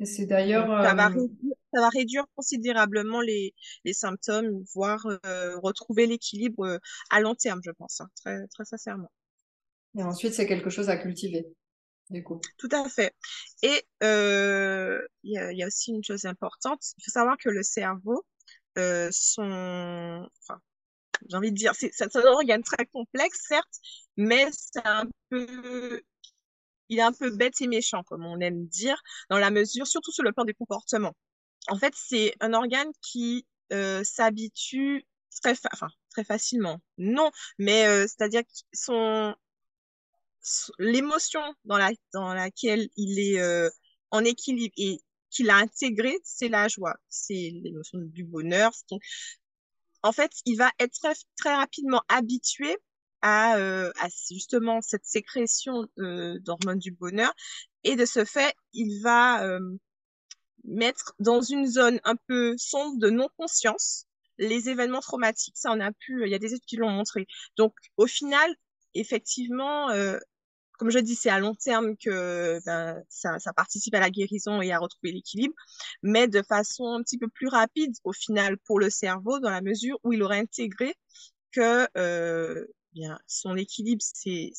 Et 0.00 0.06
c'est 0.06 0.26
d'ailleurs. 0.26 0.66
Ça, 0.66 0.94
va 0.94 1.06
euh, 1.06 1.08
réduire, 1.08 1.54
ça 1.72 1.80
va 1.80 1.88
réduire 1.90 2.24
considérablement 2.34 3.20
les, 3.20 3.54
les 3.84 3.92
symptômes, 3.92 4.64
voire 4.74 5.06
euh, 5.26 5.58
retrouver 5.58 6.06
l'équilibre 6.06 6.64
euh, 6.64 6.78
à 7.10 7.20
long 7.20 7.34
terme, 7.34 7.60
je 7.62 7.70
pense, 7.70 8.00
hein, 8.00 8.08
très, 8.16 8.46
très 8.48 8.64
sincèrement. 8.64 9.10
Et 9.98 10.02
ensuite, 10.02 10.32
c'est 10.32 10.46
quelque 10.46 10.70
chose 10.70 10.88
à 10.88 10.96
cultiver, 10.96 11.46
Tout 12.58 12.68
à 12.72 12.88
fait. 12.88 13.14
Et 13.62 13.84
il 14.02 15.32
y, 15.32 15.62
a, 15.62 15.66
aussi 15.66 15.92
une 15.92 16.04
chose 16.04 16.24
importante. 16.24 16.82
Il 16.98 17.04
faut 17.04 17.12
savoir 17.12 17.36
que 17.38 17.48
le 17.48 17.62
cerveau, 17.62 18.24
son, 18.76 20.28
enfin, 20.42 20.60
j'ai 21.28 21.36
envie 21.36 21.52
de 21.52 21.56
dire, 21.56 21.72
c'est 21.74 22.16
un 22.16 22.24
organe 22.24 22.62
très 22.62 22.86
complexe, 22.86 23.44
certes, 23.48 23.78
mais 24.16 24.48
c'est 24.52 24.86
un 24.86 25.04
peu 25.28 26.02
il 26.90 26.98
est 26.98 27.02
un 27.02 27.12
peu 27.12 27.30
bête 27.30 27.60
et 27.60 27.68
méchant, 27.68 28.02
comme 28.02 28.26
on 28.26 28.40
aime 28.40 28.66
dire, 28.66 29.00
dans 29.30 29.38
la 29.38 29.50
mesure, 29.50 29.86
surtout 29.86 30.12
sur 30.12 30.24
le 30.24 30.32
plan 30.32 30.44
des 30.44 30.54
comportements. 30.54 31.14
En 31.68 31.78
fait, 31.78 31.94
c'est 31.96 32.34
un 32.40 32.52
organe 32.52 32.90
qui 33.00 33.46
euh, 33.72 34.02
s'habitue 34.04 35.06
très, 35.40 35.54
enfin, 35.72 35.88
très 36.10 36.24
facilement. 36.24 36.80
Non, 36.98 37.30
mais 37.58 37.86
euh, 37.86 38.02
c'est-à-dire 38.02 38.42
que 38.42 38.50
son, 38.72 39.34
l'émotion 40.78 41.42
dans, 41.64 41.78
la, 41.78 41.90
dans 42.12 42.32
laquelle 42.34 42.88
il 42.96 43.18
est 43.18 43.40
euh, 43.40 43.68
en 44.10 44.24
équilibre 44.24 44.74
et 44.76 45.00
qu'il 45.30 45.50
a 45.50 45.56
intégré, 45.56 46.18
c'est 46.24 46.48
la 46.48 46.68
joie, 46.68 46.96
c'est 47.08 47.52
l'émotion 47.62 47.98
du 48.00 48.24
bonheur. 48.24 48.72
En 50.02 50.12
fait, 50.12 50.32
il 50.46 50.56
va 50.56 50.70
être 50.78 50.92
très, 50.92 51.14
très 51.36 51.54
rapidement 51.54 52.02
habitué 52.08 52.76
à, 53.22 53.56
euh, 53.58 53.92
à 54.00 54.08
justement 54.30 54.80
cette 54.80 55.04
sécrétion 55.04 55.86
euh, 55.98 56.38
d'hormones 56.40 56.78
du 56.78 56.92
bonheur. 56.92 57.32
Et 57.84 57.96
de 57.96 58.04
ce 58.04 58.24
fait, 58.24 58.54
il 58.72 59.00
va 59.02 59.44
euh, 59.44 59.60
mettre 60.64 61.14
dans 61.18 61.40
une 61.40 61.66
zone 61.66 62.00
un 62.04 62.16
peu 62.16 62.56
sombre 62.58 62.98
de 62.98 63.10
non-conscience 63.10 64.06
les 64.38 64.68
événements 64.70 65.00
traumatiques. 65.00 65.56
Ça, 65.56 65.70
on 65.72 65.80
a 65.80 65.92
pu, 65.92 66.24
il 66.24 66.30
y 66.30 66.34
a 66.34 66.38
des 66.38 66.54
études 66.54 66.64
qui 66.64 66.76
l'ont 66.76 66.90
montré. 66.90 67.26
Donc, 67.56 67.74
au 67.98 68.06
final, 68.06 68.54
effectivement, 68.94 69.90
euh, 69.90 70.18
comme 70.80 70.90
je 70.90 70.98
dis, 70.98 71.14
c'est 71.14 71.28
à 71.28 71.38
long 71.38 71.54
terme 71.54 71.94
que 71.94 72.58
ben, 72.64 73.04
ça, 73.10 73.36
participe 73.54 73.94
à 73.94 74.00
la 74.00 74.08
guérison 74.08 74.62
et 74.62 74.72
à 74.72 74.78
retrouver 74.78 75.12
l'équilibre, 75.12 75.52
mais 76.02 76.26
de 76.26 76.40
façon 76.40 76.86
un 76.86 77.02
petit 77.02 77.18
peu 77.18 77.28
plus 77.28 77.48
rapide, 77.48 77.94
au 78.02 78.14
final, 78.14 78.56
pour 78.56 78.80
le 78.80 78.88
cerveau, 78.88 79.40
dans 79.40 79.50
la 79.50 79.60
mesure 79.60 79.98
où 80.04 80.14
il 80.14 80.22
aurait 80.22 80.38
intégré 80.38 80.94
que 81.52 81.86
euh, 81.98 82.64
bien, 82.94 83.18
son 83.26 83.58
équilibre, 83.58 84.00
c'est 84.02 84.52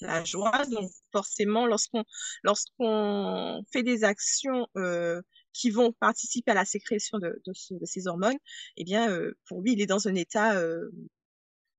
la, 0.00 0.24
joie. 0.24 0.64
Donc, 0.70 0.90
forcément, 1.12 1.66
lorsqu'on 1.66 3.62
fait 3.70 3.82
des 3.82 4.04
actions 4.04 4.68
euh, 4.78 5.20
qui 5.52 5.68
vont 5.68 5.92
participer 5.92 6.52
à 6.52 6.54
la 6.54 6.64
sécrétion 6.64 7.18
de, 7.18 7.42
ces 7.84 8.06
hormones, 8.06 8.38
eh 8.78 8.84
bien, 8.84 9.10
euh, 9.10 9.36
pour 9.48 9.60
lui, 9.60 9.74
il 9.74 9.82
est 9.82 9.86
dans 9.86 10.08
un 10.08 10.14
état 10.14 10.58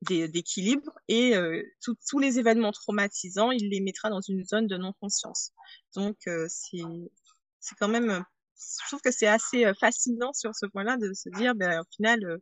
d'équilibre 0.07 0.91
et 1.07 1.35
euh, 1.35 1.61
tous 2.07 2.19
les 2.19 2.39
événements 2.39 2.71
traumatisants, 2.71 3.51
il 3.51 3.69
les 3.69 3.81
mettra 3.81 4.09
dans 4.09 4.21
une 4.21 4.43
zone 4.43 4.67
de 4.67 4.77
non-conscience. 4.77 5.51
Donc, 5.95 6.17
euh, 6.27 6.47
c'est 6.49 7.75
quand 7.79 7.87
même, 7.87 8.23
je 8.55 8.87
trouve 8.87 9.01
que 9.01 9.11
c'est 9.11 9.27
assez 9.27 9.71
fascinant 9.79 10.33
sur 10.33 10.55
ce 10.55 10.65
point-là 10.67 10.97
de 10.97 11.13
se 11.13 11.29
dire, 11.29 11.55
ben, 11.55 11.81
au 11.81 11.85
final, 11.95 12.39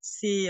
c'est 0.00 0.48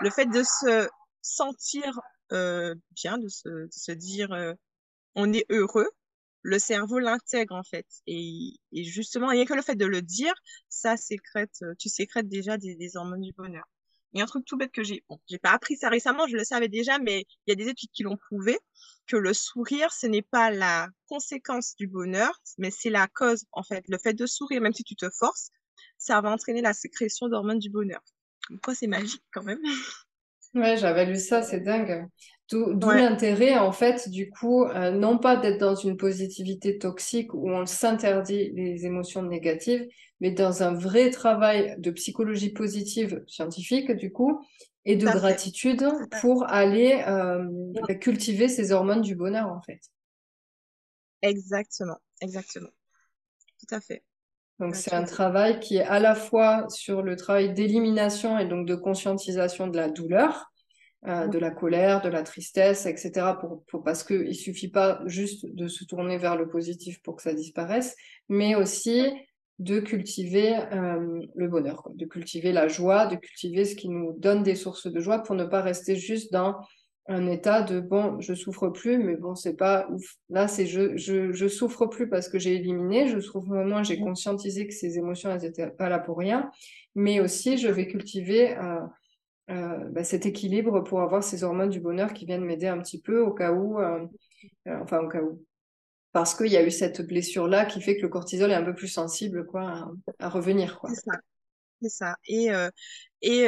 le 0.00 0.10
fait 0.10 0.26
de 0.26 0.42
se 0.42 0.88
sentir 1.22 1.98
bien, 2.30 3.18
de 3.18 3.28
se, 3.28 3.92
dire, 3.92 4.30
on 5.14 5.32
est 5.32 5.46
heureux 5.50 5.88
le 6.42 6.58
cerveau 6.58 6.98
l'intègre 6.98 7.54
en 7.54 7.62
fait. 7.62 7.86
Et, 8.06 8.54
et, 8.72 8.84
justement, 8.84 9.28
rien 9.28 9.44
que 9.44 9.54
le 9.54 9.62
fait 9.62 9.76
de 9.76 9.86
le 9.86 10.02
dire, 10.02 10.34
ça 10.68 10.96
sécrète, 10.96 11.56
euh, 11.62 11.74
tu 11.78 11.88
sécrètes 11.88 12.28
déjà 12.28 12.56
des, 12.56 12.74
des 12.76 12.96
hormones 12.96 13.22
du 13.22 13.32
bonheur. 13.32 13.64
A 14.14 14.22
un 14.22 14.26
truc 14.26 14.44
tout 14.44 14.56
bête 14.56 14.72
que 14.72 14.82
j'ai, 14.82 15.04
bon, 15.08 15.20
j'ai 15.28 15.38
pas 15.38 15.52
appris 15.52 15.76
ça 15.76 15.88
récemment, 15.88 16.26
je 16.26 16.36
le 16.36 16.44
savais 16.44 16.68
déjà, 16.68 16.98
mais 16.98 17.26
il 17.46 17.50
y 17.50 17.52
a 17.52 17.54
des 17.54 17.68
études 17.68 17.90
qui 17.92 18.02
l'ont 18.02 18.16
prouvé 18.16 18.58
que 19.06 19.16
le 19.16 19.32
sourire, 19.32 19.92
ce 19.92 20.06
n'est 20.06 20.22
pas 20.22 20.50
la 20.50 20.88
conséquence 21.08 21.74
du 21.76 21.86
bonheur, 21.86 22.40
mais 22.58 22.70
c'est 22.70 22.90
la 22.90 23.06
cause 23.08 23.44
en 23.52 23.62
fait. 23.62 23.84
Le 23.88 23.98
fait 23.98 24.14
de 24.14 24.26
sourire, 24.26 24.60
même 24.60 24.72
si 24.72 24.84
tu 24.84 24.96
te 24.96 25.08
forces, 25.10 25.50
ça 25.98 26.20
va 26.20 26.30
entraîner 26.30 26.62
la 26.62 26.72
sécrétion 26.72 27.28
d'hormones 27.28 27.58
du 27.58 27.70
bonheur. 27.70 28.00
Quoi, 28.62 28.74
c'est 28.74 28.86
magique 28.86 29.24
quand 29.32 29.44
même. 29.44 29.60
Ouais, 30.54 30.76
j'avais 30.76 31.06
lu 31.06 31.16
ça, 31.16 31.42
c'est 31.42 31.60
dingue. 31.60 32.08
D'où 32.50 32.90
l'intérêt, 32.90 33.56
en 33.56 33.70
fait, 33.70 34.08
du 34.08 34.28
coup, 34.28 34.64
euh, 34.64 34.90
non 34.90 35.18
pas 35.18 35.36
d'être 35.36 35.58
dans 35.58 35.76
une 35.76 35.96
positivité 35.96 36.78
toxique 36.78 37.32
où 37.32 37.48
on 37.48 37.64
s'interdit 37.64 38.50
les 38.52 38.86
émotions 38.86 39.22
négatives, 39.22 39.86
mais 40.20 40.32
dans 40.32 40.64
un 40.64 40.74
vrai 40.74 41.10
travail 41.10 41.76
de 41.78 41.92
psychologie 41.92 42.50
positive 42.50 43.22
scientifique, 43.28 43.92
du 43.92 44.10
coup, 44.10 44.44
et 44.84 44.96
de 44.96 45.06
gratitude 45.06 45.86
pour 46.20 46.44
aller 46.48 47.04
euh, 47.06 47.44
bah, 47.86 47.94
cultiver 47.94 48.48
ces 48.48 48.72
hormones 48.72 49.02
du 49.02 49.14
bonheur, 49.14 49.46
en 49.48 49.62
fait. 49.62 49.80
Exactement, 51.22 51.98
exactement. 52.20 52.70
Tout 53.60 53.74
à 53.74 53.80
fait. 53.80 54.02
Donc 54.58 54.74
c'est 54.74 54.92
un 54.92 55.04
travail 55.04 55.58
qui 55.60 55.76
est 55.76 55.84
à 55.84 56.00
la 56.00 56.14
fois 56.14 56.66
sur 56.68 57.02
le 57.02 57.16
travail 57.16 57.54
d'élimination 57.54 58.38
et 58.38 58.46
donc 58.46 58.66
de 58.66 58.74
conscientisation 58.74 59.68
de 59.68 59.76
la 59.76 59.88
douleur, 59.88 60.49
euh, 61.08 61.26
de 61.28 61.38
la 61.38 61.50
colère, 61.50 62.02
de 62.02 62.10
la 62.10 62.22
tristesse, 62.22 62.84
etc. 62.84 63.34
Pour, 63.40 63.64
pour, 63.68 63.82
parce 63.82 64.04
qu'il 64.04 64.28
ne 64.28 64.32
suffit 64.32 64.68
pas 64.68 65.00
juste 65.06 65.46
de 65.46 65.66
se 65.66 65.84
tourner 65.84 66.18
vers 66.18 66.36
le 66.36 66.48
positif 66.48 67.00
pour 67.02 67.16
que 67.16 67.22
ça 67.22 67.32
disparaisse, 67.32 67.96
mais 68.28 68.54
aussi 68.54 69.10
de 69.60 69.80
cultiver 69.80 70.56
euh, 70.72 71.20
le 71.34 71.48
bonheur, 71.48 71.88
de 71.94 72.04
cultiver 72.04 72.52
la 72.52 72.68
joie, 72.68 73.06
de 73.06 73.16
cultiver 73.16 73.64
ce 73.64 73.76
qui 73.76 73.88
nous 73.88 74.12
donne 74.18 74.42
des 74.42 74.54
sources 74.54 74.86
de 74.86 75.00
joie 75.00 75.20
pour 75.22 75.36
ne 75.36 75.44
pas 75.44 75.62
rester 75.62 75.96
juste 75.96 76.32
dans 76.32 76.56
un 77.08 77.26
état 77.26 77.62
de 77.62 77.80
bon, 77.80 78.20
je 78.20 78.34
souffre 78.34 78.68
plus, 78.68 78.98
mais 78.98 79.16
bon, 79.16 79.34
c'est 79.34 79.56
pas 79.56 79.88
ouf. 79.90 80.16
Là, 80.28 80.48
c'est 80.48 80.66
je, 80.66 80.96
je, 80.96 81.32
je 81.32 81.48
souffre 81.48 81.86
plus 81.86 82.08
parce 82.08 82.28
que 82.28 82.38
j'ai 82.38 82.54
éliminé, 82.54 83.08
je 83.08 83.20
souffre 83.20 83.48
moins, 83.48 83.82
j'ai 83.82 84.00
conscientisé 84.00 84.66
que 84.66 84.74
ces 84.74 84.96
émotions, 84.96 85.30
elles 85.30 85.44
étaient 85.44 85.70
pas 85.70 85.88
là 85.88 85.98
pour 85.98 86.18
rien, 86.18 86.50
mais 86.94 87.20
aussi 87.20 87.58
je 87.58 87.68
vais 87.68 87.86
cultiver 87.86 88.56
euh, 88.56 88.80
euh, 89.50 89.88
bah, 89.90 90.04
cet 90.04 90.26
équilibre 90.26 90.80
pour 90.80 91.00
avoir 91.00 91.22
ces 91.22 91.44
hormones 91.44 91.70
du 91.70 91.80
bonheur 91.80 92.12
qui 92.14 92.26
viennent 92.26 92.44
m'aider 92.44 92.68
un 92.68 92.78
petit 92.78 93.00
peu 93.00 93.20
au 93.20 93.32
cas 93.32 93.52
où, 93.52 93.80
euh, 93.80 94.06
enfin, 94.66 95.00
au 95.00 95.08
cas 95.08 95.22
où. 95.22 95.44
Parce 96.12 96.34
qu'il 96.34 96.48
y 96.48 96.56
a 96.56 96.64
eu 96.64 96.70
cette 96.70 97.06
blessure-là 97.06 97.66
qui 97.66 97.80
fait 97.80 97.96
que 97.96 98.02
le 98.02 98.08
cortisol 98.08 98.50
est 98.50 98.54
un 98.54 98.64
peu 98.64 98.74
plus 98.74 98.88
sensible, 98.88 99.46
quoi, 99.46 99.92
à, 100.18 100.28
revenir, 100.28 100.78
quoi. 100.78 100.90
C'est 101.82 101.88
ça. 101.88 102.16
Et, 102.26 102.48
et 103.22 103.46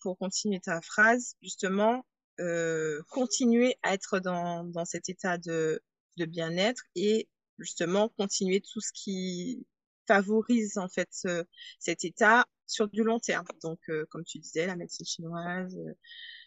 pour 0.00 0.16
continuer 0.16 0.60
ta 0.60 0.80
phrase, 0.80 1.34
justement, 1.42 2.04
euh, 2.40 3.02
continuer 3.10 3.76
à 3.82 3.92
être 3.92 4.18
dans, 4.18 4.64
dans 4.64 4.86
cet 4.86 5.10
état 5.10 5.36
de 5.36 5.80
bien-être 6.16 6.82
et 6.94 7.28
justement 7.58 8.10
continuer 8.10 8.60
tout 8.60 8.80
ce 8.80 8.92
qui 8.94 9.66
favorise 10.10 10.78
en 10.78 10.88
fait 10.88 11.08
ce, 11.12 11.44
cet 11.78 12.04
état 12.04 12.46
sur 12.66 12.88
du 12.88 13.02
long 13.02 13.18
terme. 13.18 13.46
Donc, 13.62 13.78
euh, 13.88 14.06
comme 14.10 14.24
tu 14.24 14.38
disais, 14.38 14.66
la 14.66 14.76
médecine 14.76 15.06
chinoise, 15.06 15.76
euh, 15.76 15.92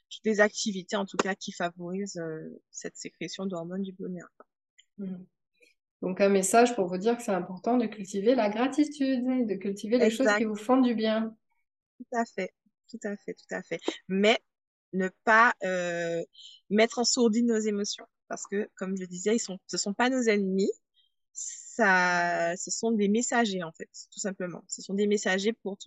toutes 0.10 0.26
les 0.26 0.42
activités 0.42 0.96
en 0.96 1.06
tout 1.06 1.18
cas 1.18 1.36
qui 1.36 1.52
favorisent 1.52 2.22
cette 2.72 2.98
sécrétion 2.98 3.46
d'hormones 3.46 3.82
du 3.82 3.94
bonheur. 3.94 4.28
Mmh. 4.98 5.24
Donc, 6.02 6.20
un 6.20 6.30
message 6.30 6.76
pour 6.76 6.88
vous 6.88 6.98
dire 6.98 7.16
que 7.18 7.24
c'est 7.24 7.32
important 7.32 7.78
de 7.78 7.86
cultiver 7.86 8.36
la 8.36 8.50
gratitude, 8.50 9.24
de 9.48 9.56
cultiver 9.56 9.98
les 9.98 10.10
choses 10.10 10.28
qui 10.38 10.44
vous 10.44 10.56
font 10.56 10.82
du 10.82 10.94
bien. 10.94 11.36
Tout 11.98 12.18
à 12.18 12.26
fait, 12.26 12.52
tout 12.90 13.00
à 13.04 13.16
fait, 13.16 13.34
tout 13.34 13.56
à 13.56 13.64
fait. 13.64 13.80
Mais 14.10 14.38
ne 14.92 15.10
pas 15.24 15.54
euh, 15.64 16.22
mettre 16.70 17.00
en 17.00 17.06
sourdine 17.06 17.48
nos 17.48 17.60
émotions. 17.60 18.06
Parce 18.28 18.46
que, 18.48 18.70
comme 18.76 18.98
je 18.98 19.06
disais, 19.06 19.36
ils 19.36 19.40
sont, 19.40 19.58
ce 19.68 19.78
sont 19.78 19.94
pas 19.94 20.10
nos 20.10 20.24
ennemis. 20.24 20.72
Ça, 21.76 22.56
ce 22.56 22.70
sont 22.70 22.92
des 22.92 23.08
messagers, 23.08 23.64
en 23.64 23.72
fait, 23.72 23.90
tout 24.12 24.20
simplement. 24.20 24.64
Ce 24.68 24.84
sont 24.84 24.94
des 24.94 25.08
messagers 25.08 25.54
pour, 25.54 25.80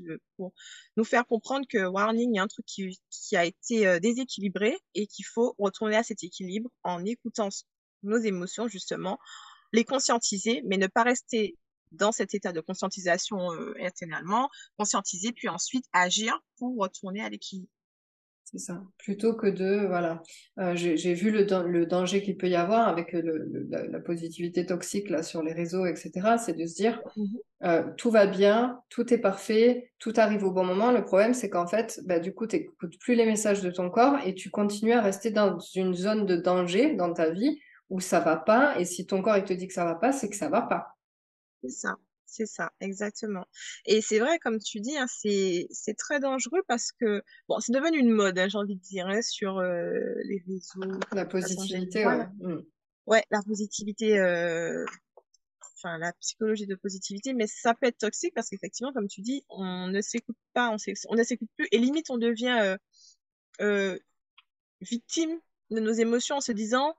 nous 0.96 1.05
faire 1.05 1.25
comprendre 1.29 1.64
que, 1.68 1.87
warning, 1.87 2.33
il 2.33 2.37
y 2.37 2.38
a 2.40 2.42
un 2.42 2.49
truc 2.49 2.66
qui, 2.66 2.99
qui 3.09 3.37
a 3.37 3.44
été 3.44 3.87
euh, 3.87 4.01
déséquilibré 4.01 4.77
et 4.94 5.07
qu'il 5.07 5.25
faut 5.25 5.55
retourner 5.61 5.94
à 5.94 6.03
cet 6.03 6.25
équilibre 6.25 6.70
en 6.83 7.05
écoutant 7.05 7.51
nos 8.03 8.18
émotions, 8.18 8.66
justement, 8.66 9.20
les 9.72 9.85
conscientiser, 9.85 10.61
mais 10.66 10.77
ne 10.77 10.88
pas 10.88 11.05
rester 11.05 11.57
dans 11.92 12.11
cet 12.11 12.35
état 12.35 12.53
de 12.53 12.61
conscientisation 12.61 13.53
euh, 13.53 13.75
éternellement, 13.79 14.51
conscientiser, 14.77 15.31
puis 15.31 15.49
ensuite 15.49 15.85
agir 15.92 16.37
pour 16.57 16.77
retourner 16.77 17.22
à 17.22 17.29
l'équilibre. 17.29 17.70
C'est 18.49 18.59
ça. 18.59 18.81
Plutôt 18.99 19.35
que 19.35 19.49
de, 19.49 19.87
voilà, 19.89 20.23
euh, 20.61 20.77
j'ai 20.77 21.15
vu 21.15 21.33
le, 21.33 21.45
le 21.67 21.85
danger 21.85 22.23
qu'il 22.23 22.37
peut 22.37 22.49
y 22.49 22.55
avoir 22.55 22.87
avec 22.87 23.13
le, 23.13 23.67
la, 23.69 23.99
positivité 23.99 24.65
toxique 24.65 25.11
là 25.11 25.25
sur 25.25 25.43
les 25.43 25.53
réseaux, 25.53 25.85
etc. 25.85 26.37
C'est 26.39 26.57
de 26.57 26.65
se 26.65 26.77
dire, 26.77 27.03
mmh 27.17 27.25
euh, 27.65 27.83
tout 27.97 28.11
va 28.11 28.27
bien, 28.27 28.81
tout 28.91 29.15
est 29.15 29.19
parfait, 29.19 29.91
tout 29.99 30.13
arrive 30.17 30.45
au 30.45 30.53
bon 30.53 30.63
moment. 30.63 30.93
Le 30.93 31.03
problème, 31.03 31.33
c'est 31.33 31.49
qu'en 31.49 31.67
fait, 31.67 32.01
bah, 32.05 32.21
du 32.21 32.35
coup, 32.35 32.47
tu 32.47 32.57
n'écoutes 32.57 32.99
plus 32.99 33.15
les 33.15 33.25
messages 33.25 33.63
de 33.63 33.71
ton 33.71 33.89
corps 33.89 34.19
et 34.27 34.35
tu 34.35 34.51
continues 34.51 34.93
à 34.93 35.01
rester 35.01 35.31
dans 35.31 35.59
une 35.75 35.95
zone 35.95 36.27
de 36.27 36.37
danger 36.37 36.95
dans 36.95 37.15
ta 37.15 37.31
vie 37.31 37.59
où 37.89 37.99
ça 37.99 38.21
va 38.21 38.37
pas. 38.37 38.79
Et 38.79 38.85
si 38.85 39.07
ton 39.07 39.23
corps 39.23 39.39
il 39.39 39.45
te 39.45 39.55
dit 39.55 39.67
que 39.67 39.73
ça 39.73 39.87
va 39.87 39.95
pas, 39.95 40.13
c'est 40.13 40.29
que 40.29 40.37
ça 40.37 40.51
va 40.51 40.63
pas. 40.63 40.97
C'est 41.63 41.71
ça. 41.71 41.97
C'est 42.27 42.47
ça, 42.47 42.73
exactement. 42.81 43.47
Et 43.87 44.01
c'est 44.03 44.19
vrai, 44.19 44.39
comme 44.41 44.59
tu 44.59 44.81
dis, 44.81 44.97
hein, 44.97 45.07
c'est 45.09 45.69
c'est 45.71 45.95
très 45.95 46.19
dangereux 46.19 46.62
parce 46.67 46.91
que 46.93 47.23
bon, 47.49 47.61
c'est 47.61 47.73
devenu 47.73 47.99
une 47.99 48.11
mode, 48.11 48.39
hein, 48.39 48.49
j'ai 48.49 48.59
envie 48.59 48.75
de 48.75 48.81
dire, 48.81 49.07
hein, 49.07 49.23
sur 49.23 49.59
euh, 49.59 49.93
les 50.25 50.43
réseaux. 50.47 50.99
La 51.12 51.25
positivité, 51.25 52.05
ouais. 52.05 52.27
Mmh. 52.41 52.62
Ouais, 53.07 53.25
la 53.31 53.41
positivité, 53.43 54.19
euh, 54.19 54.85
enfin 55.77 55.99
la 55.99 56.12
psychologie 56.15 56.67
de 56.67 56.75
positivité, 56.75 57.33
mais 57.33 57.47
ça 57.47 57.75
peut 57.75 57.87
être 57.87 57.99
toxique 57.99 58.35
parce 58.35 58.49
qu'effectivement, 58.49 58.93
comme 58.93 59.07
tu 59.09 59.21
dis, 59.21 59.45
on 59.49 59.87
ne 59.87 60.01
s'écoute 60.01 60.37
pas, 60.53 60.71
on, 60.71 60.77
on 61.09 61.15
ne 61.15 61.23
s'écoute 61.23 61.49
plus, 61.57 61.69
et 61.71 61.79
limite 61.79 62.11
on 62.11 62.19
devient 62.19 62.59
euh, 62.61 62.77
euh 63.61 63.99
victime 64.83 65.41
de 65.71 65.81
nos 65.81 65.93
émotions 65.93 66.37
en 66.37 66.41
se 66.41 66.53
disant 66.53 66.95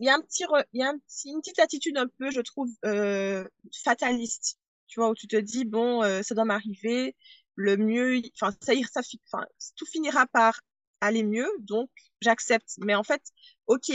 il 0.00 0.06
y 0.06 0.08
a 0.08 0.14
un 0.14 0.20
petit, 0.20 0.44
il 0.72 0.80
y 0.80 0.82
a 0.82 0.92
une 1.26 1.40
petite 1.40 1.58
attitude 1.58 1.96
un 1.98 2.08
peu, 2.18 2.30
je 2.30 2.40
trouve, 2.40 2.70
euh, 2.84 3.46
fataliste. 3.84 4.58
Tu 4.86 5.00
vois, 5.00 5.10
où 5.10 5.14
tu 5.14 5.26
te 5.26 5.36
dis, 5.36 5.64
bon, 5.64 6.02
euh, 6.02 6.22
ça 6.22 6.34
doit 6.34 6.44
m'arriver, 6.44 7.16
le 7.56 7.76
mieux, 7.76 8.22
enfin, 8.34 8.54
ça, 8.60 8.72
ça, 8.92 9.00
enfin, 9.26 9.44
tout 9.76 9.86
finira 9.86 10.26
par 10.26 10.60
aller 11.00 11.22
mieux, 11.24 11.48
donc 11.60 11.90
j'accepte. 12.20 12.74
Mais 12.78 12.94
en 12.94 13.02
fait, 13.02 13.22
ok, 13.66 13.90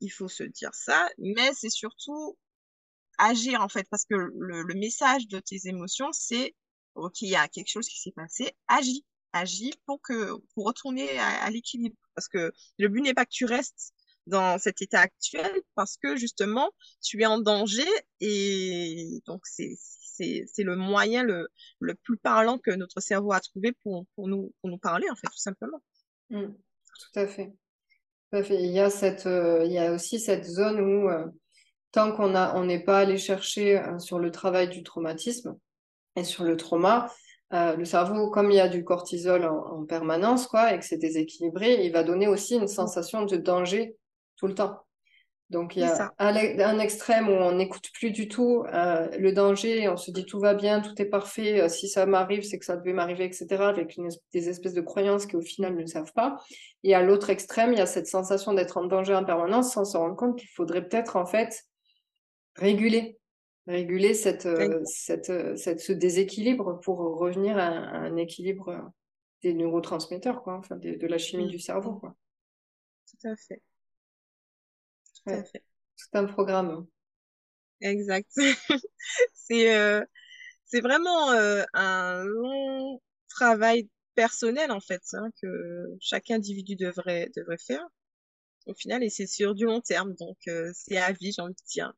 il 0.00 0.08
faut 0.10 0.28
se 0.28 0.42
dire 0.44 0.74
ça, 0.74 1.08
mais 1.18 1.52
c'est 1.54 1.70
surtout 1.70 2.36
agir, 3.18 3.62
en 3.62 3.68
fait, 3.68 3.86
parce 3.90 4.04
que 4.04 4.14
le, 4.14 4.62
le 4.62 4.74
message 4.74 5.28
de 5.28 5.38
tes 5.40 5.68
émotions, 5.68 6.12
c'est, 6.12 6.54
ok, 6.96 7.22
il 7.22 7.30
y 7.30 7.36
a 7.36 7.48
quelque 7.48 7.70
chose 7.70 7.88
qui 7.88 8.00
s'est 8.00 8.12
passé, 8.12 8.52
agis, 8.68 9.04
agis 9.32 9.72
pour 9.86 10.00
que, 10.02 10.32
pour 10.54 10.66
retourner 10.66 11.18
à 11.18 11.50
l'équilibre. 11.50 11.96
Parce 12.14 12.28
que 12.28 12.52
le 12.78 12.88
but 12.88 13.02
n'est 13.02 13.14
pas 13.14 13.24
que 13.24 13.32
tu 13.32 13.44
restes 13.44 13.93
dans 14.26 14.58
cet 14.58 14.82
état 14.82 15.00
actuel 15.00 15.52
parce 15.74 15.96
que 15.96 16.16
justement 16.16 16.70
tu 17.02 17.22
es 17.22 17.26
en 17.26 17.38
danger 17.38 17.86
et 18.20 19.20
donc 19.26 19.42
c'est 19.44 19.76
c'est 20.16 20.62
le 20.62 20.76
moyen 20.76 21.22
le, 21.22 21.48
le 21.80 21.94
plus 21.94 22.16
parlant 22.16 22.58
que 22.58 22.70
notre 22.70 23.00
cerveau 23.00 23.32
a 23.32 23.40
trouvé 23.40 23.72
pour, 23.82 24.06
pour, 24.14 24.28
nous, 24.28 24.52
pour 24.60 24.70
nous 24.70 24.78
parler, 24.78 25.08
en 25.10 25.16
fait, 25.16 25.26
tout 25.26 25.38
simplement. 25.38 25.82
Mmh. 26.30 26.44
tout 26.44 27.18
à 27.18 27.26
fait. 27.26 27.52
Tout 28.30 28.38
à 28.38 28.42
fait. 28.42 28.62
Il 28.62 28.70
y 28.70 28.80
a, 28.80 28.90
cette, 28.90 29.26
euh, 29.26 29.64
il 29.64 29.72
y 29.72 29.78
a 29.78 29.92
aussi 29.92 30.20
cette 30.20 30.44
zone 30.44 30.80
où, 30.80 31.08
euh, 31.08 31.26
tant 31.92 32.12
qu'on 32.12 32.34
on 32.34 32.64
n'est 32.64 32.82
pas 32.82 33.00
allé 33.00 33.18
chercher 33.18 33.78
euh, 33.78 33.98
sur 33.98 34.18
le 34.18 34.30
travail 34.30 34.68
du 34.68 34.82
traumatisme 34.82 35.56
et 36.16 36.24
sur 36.24 36.44
le 36.44 36.56
trauma, 36.56 37.12
le 37.50 37.84
cerveau, 37.84 38.30
comme 38.30 38.50
il 38.50 38.56
y 38.56 38.60
a 38.60 38.66
du 38.66 38.82
cortisol 38.82 39.44
en, 39.44 39.78
en 39.78 39.84
permanence, 39.84 40.48
quoi, 40.48 40.74
et 40.74 40.78
que 40.80 40.84
c'est 40.84 40.96
déséquilibré, 40.96 41.86
il 41.86 41.92
va 41.92 42.02
donner 42.02 42.26
aussi 42.26 42.56
une 42.56 42.66
sensation 42.66 43.26
de 43.26 43.36
danger 43.36 43.96
tout 44.44 44.48
le 44.48 44.54
temps. 44.54 44.80
Donc 45.48 45.76
il 45.76 45.80
y 45.80 45.84
a 45.84 46.12
un, 46.18 46.78
extrême 46.78 47.28
où 47.28 47.32
on 47.32 47.52
n'écoute 47.52 47.90
plus 47.94 48.10
du 48.10 48.28
tout 48.28 48.64
euh, 48.72 49.08
le 49.18 49.32
danger, 49.32 49.88
on 49.88 49.96
se 49.96 50.10
dit 50.10 50.26
tout 50.26 50.38
va 50.38 50.52
bien, 50.52 50.80
tout 50.80 51.00
est 51.00 51.06
parfait, 51.06 51.62
euh, 51.62 51.68
si 51.68 51.88
ça 51.88 52.04
m'arrive, 52.04 52.42
c'est 52.42 52.58
que 52.58 52.64
ça 52.64 52.76
devait 52.76 52.92
m'arriver, 52.92 53.24
etc., 53.24 53.46
avec 53.62 53.98
des 54.32 54.48
espèces 54.48 54.74
de 54.74 54.80
croyances 54.80 55.26
qui 55.26 55.36
au 55.36 55.40
final 55.40 55.76
ne 55.76 55.86
savent 55.86 56.12
pas. 56.12 56.36
Et 56.82 56.94
à 56.94 57.02
l'autre 57.02 57.30
extrême, 57.30 57.72
il 57.72 57.78
y 57.78 57.82
a 57.82 57.86
cette 57.86 58.06
sensation 58.06 58.52
d'être 58.52 58.76
en 58.76 58.84
danger 58.84 59.14
en 59.14 59.24
permanence 59.24 59.72
sans 59.72 59.84
se 59.84 59.96
rendre 59.96 60.16
compte 60.16 60.38
qu'il 60.38 60.48
faudrait 60.48 60.86
peut-être 60.86 61.16
en 61.16 61.26
fait 61.26 61.64
réguler 62.56 63.18
réguler 63.66 64.12
cette, 64.12 64.46
cette, 64.84 65.56
cette, 65.56 65.80
ce 65.80 65.92
déséquilibre 65.92 66.80
pour 66.82 66.98
revenir 66.98 67.56
à, 67.56 67.68
un 67.68 68.16
équilibre 68.16 68.92
des 69.42 69.54
neurotransmetteurs, 69.54 70.42
quoi, 70.42 70.58
enfin 70.58 70.76
de, 70.76 71.06
la 71.06 71.16
chimie 71.16 71.46
mmh. 71.46 71.50
du 71.50 71.58
cerveau. 71.58 71.94
Quoi. 71.94 72.14
Tout 73.06 73.28
à 73.28 73.36
fait. 73.36 73.62
Tout 75.24 75.32
à 75.32 75.42
fait. 75.44 75.64
Tout 75.96 76.18
un 76.18 76.24
programme. 76.26 76.86
Exact. 77.80 78.30
c'est 79.34 79.76
euh, 79.76 80.04
c'est 80.64 80.80
vraiment 80.80 81.32
euh, 81.32 81.62
un 81.74 82.24
long 82.24 83.00
travail 83.28 83.88
personnel 84.14 84.70
en 84.70 84.80
fait 84.80 85.02
hein, 85.12 85.28
que 85.42 85.86
chaque 86.00 86.30
individu 86.30 86.76
devrait 86.76 87.30
devrait 87.36 87.58
faire 87.58 87.86
au 88.66 88.74
final 88.74 89.02
et 89.02 89.10
c'est 89.10 89.26
sur 89.26 89.54
du 89.54 89.64
long 89.64 89.80
terme 89.80 90.14
donc 90.14 90.38
euh, 90.48 90.70
c'est 90.74 90.96
à 90.96 91.12
vie 91.12 91.32
j'ai 91.32 91.42
envie 91.42 91.54
de 91.54 91.68
dire 91.68 91.92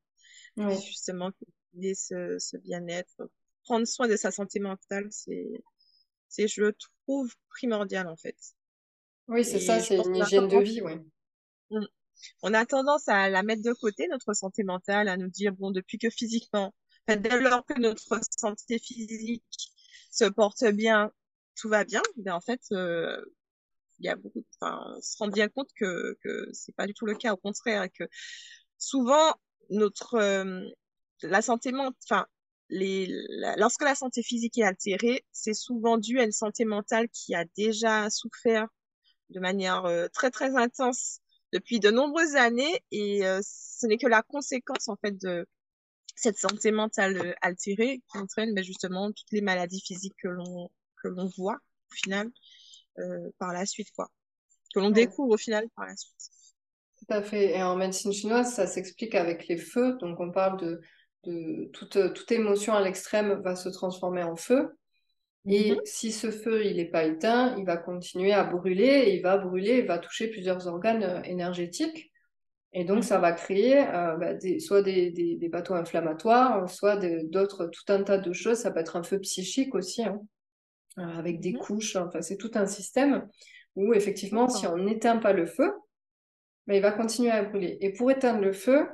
justement 0.86 1.30
ce, 1.94 2.36
ce 2.38 2.56
bien-être 2.56 3.30
prendre 3.64 3.86
soin 3.86 4.08
de 4.08 4.16
sa 4.16 4.30
santé 4.30 4.60
mentale 4.60 5.06
c'est 5.10 5.46
c'est 6.28 6.48
je 6.48 6.62
le 6.62 6.74
trouve 7.04 7.32
primordial 7.50 8.08
en 8.08 8.16
fait 8.16 8.36
oui 9.28 9.44
c'est 9.44 9.60
ça 9.60 9.78
c'est 9.80 9.96
une 9.96 10.16
hygiène 10.16 10.48
de 10.48 10.58
vie 10.58 10.80
oui 10.80 10.94
mmh 11.70 11.84
on 12.42 12.54
a 12.54 12.66
tendance 12.66 13.08
à 13.08 13.28
la 13.28 13.42
mettre 13.42 13.62
de 13.62 13.72
côté, 13.72 14.08
notre 14.08 14.34
santé 14.34 14.64
mentale, 14.64 15.08
à 15.08 15.16
nous 15.16 15.28
dire, 15.28 15.52
bon, 15.52 15.70
depuis 15.70 15.98
que 15.98 16.10
physiquement, 16.10 16.74
dès 17.08 17.40
lors 17.40 17.64
que 17.64 17.78
notre 17.78 18.20
santé 18.38 18.78
physique 18.78 19.44
se 20.10 20.24
porte 20.24 20.64
bien, 20.64 21.12
tout 21.56 21.68
va 21.68 21.84
bien, 21.84 22.02
mais 22.16 22.30
en 22.30 22.40
fait, 22.40 22.60
euh, 22.72 23.20
il 23.98 24.06
y 24.06 24.08
a 24.08 24.16
beaucoup, 24.16 24.44
enfin, 24.60 24.94
on 24.96 25.00
se 25.00 25.16
rend 25.18 25.28
bien 25.28 25.48
compte 25.48 25.70
que, 25.74 26.16
que 26.22 26.50
c'est 26.52 26.74
pas 26.74 26.86
du 26.86 26.94
tout 26.94 27.06
le 27.06 27.14
cas, 27.14 27.32
au 27.32 27.36
contraire, 27.36 27.86
que 27.98 28.04
souvent, 28.78 29.34
notre, 29.70 30.14
euh, 30.14 30.62
la 31.22 31.42
santé 31.42 31.72
enfin, 31.74 32.26
lorsque 32.70 33.82
la 33.82 33.94
santé 33.94 34.22
physique 34.22 34.58
est 34.58 34.64
altérée, 34.64 35.24
c'est 35.32 35.54
souvent 35.54 35.98
dû 35.98 36.20
à 36.20 36.24
une 36.24 36.32
santé 36.32 36.64
mentale 36.64 37.08
qui 37.10 37.34
a 37.34 37.44
déjà 37.56 38.10
souffert 38.10 38.66
de 39.30 39.40
manière 39.40 39.84
euh, 39.86 40.08
très 40.12 40.30
très 40.30 40.56
intense 40.56 41.20
depuis 41.52 41.80
de 41.80 41.90
nombreuses 41.90 42.36
années 42.36 42.82
et 42.90 43.26
euh, 43.26 43.40
ce 43.42 43.86
n'est 43.86 43.98
que 43.98 44.06
la 44.06 44.22
conséquence 44.22 44.88
en 44.88 44.96
fait 44.96 45.12
de 45.20 45.46
cette 46.14 46.38
santé 46.38 46.70
mentale 46.70 47.16
euh, 47.18 47.32
altérée 47.42 48.02
qui 48.10 48.18
entraîne 48.18 48.54
ben, 48.54 48.64
justement 48.64 49.12
toutes 49.12 49.32
les 49.32 49.40
maladies 49.40 49.80
physiques 49.80 50.16
que 50.22 50.28
l'on 50.28 50.70
que 51.02 51.08
l'on 51.08 51.30
voit 51.36 51.58
au 51.90 51.94
final 51.94 52.30
euh, 52.98 53.30
par 53.38 53.52
la 53.52 53.66
suite 53.66 53.90
quoi 53.94 54.10
que 54.74 54.80
l'on 54.80 54.90
découvre 54.90 55.34
au 55.34 55.38
final 55.38 55.66
par 55.74 55.86
la 55.86 55.96
suite. 55.96 56.30
Tout 56.98 57.06
à 57.08 57.22
fait. 57.22 57.56
Et 57.56 57.62
en 57.62 57.76
médecine 57.76 58.12
chinoise, 58.12 58.54
ça 58.54 58.66
s'explique 58.66 59.14
avec 59.14 59.48
les 59.48 59.56
feux. 59.56 59.96
Donc, 60.00 60.20
on 60.20 60.30
parle 60.30 60.60
de, 60.60 60.80
de 61.24 61.70
toute, 61.72 62.12
toute 62.14 62.32
émotion 62.32 62.74
à 62.74 62.82
l'extrême 62.82 63.40
va 63.42 63.56
se 63.56 63.68
transformer 63.68 64.22
en 64.22 64.36
feu. 64.36 64.76
Et 65.48 65.72
mhm. 65.72 65.80
si 65.84 66.10
ce 66.10 66.30
feu 66.30 66.64
il 66.64 66.76
n'est 66.76 66.90
pas 66.90 67.04
éteint, 67.04 67.54
il 67.56 67.64
va 67.64 67.76
continuer 67.76 68.32
à 68.32 68.44
brûler, 68.44 69.04
et 69.06 69.16
il 69.16 69.22
va 69.22 69.38
brûler, 69.38 69.78
il 69.78 69.86
va 69.86 69.98
toucher 69.98 70.28
plusieurs 70.28 70.66
organes 70.66 71.04
euh, 71.04 71.22
énergétiques. 71.22 72.10
Et 72.72 72.84
donc, 72.84 73.04
ça 73.04 73.18
va 73.18 73.32
créer 73.32 73.78
euh, 73.78 74.16
bah, 74.16 74.34
des, 74.34 74.58
soit 74.58 74.82
des, 74.82 75.10
des, 75.10 75.36
des, 75.36 75.48
bateaux 75.48 75.74
inflammatoires, 75.74 76.68
soit 76.68 76.96
d'autres, 77.24 77.66
tout 77.66 77.90
un 77.90 78.02
tas 78.02 78.18
de 78.18 78.32
choses. 78.32 78.58
Ça 78.58 78.70
peut 78.70 78.80
être 78.80 78.96
un 78.96 79.02
feu 79.02 79.18
psychique 79.20 79.74
aussi, 79.74 80.02
hein, 80.04 80.20
euh, 80.98 81.02
avec 81.02 81.40
des 81.40 81.52
mhm. 81.52 81.58
couches. 81.58 81.96
Enfin, 81.96 82.20
c'est 82.20 82.36
tout 82.36 82.50
un 82.54 82.66
système 82.66 83.26
où, 83.76 83.94
effectivement, 83.94 84.48
si 84.48 84.66
on 84.66 84.76
n'éteint 84.76 85.16
pas 85.16 85.32
le 85.32 85.46
feu, 85.46 85.72
bah, 86.66 86.74
il 86.74 86.82
va 86.82 86.92
continuer 86.92 87.30
à 87.30 87.44
brûler. 87.44 87.78
Et 87.80 87.92
pour 87.92 88.10
éteindre 88.10 88.40
le 88.40 88.52
feu, 88.52 88.88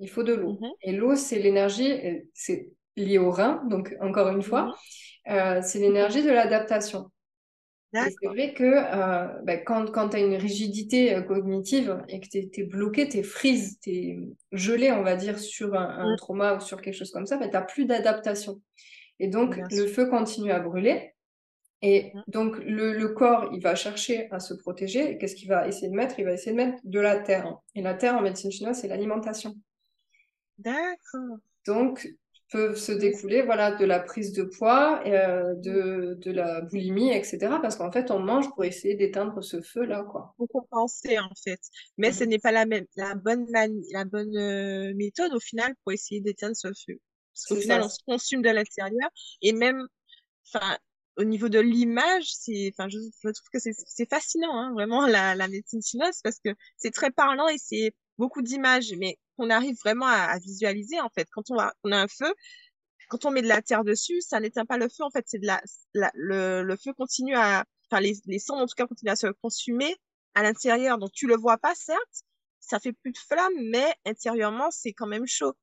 il 0.00 0.10
faut 0.10 0.24
de 0.24 0.34
l'eau. 0.34 0.58
Et 0.82 0.92
l'eau, 0.92 1.14
c'est 1.14 1.38
l'énergie, 1.38 1.92
c'est 2.34 2.68
lié 2.96 3.18
au 3.18 3.30
rein, 3.30 3.62
donc 3.70 3.94
encore 4.00 4.28
une 4.28 4.42
fois. 4.42 4.74
Euh, 5.28 5.60
c'est 5.62 5.78
l'énergie 5.78 6.22
de 6.22 6.30
l'adaptation. 6.30 7.10
C'est 7.94 8.26
vrai 8.26 8.54
que 8.54 8.64
euh, 8.64 9.28
bah, 9.42 9.58
quand, 9.58 9.90
quand 9.90 10.10
tu 10.10 10.16
as 10.16 10.20
une 10.20 10.34
rigidité 10.34 11.14
euh, 11.14 11.20
cognitive 11.20 12.02
et 12.08 12.20
que 12.20 12.26
tu 12.26 12.38
es, 12.38 12.64
bloqué, 12.64 13.06
tu 13.06 13.18
es 13.18 13.22
freeze, 13.22 13.78
tu 13.80 13.90
es 13.90 14.18
gelé, 14.52 14.92
on 14.92 15.02
va 15.02 15.14
dire, 15.14 15.38
sur 15.38 15.74
un, 15.74 16.16
trauma 16.16 16.54
ou 16.56 16.60
sur 16.60 16.80
quelque 16.80 16.96
chose 16.96 17.10
comme 17.10 17.26
ça, 17.26 17.36
bah, 17.36 17.48
tu 17.48 17.52
n'as 17.52 17.62
plus 17.62 17.84
d'adaptation. 17.84 18.62
Et 19.18 19.28
donc, 19.28 19.56
le 19.70 19.86
feu 19.86 20.06
continue 20.06 20.52
à 20.52 20.58
brûler. 20.58 21.12
Et 21.82 22.12
donc, 22.28 22.56
le, 22.58 22.92
le, 22.92 23.08
corps, 23.08 23.50
il 23.52 23.60
va 23.60 23.74
chercher 23.74 24.28
à 24.30 24.40
se 24.40 24.54
protéger. 24.54 25.18
Qu'est-ce 25.18 25.34
qu'il 25.34 25.48
va 25.48 25.68
essayer 25.68 25.88
de 25.88 25.94
mettre? 25.94 26.18
Il 26.18 26.24
va 26.24 26.32
essayer 26.32 26.52
de 26.52 26.56
mettre 26.56 26.78
de 26.84 27.00
la 27.00 27.18
terre. 27.18 27.58
Et 27.74 27.82
la 27.82 27.94
terre, 27.94 28.14
en 28.14 28.22
médecine 28.22 28.52
chinoise, 28.52 28.80
c'est 28.80 28.88
l'alimentation. 28.88 29.54
D'accord. 30.58 31.38
Donc, 31.66 32.08
peuvent 32.52 32.76
se 32.76 32.92
découler 32.92 33.42
voilà, 33.42 33.72
de 33.72 33.84
la 33.84 33.98
prise 33.98 34.32
de 34.32 34.42
poids, 34.42 35.02
euh, 35.06 35.54
de, 35.54 36.18
de 36.20 36.30
la 36.30 36.60
boulimie, 36.60 37.10
etc. 37.10 37.38
Parce 37.62 37.76
qu'en 37.76 37.90
fait, 37.90 38.10
on 38.10 38.18
mange 38.18 38.50
pour 38.50 38.64
essayer 38.64 38.94
d'éteindre 38.94 39.42
ce 39.42 39.62
feu-là. 39.62 40.04
quoi. 40.04 40.34
Pour 40.36 40.48
compenser, 40.48 41.18
en 41.18 41.32
fait. 41.42 41.60
Mais 41.96 42.12
ce 42.12 42.24
mmh. 42.24 42.28
n'est 42.28 42.38
pas 42.38 42.52
la, 42.52 42.66
même, 42.66 42.84
la 42.96 43.14
bonne, 43.14 43.46
la 43.50 44.04
bonne 44.04 44.36
euh, 44.36 44.92
méthode, 44.94 45.32
au 45.34 45.40
final, 45.40 45.74
pour 45.82 45.92
essayer 45.92 46.20
d'éteindre 46.20 46.54
ce 46.54 46.68
feu. 46.68 47.00
Parce 47.34 47.46
qu'au 47.46 47.56
final, 47.56 47.82
on 47.82 47.88
se 47.88 48.00
consume 48.06 48.42
de 48.42 48.50
l'intérieur. 48.50 49.08
Et 49.40 49.52
même, 49.52 49.86
enfin, 50.46 50.76
au 51.16 51.24
niveau 51.24 51.48
de 51.48 51.58
l'image, 51.58 52.34
c'est, 52.34 52.70
enfin, 52.74 52.88
je, 52.90 52.98
je, 52.98 53.28
trouve 53.30 53.48
que 53.52 53.58
c'est 53.58 54.10
fascinant, 54.10 54.54
hein, 54.54 54.72
vraiment, 54.74 55.06
la, 55.06 55.34
la 55.34 55.48
médecine 55.48 55.82
chinoise, 55.82 56.20
parce 56.22 56.38
que 56.44 56.50
c'est 56.76 56.90
très 56.90 57.10
parlant 57.10 57.48
et 57.48 57.58
c'est 57.58 57.94
beaucoup 58.18 58.42
d'images, 58.42 58.92
mais 58.98 59.18
qu'on 59.36 59.50
arrive 59.50 59.76
vraiment 59.84 60.06
à, 60.06 60.38
visualiser 60.38 61.00
en 61.00 61.08
fait. 61.10 61.28
Quand 61.32 61.50
on 61.50 61.58
a, 61.58 61.72
on 61.84 61.92
a 61.92 61.98
un 61.98 62.08
feu, 62.08 62.32
quand 63.08 63.24
on 63.24 63.30
met 63.30 63.42
de 63.42 63.48
la 63.48 63.62
terre 63.62 63.84
dessus, 63.84 64.20
ça 64.20 64.40
n'éteint 64.40 64.64
pas 64.64 64.78
le 64.78 64.88
feu. 64.88 65.04
En 65.04 65.10
fait, 65.10 65.24
c'est 65.26 65.38
de 65.38 65.46
la, 65.46 65.62
le, 66.14 66.62
le, 66.62 66.76
feu 66.76 66.92
continue 66.94 67.34
à, 67.34 67.64
enfin 67.90 68.00
les, 68.00 68.14
les 68.26 68.38
cendres 68.38 68.62
en 68.62 68.66
tout 68.66 68.74
cas 68.76 68.86
continuent 68.86 69.12
à 69.12 69.16
se 69.16 69.26
consumer 69.42 69.94
à 70.34 70.42
l'intérieur. 70.42 70.98
Donc 70.98 71.12
tu 71.12 71.26
le 71.26 71.36
vois 71.36 71.58
pas 71.58 71.74
certes, 71.74 72.24
ça 72.60 72.80
fait 72.80 72.92
plus 72.92 73.12
de 73.12 73.18
flamme, 73.18 73.52
mais 73.70 73.94
intérieurement 74.06 74.70
c'est 74.70 74.92
quand 74.92 75.06
même 75.06 75.26
chaud. 75.26 75.54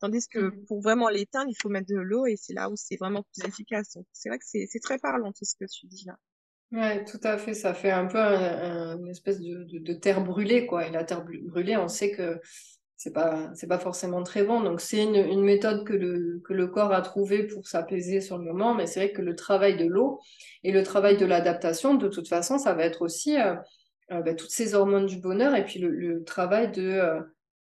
Tandis 0.00 0.28
que 0.28 0.38
mmh 0.38 0.66
pour 0.66 0.82
vraiment 0.82 1.08
l'éteindre, 1.08 1.50
il 1.50 1.56
faut 1.60 1.68
mettre 1.68 1.88
de 1.88 1.96
l'eau 1.96 2.26
et 2.26 2.36
c'est 2.36 2.52
là 2.52 2.68
où 2.70 2.76
c'est 2.76 2.96
vraiment 2.96 3.22
plus 3.22 3.48
efficace. 3.48 3.94
Donc 3.94 4.06
c'est 4.12 4.28
vrai 4.28 4.38
que 4.38 4.44
c'est 4.44 4.80
très 4.82 4.98
parlant 4.98 5.32
tout 5.32 5.44
ce 5.44 5.54
que 5.58 5.64
tu 5.70 5.86
dis 5.86 6.04
là. 6.04 6.18
Ouais, 6.72 7.04
tout 7.04 7.20
à 7.22 7.38
fait. 7.38 7.54
Ça 7.54 7.74
fait 7.74 7.90
un 7.90 8.06
peu 8.06 8.18
une 8.18 9.08
espèce 9.08 9.40
de, 9.40 9.92
terre 9.94 10.22
brûlée, 10.22 10.66
quoi. 10.66 10.86
Et 10.86 10.90
la 10.90 11.04
terre 11.04 11.24
brûlée, 11.24 11.76
on 11.76 11.88
sait 11.88 12.10
que 12.10 12.40
c'est 12.96 13.12
pas 13.12 13.50
c'est 13.54 13.66
pas 13.66 13.78
forcément 13.78 14.22
très 14.22 14.42
bon. 14.42 14.60
Donc 14.62 14.80
c'est 14.80 15.02
une, 15.02 15.14
une, 15.14 15.42
méthode 15.42 15.84
que 15.86 15.92
le 15.94 16.66
corps 16.66 16.92
a 16.92 17.02
trouvé 17.02 17.44
pour 17.46 17.68
s'apaiser 17.68 18.20
sur 18.20 18.38
le 18.38 18.44
moment. 18.44 18.74
Mais 18.74 18.86
c'est 18.86 19.00
vrai 19.00 19.12
que 19.12 19.22
le 19.22 19.36
travail 19.36 19.76
de 19.76 19.86
l'eau 19.86 20.20
et 20.64 20.72
le 20.72 20.82
travail 20.82 21.16
de 21.16 21.26
l'adaptation, 21.26 21.94
de 21.94 22.08
toute 22.08 22.28
façon, 22.28 22.58
ça 22.58 22.74
va 22.74 22.84
être 22.84 23.02
aussi 23.02 23.40
euh, 23.40 23.54
euh, 24.10 24.20
bah, 24.22 24.34
toutes 24.34 24.50
ces 24.50 24.74
hormones 24.74 25.06
du 25.06 25.18
bonheur 25.18 25.54
et 25.54 25.64
puis 25.64 25.78
le, 25.78 25.90
le 25.90 26.24
travail 26.24 26.72
de 26.72 26.82
euh, 26.82 27.20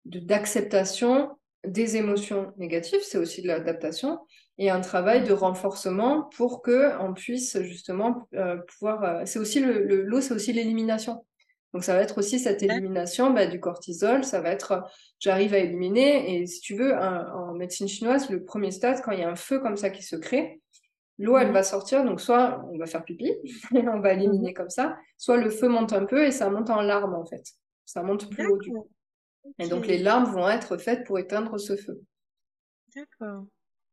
d'acceptation 0.06 1.30
des 1.66 1.96
émotions 1.96 2.52
négatives. 2.56 3.00
C'est 3.02 3.18
aussi 3.18 3.42
de 3.42 3.48
l'adaptation 3.48 4.18
et 4.58 4.70
un 4.70 4.80
travail 4.80 5.24
de 5.24 5.32
renforcement 5.32 6.30
pour 6.36 6.62
que 6.62 6.98
on 7.00 7.12
puisse 7.12 7.60
justement 7.62 8.28
euh, 8.34 8.56
pouvoir. 8.56 9.04
Euh, 9.04 9.22
c'est 9.24 9.38
aussi 9.38 9.60
le 9.60 10.02
l'eau, 10.02 10.20
c'est 10.20 10.34
aussi 10.34 10.52
l'élimination. 10.52 11.24
Donc 11.72 11.84
ça 11.84 11.94
va 11.94 12.00
être 12.00 12.18
aussi 12.18 12.38
cette 12.38 12.62
élimination 12.62 13.30
bah, 13.30 13.46
du 13.46 13.60
cortisol. 13.60 14.24
Ça 14.24 14.40
va 14.40 14.50
être, 14.50 14.84
j'arrive 15.18 15.52
à 15.52 15.58
éliminer. 15.58 16.40
Et 16.40 16.46
si 16.46 16.60
tu 16.60 16.74
veux, 16.74 16.96
en 16.96 17.52
médecine 17.52 17.86
chinoise, 17.86 18.30
le 18.30 18.44
premier 18.44 18.70
stade, 18.70 19.02
quand 19.04 19.12
il 19.12 19.18
y 19.18 19.22
a 19.22 19.28
un 19.28 19.36
feu 19.36 19.58
comme 19.58 19.76
ça 19.76 19.90
qui 19.90 20.02
se 20.02 20.16
crée, 20.16 20.62
l'eau 21.18 21.36
elle 21.36 21.50
mmh 21.50 21.52
va 21.52 21.62
sortir. 21.62 22.04
Donc 22.04 22.20
soit 22.20 22.64
on 22.72 22.78
va 22.78 22.86
faire 22.86 23.04
pipi, 23.04 23.34
on 23.74 24.00
va 24.00 24.12
éliminer 24.14 24.52
mmh 24.52 24.54
comme 24.54 24.70
ça, 24.70 24.96
soit 25.16 25.36
le 25.36 25.50
feu 25.50 25.68
monte 25.68 25.92
un 25.92 26.04
peu 26.04 26.24
et 26.24 26.30
ça 26.30 26.48
monte 26.50 26.70
en 26.70 26.80
larmes 26.80 27.14
en 27.14 27.26
fait. 27.26 27.44
Ça 27.84 28.02
monte 28.02 28.30
plus 28.30 28.46
haut 28.46 28.58
du 28.58 28.70
coup. 28.70 28.88
Et 29.58 29.68
donc 29.68 29.86
les 29.86 29.98
larmes 29.98 30.32
vont 30.32 30.48
être 30.48 30.76
faites 30.76 31.04
pour 31.06 31.18
éteindre 31.18 31.58
ce 31.58 31.76
feu. 31.76 32.02
D'accord. 32.94 33.46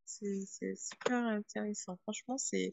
C'est 0.06 0.76
super 0.76 1.18
intéressant. 1.18 1.98
Franchement, 2.04 2.38
c'est 2.38 2.72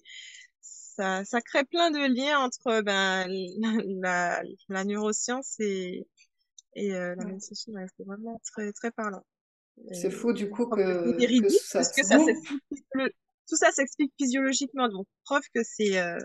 ça, 0.60 1.24
ça 1.24 1.40
crée 1.40 1.64
plein 1.64 1.90
de 1.90 2.14
liens 2.14 2.38
entre 2.40 2.82
ben, 2.82 3.26
la, 4.02 4.42
la, 4.68 4.84
neuroscience 4.84 5.58
et, 5.60 6.06
et 6.74 6.94
euh, 6.94 7.14
la 7.16 7.24
médecine 7.24 7.56
chinoise. 7.56 7.88
C'est 7.96 8.04
vraiment 8.04 8.40
très, 8.52 8.72
très 8.72 8.90
parlant. 8.90 9.24
C'est 9.92 10.10
fou 10.10 10.32
du 10.32 10.50
coup 10.50 10.66
que, 10.66 11.16
que 11.16 11.48
ça 11.48 11.78
parce 11.78 11.92
que 11.92 12.04
ça 12.04 12.18
tout 13.50 13.56
ça 13.56 13.72
s'explique 13.72 14.12
physiologiquement, 14.16 14.88
donc 14.88 15.06
preuve 15.24 15.42
que 15.54 15.62
c'est 15.64 15.98
euh, 15.98 16.18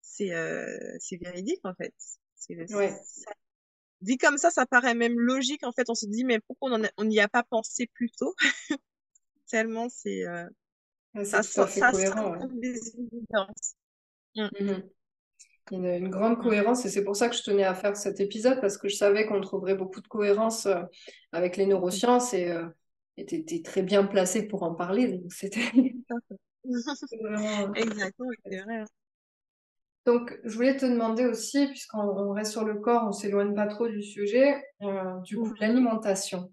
c'est 0.00 0.32
euh, 0.32 0.66
c'est 1.00 1.16
véridique 1.16 1.60
en 1.64 1.74
fait. 1.74 1.94
Ouais. 2.70 2.94
Dit 4.00 4.18
comme 4.18 4.38
ça, 4.38 4.50
ça 4.50 4.66
paraît 4.66 4.94
même 4.94 5.18
logique 5.18 5.64
en 5.64 5.72
fait. 5.72 5.88
On 5.88 5.94
se 5.94 6.06
dit 6.06 6.24
mais 6.24 6.40
pourquoi 6.40 6.78
on 6.96 7.04
n'y 7.04 7.20
a 7.20 7.28
pas 7.28 7.42
pensé 7.42 7.86
plus 7.94 8.10
tôt? 8.10 8.34
Tellement 9.50 9.88
c'est 9.88 10.26
euh, 10.26 10.48
ça, 11.24 11.42
ça, 11.42 11.66
fait 11.66 11.80
cohérent. 11.80 12.36
Mmh. 14.36 14.48
Mmh 14.60 14.82
une, 15.72 15.86
une, 15.86 16.08
grande 16.08 16.38
cohérence 16.40 16.84
et 16.84 16.88
c'est 16.88 17.04
pour 17.04 17.16
ça 17.16 17.28
que 17.28 17.36
je 17.36 17.42
tenais 17.42 17.64
à 17.64 17.74
faire 17.74 17.96
cet 17.96 18.20
épisode 18.20 18.60
parce 18.60 18.76
que 18.78 18.88
je 18.88 18.96
savais 18.96 19.26
qu'on 19.26 19.40
trouverait 19.40 19.74
beaucoup 19.74 20.00
de 20.00 20.08
cohérence 20.08 20.66
euh, 20.66 20.82
avec 21.32 21.56
les 21.56 21.66
neurosciences 21.66 22.34
et, 22.34 22.50
euh, 22.50 22.66
tu 23.16 23.34
étais 23.34 23.60
très 23.62 23.82
bien 23.82 24.04
placée 24.04 24.42
pour 24.42 24.62
en 24.62 24.74
parler. 24.74 25.18
Donc, 25.18 25.32
c'était 25.32 25.60
vraiment... 27.20 27.74
Exactement, 27.74 28.30
c'est 28.46 28.60
vrai. 28.62 28.84
Donc, 30.10 30.36
je 30.42 30.54
voulais 30.56 30.76
te 30.76 30.84
demander 30.86 31.24
aussi, 31.24 31.68
puisqu'on 31.68 32.32
reste 32.32 32.50
sur 32.50 32.64
le 32.64 32.74
corps, 32.74 33.04
on 33.06 33.12
s'éloigne 33.12 33.54
pas 33.54 33.68
trop 33.68 33.86
du 33.86 34.02
sujet, 34.02 34.60
euh, 34.82 35.20
du 35.22 35.36
coup, 35.36 35.54
l'alimentation. 35.60 36.52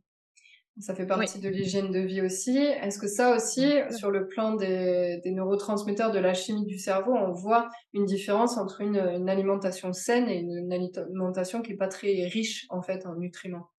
Ça 0.79 0.93
fait 0.93 1.07
partie 1.07 1.39
de 1.39 1.49
l'hygiène 1.49 1.91
de 1.91 1.99
vie 1.99 2.21
aussi. 2.21 2.55
Est-ce 2.55 2.99
que 2.99 3.07
ça 3.07 3.35
aussi, 3.35 3.73
sur 3.97 4.11
le 4.11 4.27
plan 4.27 4.53
des, 4.53 5.19
neurotransmetteurs 5.25 6.11
de 6.11 6.19
la 6.19 6.35
chimie 6.35 6.67
du 6.67 6.77
cerveau, 6.77 7.15
on 7.15 7.31
voit 7.31 7.67
une 7.93 8.05
différence 8.05 8.57
entre 8.57 8.81
une, 8.81 9.27
alimentation 9.27 9.91
saine 9.91 10.29
et 10.29 10.37
une, 10.37 10.71
alimentation 10.71 11.63
qui 11.63 11.71
est 11.71 11.77
pas 11.77 11.87
très 11.87 12.27
riche 12.27 12.67
en 12.69 12.83
fait 12.83 13.07
en 13.07 13.15
nutriments? 13.15 13.71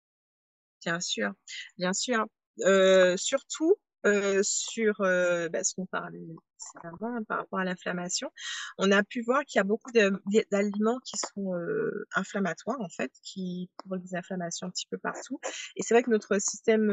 Bien 0.84 1.00
sûr, 1.00 1.34
bien 1.78 1.94
sûr. 1.94 2.26
Euh, 2.66 3.16
surtout 3.16 3.76
euh, 4.08 4.42
sur 4.42 5.00
euh, 5.02 5.50
bah, 5.50 5.64
ce 5.64 5.76
qu'on 5.76 5.86
parlait 5.86 6.18
avant 6.84 7.24
par 7.26 7.40
rapport 7.40 7.60
à 7.60 7.66
l'inflammation, 7.66 8.30
on 8.78 8.92
a 8.92 9.04
pu 9.04 9.22
voir 9.22 9.44
qu'il 9.46 9.60
y 9.60 9.62
a 9.62 9.64
beaucoup 9.64 9.92
d'aliments 9.92 11.00
qui 11.06 11.18
sont 11.18 11.54
euh, 11.54 12.08
inflammatoires 12.16 12.80
en 12.80 12.90
fait, 12.90 13.12
qui 13.24 13.70
provoquent 13.78 14.04
des 14.04 14.16
inflammations 14.16 14.68
un 14.68 14.70
petit 14.70 14.88
peu 14.90 14.98
partout. 14.98 15.40
Et 15.76 15.84
c'est 15.84 15.94
vrai 15.94 16.04
que 16.04 16.10
notre 16.10 16.40
système 16.40 16.88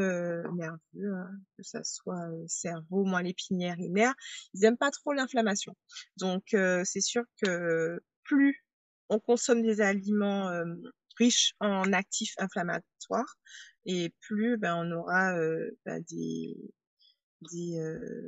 nerveux, 0.55 1.13
hein, 1.13 1.31
que 1.57 1.63
ce 1.63 1.79
soit 1.83 2.29
cerveau, 2.47 3.05
moelle 3.05 3.27
épinière 3.27 3.79
et 3.79 3.89
nerfs, 3.89 4.15
ils 4.53 4.61
n'aiment 4.61 4.77
pas 4.77 4.91
trop 4.91 5.13
l'inflammation. 5.13 5.75
Donc 6.17 6.43
c'est 6.51 7.01
sûr 7.01 7.23
que 7.41 8.01
plus 8.23 8.65
on 9.09 9.19
consomme 9.19 9.61
des 9.61 9.81
aliments 9.81 10.49
riches 11.17 11.53
en 11.59 11.93
actifs 11.93 12.33
inflammatoires, 12.37 13.37
et 13.85 14.13
plus 14.21 14.57
ben, 14.57 14.75
on 14.75 14.91
aura 14.91 15.35
ben, 15.85 16.03
des, 16.09 16.55
euh, 17.53 18.27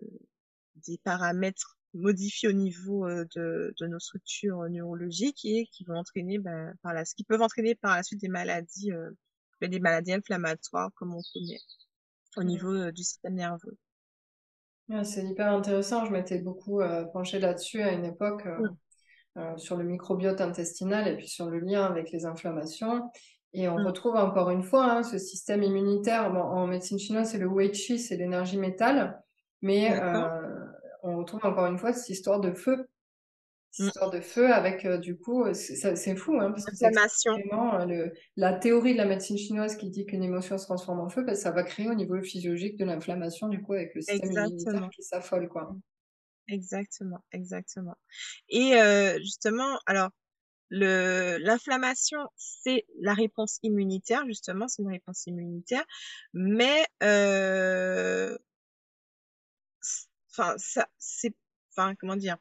des 0.85 0.99
paramètres 1.03 1.77
modifiés 1.93 2.49
au 2.49 2.53
niveau 2.53 3.07
euh, 3.07 3.25
de, 3.35 3.73
de, 3.79 3.87
nos 3.87 3.99
structures 3.99 4.69
neurologiques 4.69 5.45
et 5.45 5.67
qui 5.71 5.83
vont 5.85 5.95
entraîner 5.95 6.37
ben, 6.37 6.73
par 6.83 6.93
la, 6.93 7.03
qui 7.03 7.23
peuvent 7.23 7.41
entraîner 7.41 7.75
par 7.75 7.95
la 7.95 8.03
suite 8.03 8.21
des 8.21 8.27
maladies, 8.27 8.91
euh, 8.91 9.11
ben, 9.61 9.69
des 9.69 9.79
maladies 9.79 10.13
inflammatoires 10.13 10.91
comme 10.95 11.15
on 11.15 11.21
connaît 11.33 11.59
au 12.35 12.43
niveau 12.43 12.91
du 12.91 13.03
système 13.03 13.33
nerveux. 13.33 13.77
c'est 15.03 15.25
hyper 15.25 15.51
intéressant. 15.51 16.05
Je 16.05 16.11
m'étais 16.11 16.37
beaucoup 16.37 16.81
euh, 16.81 17.05
penchée 17.05 17.39
là-dessus 17.39 17.81
à 17.81 17.91
une 17.91 18.05
époque 18.05 18.45
mmh. 18.45 19.57
sur 19.57 19.75
le 19.75 19.83
microbiote 19.83 20.39
intestinal 20.39 21.07
et 21.07 21.17
puis 21.17 21.27
sur 21.27 21.49
le 21.49 21.59
lien 21.59 21.85
avec 21.85 22.11
les 22.11 22.25
inflammations. 22.25 23.09
Et 23.53 23.67
on 23.67 23.79
mmh. 23.79 23.87
retrouve 23.87 24.15
encore 24.17 24.51
une 24.51 24.61
fois 24.61 24.85
hein, 24.85 25.03
ce 25.03 25.17
système 25.17 25.63
immunitaire. 25.63 26.31
en 26.31 26.67
médecine 26.67 26.99
chinoise, 26.99 27.31
c'est 27.31 27.39
le 27.39 27.47
Wei 27.47 27.71
Qi, 27.71 27.97
c'est 27.97 28.17
l'énergie 28.17 28.57
métal. 28.57 29.19
Mais 29.61 29.99
euh, 29.99 30.66
on 31.03 31.17
retrouve 31.17 31.45
encore 31.45 31.65
une 31.65 31.77
fois 31.77 31.93
cette 31.93 32.09
histoire 32.09 32.39
de 32.39 32.51
feu. 32.51 32.87
Cette 33.71 33.87
histoire 33.87 34.09
de 34.09 34.21
feu 34.21 34.51
avec, 34.51 34.85
euh, 34.85 34.97
du 34.97 35.17
coup, 35.17 35.45
c'est 35.53 36.15
fou, 36.15 36.39
hein, 36.39 36.51
parce 36.51 36.65
que 36.65 36.75
c'est 36.75 36.89
vraiment 36.89 37.79
euh, 37.79 38.07
la 38.35 38.53
théorie 38.53 38.93
de 38.93 38.97
la 38.97 39.05
médecine 39.05 39.37
chinoise 39.37 39.75
qui 39.75 39.89
dit 39.89 40.05
qu'une 40.05 40.23
émotion 40.23 40.57
se 40.57 40.65
transforme 40.65 40.99
en 40.99 41.09
feu, 41.09 41.23
ben, 41.23 41.35
ça 41.35 41.51
va 41.51 41.63
créer 41.63 41.87
au 41.87 41.93
niveau 41.93 42.19
physiologique 42.21 42.77
de 42.77 42.85
l'inflammation, 42.85 43.49
du 43.49 43.61
coup, 43.61 43.73
avec 43.73 43.93
le 43.93 44.01
système 44.01 44.31
immunitaire 44.31 44.89
qui 44.89 45.03
s'affole, 45.03 45.47
quoi. 45.47 45.75
Exactement, 46.47 47.19
exactement. 47.33 47.95
Et 48.49 48.79
justement, 49.19 49.77
alors, 49.85 50.09
l'inflammation, 50.69 52.19
c'est 52.35 52.85
la 52.99 53.13
réponse 53.13 53.59
immunitaire, 53.63 54.25
justement, 54.25 54.67
c'est 54.67 54.81
une 54.81 54.91
réponse 54.91 55.25
immunitaire, 55.27 55.85
mais 56.33 56.85
euh, 57.03 58.37
enfin, 60.37 60.55
ça, 60.57 60.87
c'est, 60.97 61.35
enfin, 61.71 61.95
comment 61.95 62.15
dire, 62.15 62.37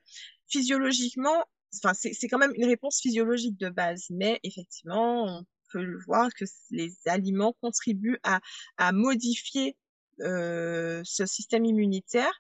physiologiquement, 0.49 1.45
enfin, 1.83 1.95
c'est, 1.95 2.13
c'est 2.13 2.29
quand 2.29 2.39
même 2.39 2.53
une 2.55 2.67
réponse 2.67 3.01
physiologique 3.01 3.57
de 3.59 3.69
base, 3.69 4.07
mais 4.11 4.41
effectivement, 4.43 5.25
on 5.25 5.45
peut 5.73 5.83
le 5.83 5.99
voir 6.07 6.29
que 6.35 6.45
les 6.71 6.93
aliments 7.07 7.55
contribuent 7.61 8.19
à, 8.23 8.41
à 8.77 8.93
modifier 8.93 9.77
euh, 10.21 11.03
ce 11.05 11.27
système 11.27 11.65
immunitaire 11.65 12.33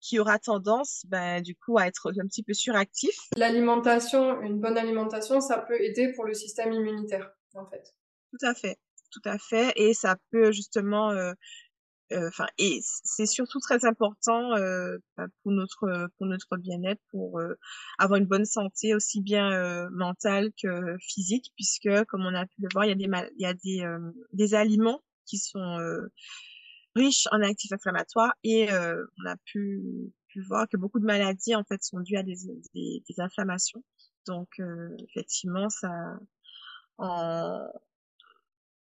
qui 0.00 0.18
aura 0.18 0.38
tendance, 0.38 1.04
ben, 1.08 1.42
du 1.42 1.54
coup, 1.54 1.78
à 1.78 1.86
être 1.86 2.10
un 2.18 2.26
petit 2.26 2.42
peu 2.42 2.54
suractif. 2.54 3.14
L'alimentation, 3.36 4.40
une 4.40 4.58
bonne 4.58 4.78
alimentation, 4.78 5.40
ça 5.40 5.58
peut 5.58 5.78
aider 5.80 6.12
pour 6.14 6.24
le 6.24 6.32
système 6.32 6.72
immunitaire, 6.72 7.30
en 7.54 7.66
fait. 7.66 7.94
Tout 8.30 8.46
à 8.46 8.54
fait, 8.54 8.78
tout 9.10 9.20
à 9.24 9.38
fait, 9.38 9.72
et 9.76 9.92
ça 9.92 10.16
peut 10.30 10.52
justement, 10.52 11.10
euh, 11.10 11.34
euh, 12.12 12.28
enfin, 12.28 12.46
et 12.58 12.80
c'est 12.82 13.26
surtout 13.26 13.60
très 13.60 13.84
important 13.84 14.54
euh, 14.56 14.98
ben, 15.16 15.28
pour 15.42 15.52
notre 15.52 16.08
pour 16.16 16.26
notre 16.26 16.56
bien-être, 16.56 17.00
pour 17.10 17.38
euh, 17.38 17.54
avoir 17.98 18.18
une 18.18 18.26
bonne 18.26 18.44
santé 18.44 18.94
aussi 18.94 19.20
bien 19.20 19.52
euh, 19.52 19.88
mentale 19.92 20.50
que 20.62 20.96
physique, 21.00 21.52
puisque 21.56 22.04
comme 22.06 22.26
on 22.26 22.34
a 22.34 22.46
pu 22.46 22.62
le 22.62 22.68
voir, 22.72 22.84
il 22.84 22.88
y 22.88 22.92
a 22.92 22.94
des 22.94 23.30
il 23.36 23.42
y 23.42 23.46
a 23.46 23.54
des 23.54 23.84
des 24.32 24.54
aliments 24.54 25.02
qui 25.26 25.38
sont 25.38 25.78
riche 26.94 27.26
en 27.30 27.42
actifs 27.42 27.72
inflammatoires 27.72 28.34
et 28.42 28.72
euh, 28.72 29.04
on 29.22 29.28
a 29.28 29.36
pu, 29.44 30.12
pu 30.28 30.42
voir 30.42 30.68
que 30.68 30.76
beaucoup 30.76 31.00
de 31.00 31.04
maladies 31.04 31.54
en 31.54 31.64
fait 31.64 31.82
sont 31.82 32.00
dues 32.00 32.16
à 32.16 32.22
des, 32.22 32.36
des, 32.74 33.02
des 33.08 33.20
inflammations. 33.20 33.82
Donc 34.26 34.48
euh, 34.58 34.88
effectivement, 35.08 35.68
ça 35.68 36.18
en, 36.98 37.66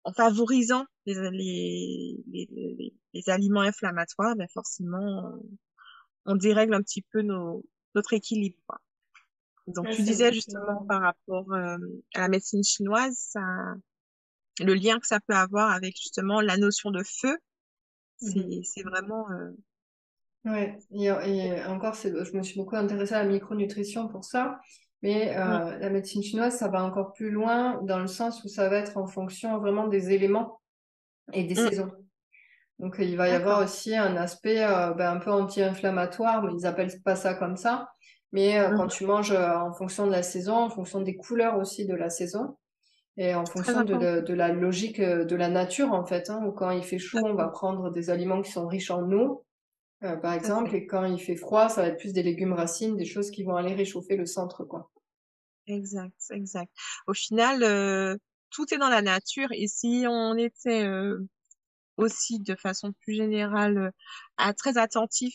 en 0.08 0.12
favorisant 0.12 0.86
les, 1.04 1.14
les, 1.14 2.48
les, 2.50 2.94
les 3.12 3.30
aliments 3.30 3.60
inflammatoires, 3.60 4.36
ben 4.36 4.48
forcément 4.52 5.38
on, 6.24 6.34
dérègle 6.34 6.74
un 6.74 6.82
petit 6.82 7.02
peu 7.02 7.22
nos, 7.22 7.64
notre 7.94 8.14
équilibre. 8.14 8.56
Quoi. 8.66 8.80
Donc 9.66 9.90
tu 9.90 10.02
disais 10.02 10.32
justement 10.32 10.84
par 10.86 11.02
rapport 11.02 11.52
euh, 11.52 11.76
à 12.14 12.20
la 12.20 12.28
médecine 12.28 12.64
chinoise, 12.64 13.16
ça, 13.18 13.40
le 14.60 14.74
lien 14.74 14.98
que 14.98 15.06
ça 15.06 15.20
peut 15.20 15.34
avoir 15.34 15.70
avec 15.70 15.94
justement 15.96 16.40
la 16.40 16.56
notion 16.56 16.90
de 16.90 17.02
feu 17.02 17.36
Mmh 18.20 18.62
c'est 18.64 18.82
vraiment. 18.82 19.30
Euh... 19.30 19.52
Ouais, 20.44 20.78
et, 20.90 21.04
et 21.04 21.64
encore, 21.66 21.94
je 21.94 22.36
me 22.36 22.42
suis 22.42 22.56
beaucoup 22.56 22.74
intéressée 22.76 23.14
à 23.14 23.22
la 23.22 23.30
micronutrition 23.30 24.08
pour 24.08 24.24
ça. 24.24 24.60
Mais 25.02 25.36
euh, 25.36 25.78
la 25.78 25.90
médecine 25.90 26.22
chinoise, 26.22 26.56
ça 26.56 26.68
va 26.68 26.82
encore 26.82 27.12
plus 27.12 27.30
loin 27.30 27.80
dans 27.82 28.00
le 28.00 28.08
sens 28.08 28.42
où 28.44 28.48
ça 28.48 28.68
va 28.68 28.78
être 28.78 28.96
en 28.96 29.06
fonction 29.06 29.58
vraiment 29.58 29.86
des 29.86 30.10
éléments 30.10 30.60
et 31.32 31.44
des 31.44 31.54
mmh. 31.54 31.68
saisons. 31.68 31.92
Donc 32.80 32.96
il 32.98 33.16
va 33.16 33.28
y 33.28 33.32
avoir 33.32 33.62
aussi 33.62 33.96
un 33.96 34.16
aspect 34.16 34.64
euh, 34.64 34.92
ben, 34.94 35.12
un 35.12 35.18
peu 35.18 35.30
anti-inflammatoire, 35.30 36.42
mais 36.42 36.52
ils 36.58 36.66
appellent 36.66 36.92
pas 37.04 37.16
ça 37.16 37.34
comme 37.34 37.56
ça. 37.56 37.88
Mais 38.32 38.58
euh, 38.58 38.76
quand 38.76 38.86
mmh. 38.86 38.90
tu 38.90 39.06
manges 39.06 39.32
en 39.32 39.72
fonction 39.72 40.06
de 40.06 40.12
la 40.12 40.22
saison, 40.22 40.56
en 40.56 40.70
fonction 40.70 41.00
des 41.00 41.16
couleurs 41.16 41.58
aussi 41.58 41.86
de 41.86 41.94
la 41.94 42.10
saison, 42.10 42.56
et 43.16 43.34
en 43.34 43.44
fonction 43.46 43.82
de, 43.82 44.20
de, 44.20 44.34
la 44.34 44.52
logique 44.52 45.00
de 45.00 45.36
la 45.36 45.48
nature, 45.48 45.92
en 45.92 46.04
fait, 46.04 46.30
hein, 46.30 46.40
où 46.46 46.52
quand 46.52 46.70
il 46.70 46.84
fait 46.84 47.00
chaud, 47.00 47.18
on 47.24 47.34
va 47.34 47.48
prendre 47.48 47.90
des 47.90 48.10
aliments 48.10 48.42
qui 48.42 48.52
sont 48.52 48.68
riches 48.68 48.92
en 48.92 49.10
eau, 49.10 49.44
euh, 50.04 50.16
par 50.16 50.32
exemple, 50.32 50.74
et 50.74 50.86
quand 50.86 51.04
il 51.04 51.20
fait 51.20 51.36
froid, 51.36 51.68
ça 51.68 51.82
va 51.82 51.88
être 51.88 51.98
plus 51.98 52.12
des 52.12 52.22
légumes 52.22 52.52
racines, 52.52 52.96
des 52.96 53.04
choses 53.04 53.30
qui 53.30 53.42
vont 53.42 53.56
aller 53.56 53.74
réchauffer 53.74 54.16
le 54.16 54.26
centre, 54.26 54.64
quoi. 54.64 54.90
Exact, 55.66 56.14
exact. 56.30 56.72
Au 57.06 57.14
final, 57.14 57.62
euh, 57.62 58.16
tout 58.50 58.72
est 58.72 58.78
dans 58.78 58.88
la 58.88 59.02
nature, 59.02 59.48
et 59.52 59.66
si 59.66 60.04
on 60.08 60.36
était 60.36 60.84
euh, 60.84 61.18
aussi 61.96 62.38
de 62.40 62.54
façon 62.54 62.92
plus 63.00 63.14
générale 63.14 63.92
à, 64.36 64.54
très 64.54 64.78
attentif 64.78 65.34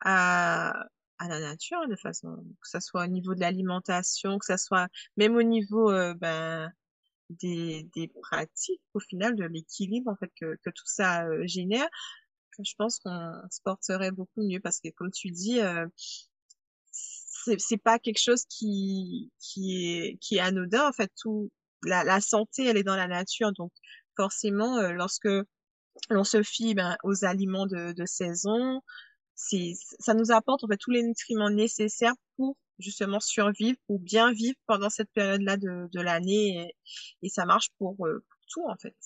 à, 0.00 0.72
à 1.18 1.28
la 1.28 1.40
nature, 1.40 1.88
de 1.88 1.96
façon 1.96 2.36
que 2.60 2.68
ça 2.68 2.80
soit 2.80 3.04
au 3.04 3.08
niveau 3.08 3.34
de 3.34 3.40
l'alimentation, 3.40 4.38
que 4.38 4.46
ça 4.46 4.58
soit 4.58 4.88
même 5.16 5.36
au 5.36 5.42
niveau 5.42 5.90
ben 6.16 6.70
des, 7.40 7.88
des 7.94 8.08
pratiques 8.08 8.82
au 8.94 9.00
final 9.00 9.34
de 9.36 9.44
l'équilibre 9.44 10.10
en 10.10 10.16
fait 10.16 10.30
que, 10.38 10.56
que 10.64 10.70
tout 10.70 10.86
ça 10.86 11.26
euh, 11.26 11.46
je 12.60 12.74
pense 12.76 12.98
qu'on 12.98 13.32
se 13.50 13.60
porterait 13.64 14.10
beaucoup 14.10 14.42
mieux 14.42 14.60
parce 14.60 14.80
que 14.80 14.88
comme 14.90 15.10
tu 15.10 15.30
dis 15.30 15.60
euh, 15.60 15.86
c'est 16.92 17.78
pas 17.78 17.98
quelque 17.98 18.20
chose 18.20 18.44
qui 18.48 19.32
qui 19.38 19.96
est 19.96 20.18
qui 20.20 20.36
est 20.36 20.40
anodin 20.40 20.88
en 20.88 20.92
fait 20.92 21.10
tout 21.20 21.50
la, 21.84 22.04
la 22.04 22.20
santé 22.20 22.66
elle 22.66 22.76
est 22.76 22.82
dans 22.84 22.96
la 22.96 23.08
nature 23.08 23.52
donc 23.52 23.72
forcément 24.16 24.78
euh, 24.78 24.92
lorsque 24.92 25.28
l'on 26.10 26.24
se 26.24 26.42
fie 26.42 26.74
ben, 26.74 26.96
aux 27.02 27.24
aliments 27.24 27.66
de, 27.66 27.92
de 27.92 28.06
saison 28.06 28.80
ça 29.34 30.14
nous 30.14 30.30
apporte 30.30 30.64
en 30.64 30.68
fait 30.68 30.76
tous 30.76 30.90
les 30.90 31.02
nutriments 31.02 31.50
nécessaires 31.50 32.14
pour 32.36 32.56
justement 32.78 33.20
survivre 33.20 33.78
ou 33.88 33.98
bien 33.98 34.32
vivre 34.32 34.56
pendant 34.66 34.90
cette 34.90 35.10
période-là 35.12 35.56
de, 35.56 35.88
de 35.92 36.00
l'année 36.00 36.74
et, 37.22 37.28
ça 37.28 37.44
marche 37.44 37.68
pour, 37.78 37.94
euh, 38.06 38.24
pour, 38.28 38.40
tout 38.48 38.68
en 38.68 38.76
fait. 38.76 38.96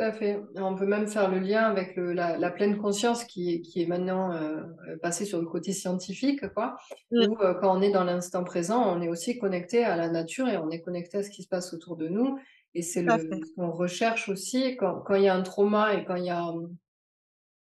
Tout 0.00 0.06
à 0.06 0.12
fait. 0.12 0.40
On 0.56 0.74
peut 0.76 0.86
même 0.86 1.06
faire 1.06 1.30
le 1.30 1.40
lien 1.40 1.64
avec 1.64 1.94
le, 1.94 2.14
la, 2.14 2.38
la, 2.38 2.50
pleine 2.50 2.78
conscience 2.78 3.22
qui 3.24 3.52
est, 3.52 3.60
qui 3.60 3.82
est 3.82 3.86
maintenant 3.86 4.32
euh, 4.32 4.62
passée 5.02 5.26
sur 5.26 5.38
le 5.38 5.44
côté 5.44 5.74
scientifique, 5.74 6.48
quoi. 6.54 6.78
Mmh. 7.10 7.26
Où 7.28 7.42
euh, 7.42 7.52
quand 7.60 7.76
on 7.76 7.82
est 7.82 7.90
dans 7.90 8.04
l'instant 8.04 8.42
présent, 8.42 8.82
on 8.82 9.02
est 9.02 9.08
aussi 9.08 9.38
connecté 9.38 9.84
à 9.84 9.96
la 9.96 10.08
nature 10.08 10.48
et 10.48 10.56
on 10.56 10.70
est 10.70 10.80
connecté 10.80 11.18
à 11.18 11.22
ce 11.22 11.28
qui 11.28 11.42
se 11.42 11.48
passe 11.48 11.74
autour 11.74 11.98
de 11.98 12.08
nous. 12.08 12.38
Et 12.72 12.80
c'est 12.80 13.04
ce 13.04 13.54
qu'on 13.56 13.70
recherche 13.70 14.30
aussi 14.30 14.74
quand, 14.78 15.02
quand 15.02 15.16
il 15.16 15.24
y 15.24 15.28
a 15.28 15.34
un 15.34 15.42
trauma 15.42 15.92
et 15.92 16.06
quand 16.06 16.16
il 16.16 16.24
y 16.24 16.30
a 16.30 16.50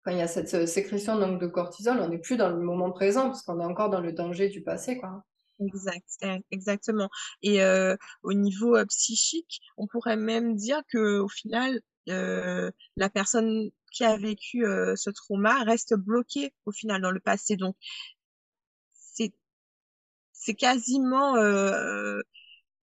quand 0.04 0.10
il 0.10 0.18
y 0.18 0.22
a 0.22 0.26
cette 0.26 0.66
sécrétion 0.66 1.18
donc, 1.18 1.38
de 1.38 1.46
cortisol, 1.46 1.98
on 2.00 2.08
n'est 2.08 2.18
plus 2.18 2.38
dans 2.38 2.48
le 2.48 2.58
moment 2.58 2.90
présent 2.92 3.26
parce 3.26 3.42
qu'on 3.42 3.60
est 3.60 3.64
encore 3.64 3.90
dans 3.90 4.00
le 4.00 4.12
danger 4.12 4.48
du 4.48 4.62
passé. 4.62 4.96
Quoi. 4.96 5.22
Exact, 5.66 6.04
eh, 6.22 6.38
exactement. 6.50 7.08
Et 7.42 7.60
au 8.22 8.32
niveau 8.32 8.76
psychique, 8.86 9.60
on 9.76 9.86
pourrait 9.86 10.16
même 10.16 10.56
dire 10.56 10.82
que 10.88 11.18
au 11.20 11.28
final, 11.28 11.80
la 12.06 13.10
personne 13.12 13.70
qui 13.92 14.04
a 14.04 14.16
vécu 14.16 14.64
ce 14.96 15.10
trauma 15.10 15.62
reste 15.64 15.94
bloquée 15.94 16.52
au 16.66 16.72
final 16.72 17.00
dans 17.02 17.10
le 17.10 17.20
passé. 17.20 17.56
Donc, 17.56 17.76
c'est 19.16 19.32
c'est 20.32 20.54
quasiment, 20.54 21.34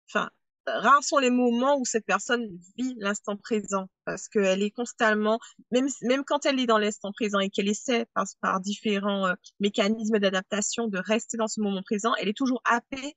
enfin, 0.09 0.31
rares 0.67 1.03
sont 1.03 1.19
les 1.19 1.31
moments 1.31 1.79
où 1.79 1.85
cette 1.85 2.07
personne 2.07 2.47
vit 2.77 2.95
l'instant 2.99 3.37
présent 3.37 3.89
parce 4.05 4.29
qu'elle 4.29 4.62
est 4.62 4.71
constamment, 4.71 5.39
même, 5.71 5.89
même 6.03 6.25
quand 6.25 6.47
elle 6.47 6.61
est 6.61 6.67
dans 6.67 6.79
l'instant 6.79 7.12
présent 7.12 7.39
et 7.39 7.51
qu'elle 7.51 7.69
essaie 7.69 8.07
par, 8.14 8.25
par 8.41 8.61
différents 8.61 9.27
euh, 9.27 9.35
mécanismes 9.61 10.19
d'adaptation 10.19 10.89
de 10.89 10.99
rester 10.99 11.37
dans 11.37 11.49
ce 11.49 11.61
moment 11.61 11.83
présent, 11.83 12.14
elle 12.17 12.29
est 12.29 12.37
toujours 12.37 12.61
happée 12.64 13.17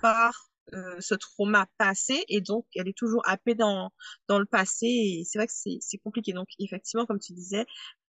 par 0.00 0.50
euh, 0.74 0.96
ce 1.00 1.14
trauma 1.14 1.66
passé 1.78 2.24
et 2.28 2.40
donc 2.40 2.66
elle 2.74 2.88
est 2.88 2.96
toujours 2.96 3.22
happée 3.26 3.54
dans, 3.54 3.90
dans 4.28 4.38
le 4.38 4.46
passé 4.46 4.86
et 4.86 5.24
c'est 5.24 5.38
vrai 5.38 5.46
que 5.46 5.52
c'est 5.52 5.98
compliqué. 5.98 6.32
Donc 6.32 6.48
effectivement, 6.58 7.06
comme 7.06 7.20
tu 7.20 7.32
disais, 7.32 7.66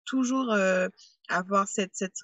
toujours 0.04 0.52
euh, 0.52 0.88
avoir 1.28 1.68
cette, 1.68 1.94
cette 1.94 2.22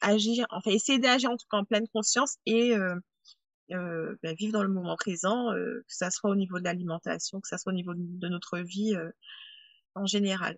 agir, 0.00 0.46
enfin 0.50 0.70
essayer 0.70 0.98
d'agir 0.98 1.30
en 1.30 1.36
tout 1.36 1.46
cas 1.50 1.58
en 1.58 1.64
pleine 1.64 1.88
conscience 1.88 2.36
et 2.46 2.74
euh, 3.72 4.14
ben, 4.22 4.34
vivre 4.36 4.52
dans 4.52 4.62
le 4.62 4.68
moment 4.68 4.94
présent, 4.96 5.52
euh, 5.52 5.84
que 5.88 5.94
ça 5.94 6.10
soit 6.10 6.30
au 6.30 6.36
niveau 6.36 6.58
de 6.60 6.64
l'alimentation, 6.64 7.40
que 7.40 7.48
ça 7.48 7.58
soit 7.58 7.72
au 7.72 7.74
niveau 7.74 7.94
de, 7.94 8.28
notre 8.28 8.58
vie 8.58 8.94
euh, 8.94 9.10
en 9.96 10.06
général. 10.06 10.56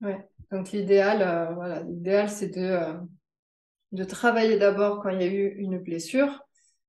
Ouais. 0.00 0.28
Donc 0.52 0.70
l'idéal, 0.70 1.54
voilà, 1.54 1.82
l'idéal 1.82 2.28
c'est 2.28 2.48
de 2.48 2.78
de 3.92 4.04
travailler 4.04 4.58
d'abord 4.58 5.02
quand 5.02 5.10
il 5.10 5.20
y 5.20 5.24
a 5.24 5.30
eu 5.30 5.54
une 5.58 5.78
blessure, 5.78 6.40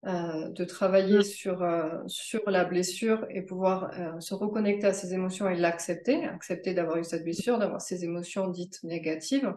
de 0.04 0.64
travailler 0.64 1.20
mmh. 1.20 1.24
sur 1.24 2.04
sur 2.08 2.50
la 2.50 2.66
blessure 2.66 3.26
et 3.30 3.42
pouvoir 3.44 3.92
se 4.20 4.34
reconnecter 4.34 4.88
à 4.88 4.94
ses 4.94 5.14
émotions 5.14 5.48
et 5.48 5.56
l'accepter, 5.56 6.26
accepter 6.26 6.74
d'avoir 6.74 6.98
eu 6.98 7.04
cette 7.04 7.24
blessure, 7.24 7.60
d'avoir 7.60 7.82
ces 7.82 8.04
émotions 8.04 8.48
dites 8.48 8.84
négatives, 8.84 9.54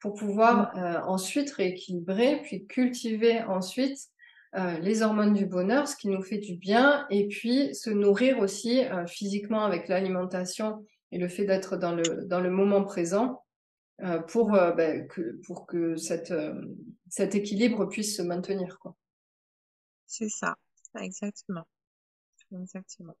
pour 0.00 0.14
pouvoir 0.14 0.74
mmh. 0.76 1.08
ensuite 1.08 1.50
rééquilibrer, 1.50 2.40
puis 2.42 2.66
cultiver 2.66 3.42
ensuite 3.42 4.11
euh, 4.54 4.78
les 4.80 5.02
hormones 5.02 5.32
du 5.32 5.46
bonheur, 5.46 5.88
ce 5.88 5.96
qui 5.96 6.08
nous 6.08 6.22
fait 6.22 6.38
du 6.38 6.56
bien, 6.56 7.06
et 7.08 7.26
puis 7.26 7.74
se 7.74 7.88
nourrir 7.88 8.38
aussi 8.38 8.84
euh, 8.84 9.06
physiquement 9.06 9.64
avec 9.64 9.88
l'alimentation 9.88 10.84
et 11.10 11.18
le 11.18 11.28
fait 11.28 11.46
d'être 11.46 11.76
dans 11.76 11.94
le, 11.94 12.26
dans 12.26 12.40
le 12.40 12.50
moment 12.50 12.84
présent 12.84 13.44
euh, 14.02 14.18
pour, 14.18 14.50
ben, 14.50 15.08
que, 15.08 15.40
pour 15.46 15.66
que 15.66 15.96
cette, 15.96 16.34
cet 17.08 17.34
équilibre 17.34 17.86
puisse 17.86 18.16
se 18.16 18.22
maintenir. 18.22 18.78
Quoi. 18.78 18.94
C'est 20.06 20.28
ça, 20.28 20.56
exactement. 21.00 21.66
Exactement. 22.54 23.16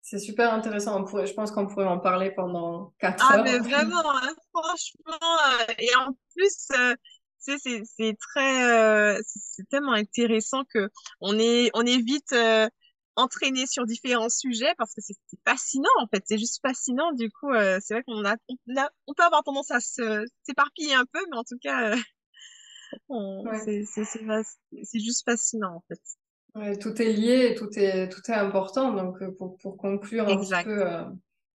C'est 0.00 0.20
super 0.20 0.52
intéressant. 0.52 1.00
On 1.00 1.04
pourrait, 1.04 1.26
je 1.26 1.34
pense 1.34 1.50
qu'on 1.50 1.66
pourrait 1.66 1.86
en 1.86 1.98
parler 1.98 2.30
pendant 2.30 2.92
quatre 2.98 3.24
ah, 3.28 3.38
heures. 3.38 3.44
Ah, 3.46 3.50
mais 3.50 3.58
vraiment, 3.58 4.02
hein, 4.04 4.34
franchement. 4.52 5.38
et 5.78 5.94
en 5.96 6.16
plus, 6.34 6.68
tu 7.44 7.58
sais, 7.58 7.82
c'est 7.84 8.16
très, 8.18 8.64
euh, 8.70 9.20
c'est 9.26 9.68
tellement 9.68 9.92
intéressant 9.92 10.64
que 10.72 10.90
on 11.20 11.38
est, 11.38 11.70
on 11.74 11.82
est 11.82 11.98
vite 11.98 12.32
euh, 12.32 12.68
entraîné 13.16 13.66
sur 13.66 13.84
différents 13.84 14.28
sujets 14.28 14.74
parce 14.78 14.94
que 14.94 15.00
c'est 15.00 15.16
fascinant 15.46 15.90
en 16.00 16.06
fait. 16.06 16.22
C'est 16.26 16.38
juste 16.38 16.60
fascinant. 16.62 17.12
Du 17.12 17.30
coup, 17.30 17.50
euh, 17.50 17.78
c'est 17.82 17.94
vrai 17.94 18.02
qu'on 18.04 18.24
a, 18.24 18.36
on 19.06 19.14
peut 19.14 19.22
avoir 19.22 19.42
tendance 19.42 19.70
à 19.70 19.80
se 19.80 20.24
s'éparpiller 20.44 20.94
un 20.94 21.04
peu, 21.12 21.20
mais 21.30 21.36
en 21.36 21.44
tout 21.44 21.58
cas, 21.60 21.94
c'est 24.84 25.00
juste 25.00 25.24
fascinant 25.24 25.76
en 25.76 25.84
fait. 25.88 26.00
Ouais, 26.54 26.76
tout 26.76 27.00
est 27.00 27.12
lié, 27.12 27.54
tout 27.56 27.70
est, 27.78 28.10
tout 28.10 28.20
est 28.30 28.34
important. 28.34 28.92
Donc, 28.92 29.18
pour, 29.38 29.56
pour 29.56 29.78
conclure 29.78 30.28
un 30.28 30.36
petit 30.36 30.64
peu 30.64 30.84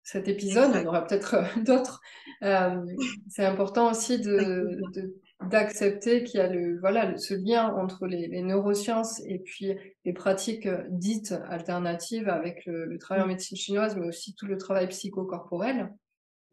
cet 0.02 0.26
épisode, 0.28 0.70
il 0.74 0.80
y 0.82 0.84
en 0.84 0.88
aura 0.88 1.06
peut-être 1.06 1.36
d'autres. 1.64 2.00
c'est 2.40 3.44
important 3.44 3.90
aussi 3.90 4.18
de, 4.18 4.80
de 4.94 5.14
d'accepter 5.42 6.24
qu'il 6.24 6.40
y 6.40 6.42
a 6.42 6.48
le, 6.48 6.78
voilà, 6.80 7.16
ce 7.18 7.34
lien 7.34 7.74
entre 7.74 8.06
les, 8.06 8.28
neurosciences 8.42 9.20
et 9.26 9.38
puis 9.38 9.74
les 10.04 10.12
pratiques 10.12 10.66
euh, 10.66 10.84
dites 10.88 11.34
alternatives 11.48 12.28
avec 12.28 12.64
le, 12.66 12.96
travail 12.98 13.22
en 13.22 13.26
mm. 13.26 13.30
médecine 13.30 13.56
chinoise, 13.56 13.96
mais 13.96 14.06
aussi 14.06 14.34
tout 14.34 14.46
le 14.46 14.56
travail 14.56 14.88
psychocorporel 14.88 15.92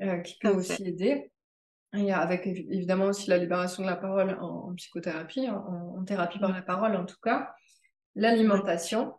euh, 0.01 0.17
qui 0.19 0.37
peut 0.39 0.49
aussi 0.49 0.87
aider. 0.87 1.31
A 1.93 2.17
avec 2.17 2.47
évidemment 2.47 3.05
aussi 3.05 3.29
la 3.29 3.37
libération 3.37 3.83
de 3.83 3.87
la 3.87 3.95
parole 3.95 4.35
en, 4.41 4.73
psychothérapie, 4.73 5.47
en, 5.47 6.03
thérapie 6.05 6.39
par 6.39 6.49
mm. 6.49 6.55
la 6.55 6.61
parole 6.61 6.95
en 6.95 7.05
tout 7.05 7.19
cas, 7.21 7.53
l'alimentation, 8.15 9.13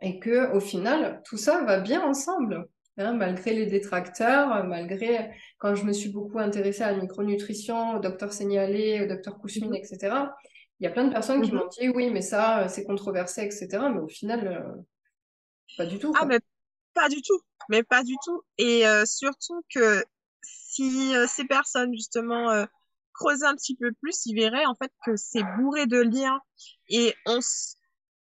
et 0.00 0.18
que 0.18 0.52
au 0.52 0.60
final 0.60 1.22
tout 1.24 1.36
ça 1.36 1.62
va 1.64 1.80
bien 1.80 2.02
ensemble. 2.02 2.66
Hein, 2.98 3.12
malgré 3.12 3.52
les 3.52 3.66
détracteurs, 3.66 4.64
malgré 4.64 5.30
quand 5.58 5.74
je 5.74 5.84
me 5.84 5.92
suis 5.92 6.08
beaucoup 6.08 6.38
intéressée 6.38 6.82
à 6.82 6.92
la 6.92 7.02
micronutrition, 7.02 7.96
au 7.96 7.98
docteur 7.98 8.32
Seignalé, 8.32 9.02
au 9.02 9.06
docteur 9.06 9.38
Kouchmine, 9.38 9.68
mhm. 9.68 9.76
etc. 9.76 10.16
Il 10.80 10.84
y 10.84 10.86
a 10.86 10.90
plein 10.90 11.04
de 11.04 11.12
personnes 11.12 11.42
qui 11.42 11.52
mhm. 11.52 11.58
m'ont 11.58 11.68
dit 11.68 11.90
oui, 11.90 12.10
mais 12.10 12.22
ça, 12.22 12.64
euh, 12.64 12.68
c'est 12.68 12.84
controversé, 12.84 13.42
etc. 13.42 13.68
Mais 13.92 14.00
au 14.00 14.08
final, 14.08 14.48
euh, 14.48 14.82
pas 15.76 15.84
du 15.84 15.98
tout. 15.98 16.14
Ah, 16.18 16.24
mais 16.24 16.40
pas 16.94 17.10
du 17.10 17.20
tout. 17.20 17.38
Mais 17.68 17.82
pas 17.82 18.02
du 18.02 18.14
tout. 18.24 18.42
Et 18.56 18.86
euh, 18.86 19.04
surtout 19.04 19.62
que 19.74 20.02
si 20.42 21.12
ces 21.28 21.44
personnes, 21.44 21.92
justement, 21.92 22.66
creusaient 23.12 23.46
un 23.46 23.56
petit 23.56 23.76
peu 23.76 23.92
plus, 24.00 24.24
ils 24.24 24.34
verraient 24.34 24.66
en 24.66 24.74
fait 24.74 24.92
que 25.04 25.16
c'est 25.16 25.42
bourré 25.58 25.86
de 25.86 26.00
liens. 26.00 26.40
Et 26.88 27.14
on, 27.26 27.40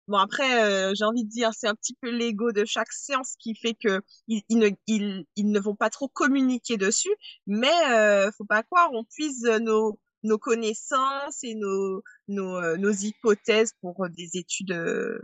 Bon, 0.08 0.18
après, 0.18 0.64
euh, 0.64 0.94
j'ai 0.96 1.04
envie 1.04 1.24
de 1.24 1.30
dire, 1.30 1.52
c'est 1.58 1.68
un 1.68 1.74
petit 1.74 1.96
peu 2.00 2.12
l'ego 2.12 2.52
de 2.52 2.64
chaque 2.64 2.92
séance 2.92 3.36
qui 3.40 3.56
fait 3.56 3.74
que 3.74 4.02
ils, 4.28 4.44
ne, 4.52 4.70
ils, 4.86 5.26
ils, 5.36 5.52
ne 5.52 5.60
vont 5.60 5.76
pas 5.76 5.90
trop 5.90 6.08
communiquer 6.08 6.78
dessus, 6.78 7.14
mais 7.48 7.74
euh, 7.90 8.32
faut 8.38 8.46
pas 8.46 8.62
croire, 8.62 8.90
on 8.94 9.04
puise 9.04 9.44
nos, 9.62 10.00
nos 10.22 10.38
connaissances 10.38 11.44
et 11.44 11.56
nos, 11.56 12.04
nos, 12.28 12.58
euh, 12.58 12.78
nos 12.78 12.92
hypothèses 12.92 13.74
pour 13.82 14.08
des 14.10 14.38
études 14.38 14.74
euh, 14.74 15.20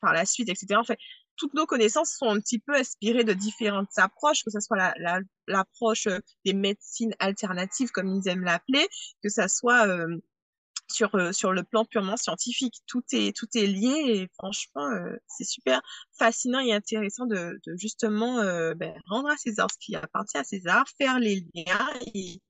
par 0.00 0.12
la 0.12 0.24
suite, 0.24 0.48
etc. 0.48 0.76
En 0.76 0.84
fait, 0.84 0.98
toutes 1.36 1.54
nos 1.54 1.66
connaissances 1.66 2.12
sont 2.16 2.28
un 2.28 2.40
petit 2.40 2.60
peu 2.60 2.74
inspirées 2.76 3.24
de 3.24 3.32
différentes 3.32 3.96
approches, 3.96 4.44
que 4.44 4.50
ce 4.50 4.60
soit 4.60 4.94
l'approche 5.48 6.06
la, 6.06 6.20
des 6.44 6.52
médecines 6.52 7.14
alternatives, 7.18 7.90
comme 7.90 8.08
ils 8.08 8.28
aiment 8.28 8.44
l'appeler, 8.44 8.86
que 9.22 9.28
ce 9.28 9.48
soit 9.48 9.86
sur 10.90 11.14
euh, 11.14 11.32
sur 11.32 11.52
le 11.52 11.62
plan 11.62 11.84
purement 11.84 12.16
scientifique. 12.16 12.82
Tout 12.86 13.02
est 13.12 13.36
tout 13.36 13.48
est 13.54 13.66
lié 13.66 13.94
et 14.06 14.28
franchement, 14.38 14.88
euh, 14.90 15.16
c'est 15.26 15.44
super 15.44 15.80
fascinant 16.18 16.60
et 16.60 16.72
intéressant 16.72 17.26
de, 17.26 17.60
justement 17.76 18.38
euh, 18.40 18.74
ben, 18.74 18.94
rendre 19.06 19.28
à 19.28 19.36
César 19.36 19.68
ce 19.70 19.78
qui 19.78 19.96
appartient 19.96 20.38
à 20.38 20.44
César, 20.44 20.84
faire 20.98 21.18
les 21.18 21.46
liens 21.54 21.88
et, 22.14 22.40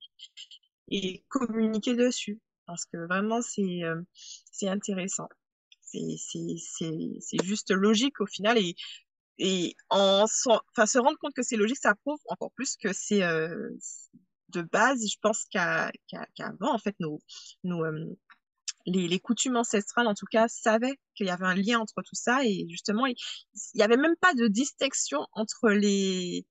communiquer 1.29 1.95
dessus. 1.95 2.41
Parce 2.67 2.85
que 2.87 2.99
vraiment, 3.07 3.43
c'est 3.43 3.81
c'est 4.53 4.69
intéressant. 4.69 5.29
C'est 5.83 7.43
juste 7.43 7.71
logique 7.71 8.21
au 8.21 8.27
final 8.27 8.59
et 8.59 8.75
et 9.41 9.77
en 9.91 10.25
enfin 10.25 10.87
se 10.87 10.99
rendre 10.99 11.17
compte 11.19 11.35
que 11.35 11.43
c'est 11.43 11.57
logique, 11.57 11.79
ça 11.79 11.95
prouve 11.95 12.19
encore 12.29 12.53
plus 12.53 12.77
que 12.77 12.93
c'est 12.93 13.23
de 14.51 14.63
base, 14.63 15.07
je 15.07 15.17
pense 15.21 15.45
qu'avant, 15.51 16.73
en 16.75 16.79
fait, 16.79 16.95
nos, 17.01 17.21
nos, 17.65 17.85
les, 18.91 19.21
coutumes 19.21 19.57
ancestrales, 19.57 20.07
en 20.07 20.15
tout 20.15 20.27
cas, 20.31 20.49
savaient 20.49 20.99
qu'il 21.15 21.27
y 21.27 21.31
avait 21.31 21.47
un 21.47 21.55
lien 21.55 21.79
entre 21.79 22.03
tout 22.03 22.15
ça. 22.15 22.45
Et 22.45 22.67
justement, 22.69 23.07
il 23.07 23.17
n'y 23.75 23.83
avait 23.83 23.97
même 23.97 24.17
pas 24.21 24.35
de 24.35 24.47
distinction 24.49 25.27
entre 25.33 25.71
les, 25.71 26.47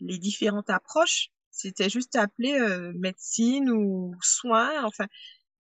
les 0.00 0.18
différentes 0.18 0.70
approches. 0.70 1.28
C'était 1.50 1.90
juste 1.90 2.16
appelé 2.16 2.58
euh, 2.58 2.92
médecine 2.96 3.70
ou 3.70 4.14
soins. 4.22 4.84
Enfin, 4.84 5.06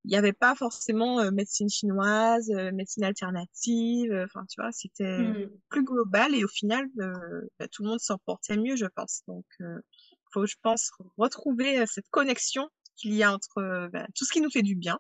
il 0.06 0.12
n'y 0.12 0.18
avait 0.18 0.34
pas 0.34 0.56
forcément 0.56 1.20
euh, 1.20 1.32
médecine 1.32 1.70
chinoise, 1.70 2.50
euh, 2.52 2.72
médecine 2.72 3.04
alternative. 3.04 4.14
Enfin, 4.26 4.46
tu 4.50 4.62
vois, 4.62 4.72
c'était 4.72 5.20
mmh. 5.20 5.50
plus 5.70 5.84
global. 5.84 6.36
Et 6.36 6.44
au 6.44 6.48
final, 6.48 6.88
bah, 6.96 7.68
tout 7.72 7.84
le 7.84 7.90
monde 7.90 8.00
s'en 8.00 8.18
portait 8.20 8.58
mieux, 8.58 8.76
je 8.76 8.86
pense. 8.86 9.24
Donc, 9.28 9.46
il 9.60 10.32
faut, 10.32 10.46
je 10.46 10.56
pense, 10.62 10.92
retrouver 11.18 11.86
cette 11.88 12.08
connexion 12.10 12.70
qu'il 12.96 13.14
y 13.14 13.24
a 13.24 13.34
entre 13.34 13.90
bah, 13.92 14.08
tout 14.16 14.26
ce 14.26 14.32
qui 14.32 14.42
nous 14.42 14.52
fait 14.52 14.62
du 14.62 14.76
bien 14.76 15.00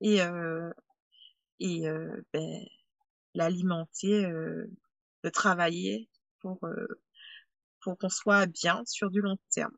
et, 0.00 0.22
euh, 0.22 0.70
et 1.58 1.88
euh, 1.88 2.24
ben, 2.32 2.64
l'alimenter, 3.34 4.24
euh, 4.26 4.70
le 5.22 5.30
travailler 5.30 6.08
pour, 6.40 6.60
pour 7.82 7.98
qu'on 7.98 8.08
soit 8.08 8.46
bien 8.46 8.82
sur 8.86 9.10
du 9.10 9.20
long 9.20 9.36
terme. 9.50 9.76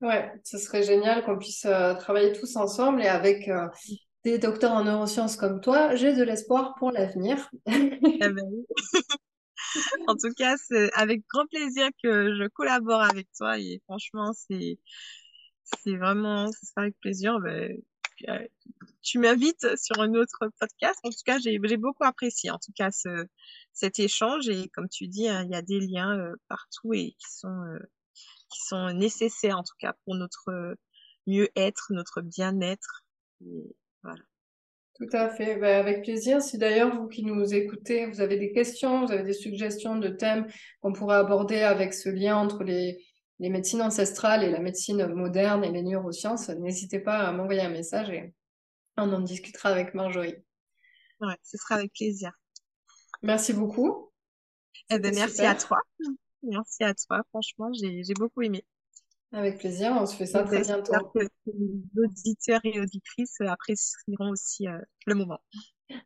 Ouais, 0.00 0.32
ce 0.42 0.58
serait 0.58 0.82
génial 0.82 1.24
qu'on 1.24 1.38
puisse 1.38 1.66
travailler 2.00 2.32
tous 2.32 2.56
ensemble 2.56 3.02
et 3.02 3.06
avec 3.06 3.48
des 4.24 4.38
docteurs 4.38 4.72
en 4.72 4.82
neurosciences 4.84 5.36
comme 5.36 5.60
toi, 5.60 5.94
j'ai 5.94 6.12
de 6.14 6.24
l'espoir 6.24 6.74
pour 6.78 6.90
l'avenir. 6.90 7.48
Eh 8.24 8.28
ben 8.28 8.64
en 10.08 10.14
tout 10.16 10.32
cas, 10.36 10.56
c'est 10.56 10.92
avec 10.94 11.22
grand 11.28 11.46
plaisir 11.46 11.88
que 12.02 12.34
je 12.34 12.48
collabore 12.48 13.02
avec 13.02 13.28
toi 13.36 13.58
et 13.58 13.80
franchement, 13.86 14.32
c'est 14.34 14.78
c'est 15.82 15.96
vraiment, 15.96 16.50
sera 16.52 16.82
avec 16.82 16.98
plaisir. 17.00 17.38
Ben, 17.40 17.76
euh, 18.28 18.46
tu 19.02 19.18
m'invites 19.18 19.76
sur 19.76 20.00
un 20.00 20.14
autre 20.14 20.50
podcast. 20.58 20.98
En 21.02 21.10
tout 21.10 21.16
cas, 21.24 21.38
j'ai 21.38 21.58
beaucoup 21.58 22.04
apprécié 22.04 22.50
en 22.50 22.58
tout 22.58 22.72
cas 22.74 22.90
ce, 22.90 23.26
cet 23.72 23.98
échange 23.98 24.48
et 24.48 24.68
comme 24.68 24.88
tu 24.88 25.08
dis, 25.08 25.28
hein, 25.28 25.44
il 25.44 25.50
y 25.50 25.54
a 25.54 25.62
des 25.62 25.80
liens 25.80 26.18
euh, 26.18 26.34
partout 26.48 26.94
et 26.94 27.14
qui 27.18 27.30
sont 27.30 27.48
euh, 27.48 27.78
qui 28.50 28.60
sont 28.60 28.92
nécessaires 28.92 29.58
en 29.58 29.62
tout 29.62 29.74
cas 29.78 29.94
pour 30.04 30.14
notre 30.14 30.76
mieux-être, 31.26 31.86
notre 31.90 32.20
bien-être. 32.20 33.04
Tout 34.94 35.08
à 35.12 35.30
fait, 35.30 35.56
ben, 35.56 35.80
avec 35.80 36.02
plaisir. 36.02 36.42
Si 36.42 36.58
d'ailleurs 36.58 36.94
vous 36.94 37.08
qui 37.08 37.24
nous 37.24 37.54
écoutez, 37.54 38.06
vous 38.06 38.20
avez 38.20 38.36
des 38.36 38.52
questions, 38.52 39.06
vous 39.06 39.12
avez 39.12 39.22
des 39.22 39.32
suggestions 39.32 39.96
de 39.96 40.08
thèmes 40.08 40.46
qu'on 40.82 40.92
pourrait 40.92 41.16
aborder 41.16 41.60
avec 41.60 41.94
ce 41.94 42.10
lien 42.10 42.36
entre 42.36 42.62
les, 42.62 43.02
les 43.42 43.50
médecines 43.50 43.82
ancestrales 43.82 44.44
et 44.44 44.50
la 44.50 44.60
médecine 44.60 45.04
moderne 45.08 45.64
et 45.64 45.72
les 45.72 45.82
neurosciences, 45.82 46.48
n'hésitez 46.48 47.00
pas 47.00 47.18
à 47.26 47.32
m'envoyer 47.32 47.62
un 47.62 47.70
message 47.70 48.08
et 48.08 48.32
on 48.96 49.12
en 49.12 49.20
discutera 49.20 49.70
avec 49.70 49.94
Marjorie. 49.94 50.36
Ouais, 51.20 51.34
ce 51.42 51.58
sera 51.58 51.74
avec 51.74 51.92
plaisir. 51.92 52.30
Merci 53.20 53.52
beaucoup. 53.52 54.12
Eh 54.90 54.98
ben, 55.00 55.12
merci 55.12 55.42
à 55.42 55.56
toi. 55.56 55.78
Merci 56.44 56.84
à 56.84 56.94
toi. 56.94 57.22
Franchement, 57.30 57.72
j'ai 57.72 58.14
beaucoup 58.14 58.42
aimé. 58.42 58.64
Avec 59.32 59.58
plaisir, 59.58 59.90
on 59.90 60.06
se 60.06 60.14
fait 60.14 60.26
ça 60.26 60.44
très 60.44 60.60
bientôt. 60.60 60.92
Que 61.12 61.26
les 61.46 61.82
auditeurs 62.00 62.60
et 62.62 62.78
auditrices 62.78 63.40
apprécieront 63.40 64.30
aussi 64.30 64.68
euh, 64.68 64.78
le 65.06 65.16
moment. 65.16 65.40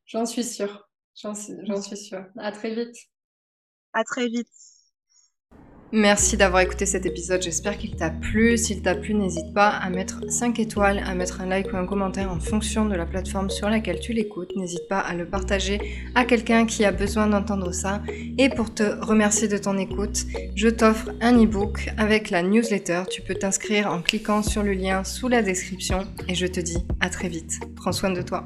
J'en 0.06 0.24
suis 0.24 0.44
sûre. 0.44 0.88
J'en 1.14 1.34
suis 1.34 1.96
sûre. 1.98 2.24
À 2.38 2.50
très 2.52 2.74
vite. 2.74 2.96
À 3.92 4.04
très 4.04 4.26
vite. 4.28 4.48
Merci 5.98 6.36
d'avoir 6.36 6.60
écouté 6.60 6.84
cet 6.84 7.06
épisode, 7.06 7.40
j'espère 7.40 7.78
qu'il 7.78 7.96
t'a 7.96 8.10
plu. 8.10 8.58
S'il 8.58 8.82
t'a 8.82 8.94
plu, 8.94 9.14
n'hésite 9.14 9.54
pas 9.54 9.70
à 9.70 9.88
mettre 9.88 10.30
5 10.30 10.58
étoiles, 10.58 11.02
à 11.06 11.14
mettre 11.14 11.40
un 11.40 11.46
like 11.46 11.72
ou 11.72 11.76
un 11.78 11.86
commentaire 11.86 12.30
en 12.30 12.38
fonction 12.38 12.84
de 12.84 12.94
la 12.94 13.06
plateforme 13.06 13.48
sur 13.48 13.70
laquelle 13.70 13.98
tu 13.98 14.12
l'écoutes. 14.12 14.54
N'hésite 14.56 14.86
pas 14.90 14.98
à 14.98 15.14
le 15.14 15.24
partager 15.24 15.80
à 16.14 16.26
quelqu'un 16.26 16.66
qui 16.66 16.84
a 16.84 16.92
besoin 16.92 17.28
d'entendre 17.28 17.72
ça. 17.72 18.02
Et 18.36 18.50
pour 18.50 18.74
te 18.74 18.82
remercier 19.02 19.48
de 19.48 19.56
ton 19.56 19.78
écoute, 19.78 20.26
je 20.54 20.68
t'offre 20.68 21.12
un 21.22 21.42
e-book 21.42 21.88
avec 21.96 22.28
la 22.28 22.42
newsletter. 22.42 23.04
Tu 23.10 23.22
peux 23.22 23.34
t'inscrire 23.34 23.90
en 23.90 24.02
cliquant 24.02 24.42
sur 24.42 24.62
le 24.62 24.74
lien 24.74 25.02
sous 25.02 25.28
la 25.28 25.40
description 25.40 26.00
et 26.28 26.34
je 26.34 26.46
te 26.46 26.60
dis 26.60 26.84
à 27.00 27.08
très 27.08 27.28
vite. 27.28 27.58
Prends 27.74 27.92
soin 27.92 28.10
de 28.10 28.20
toi. 28.20 28.44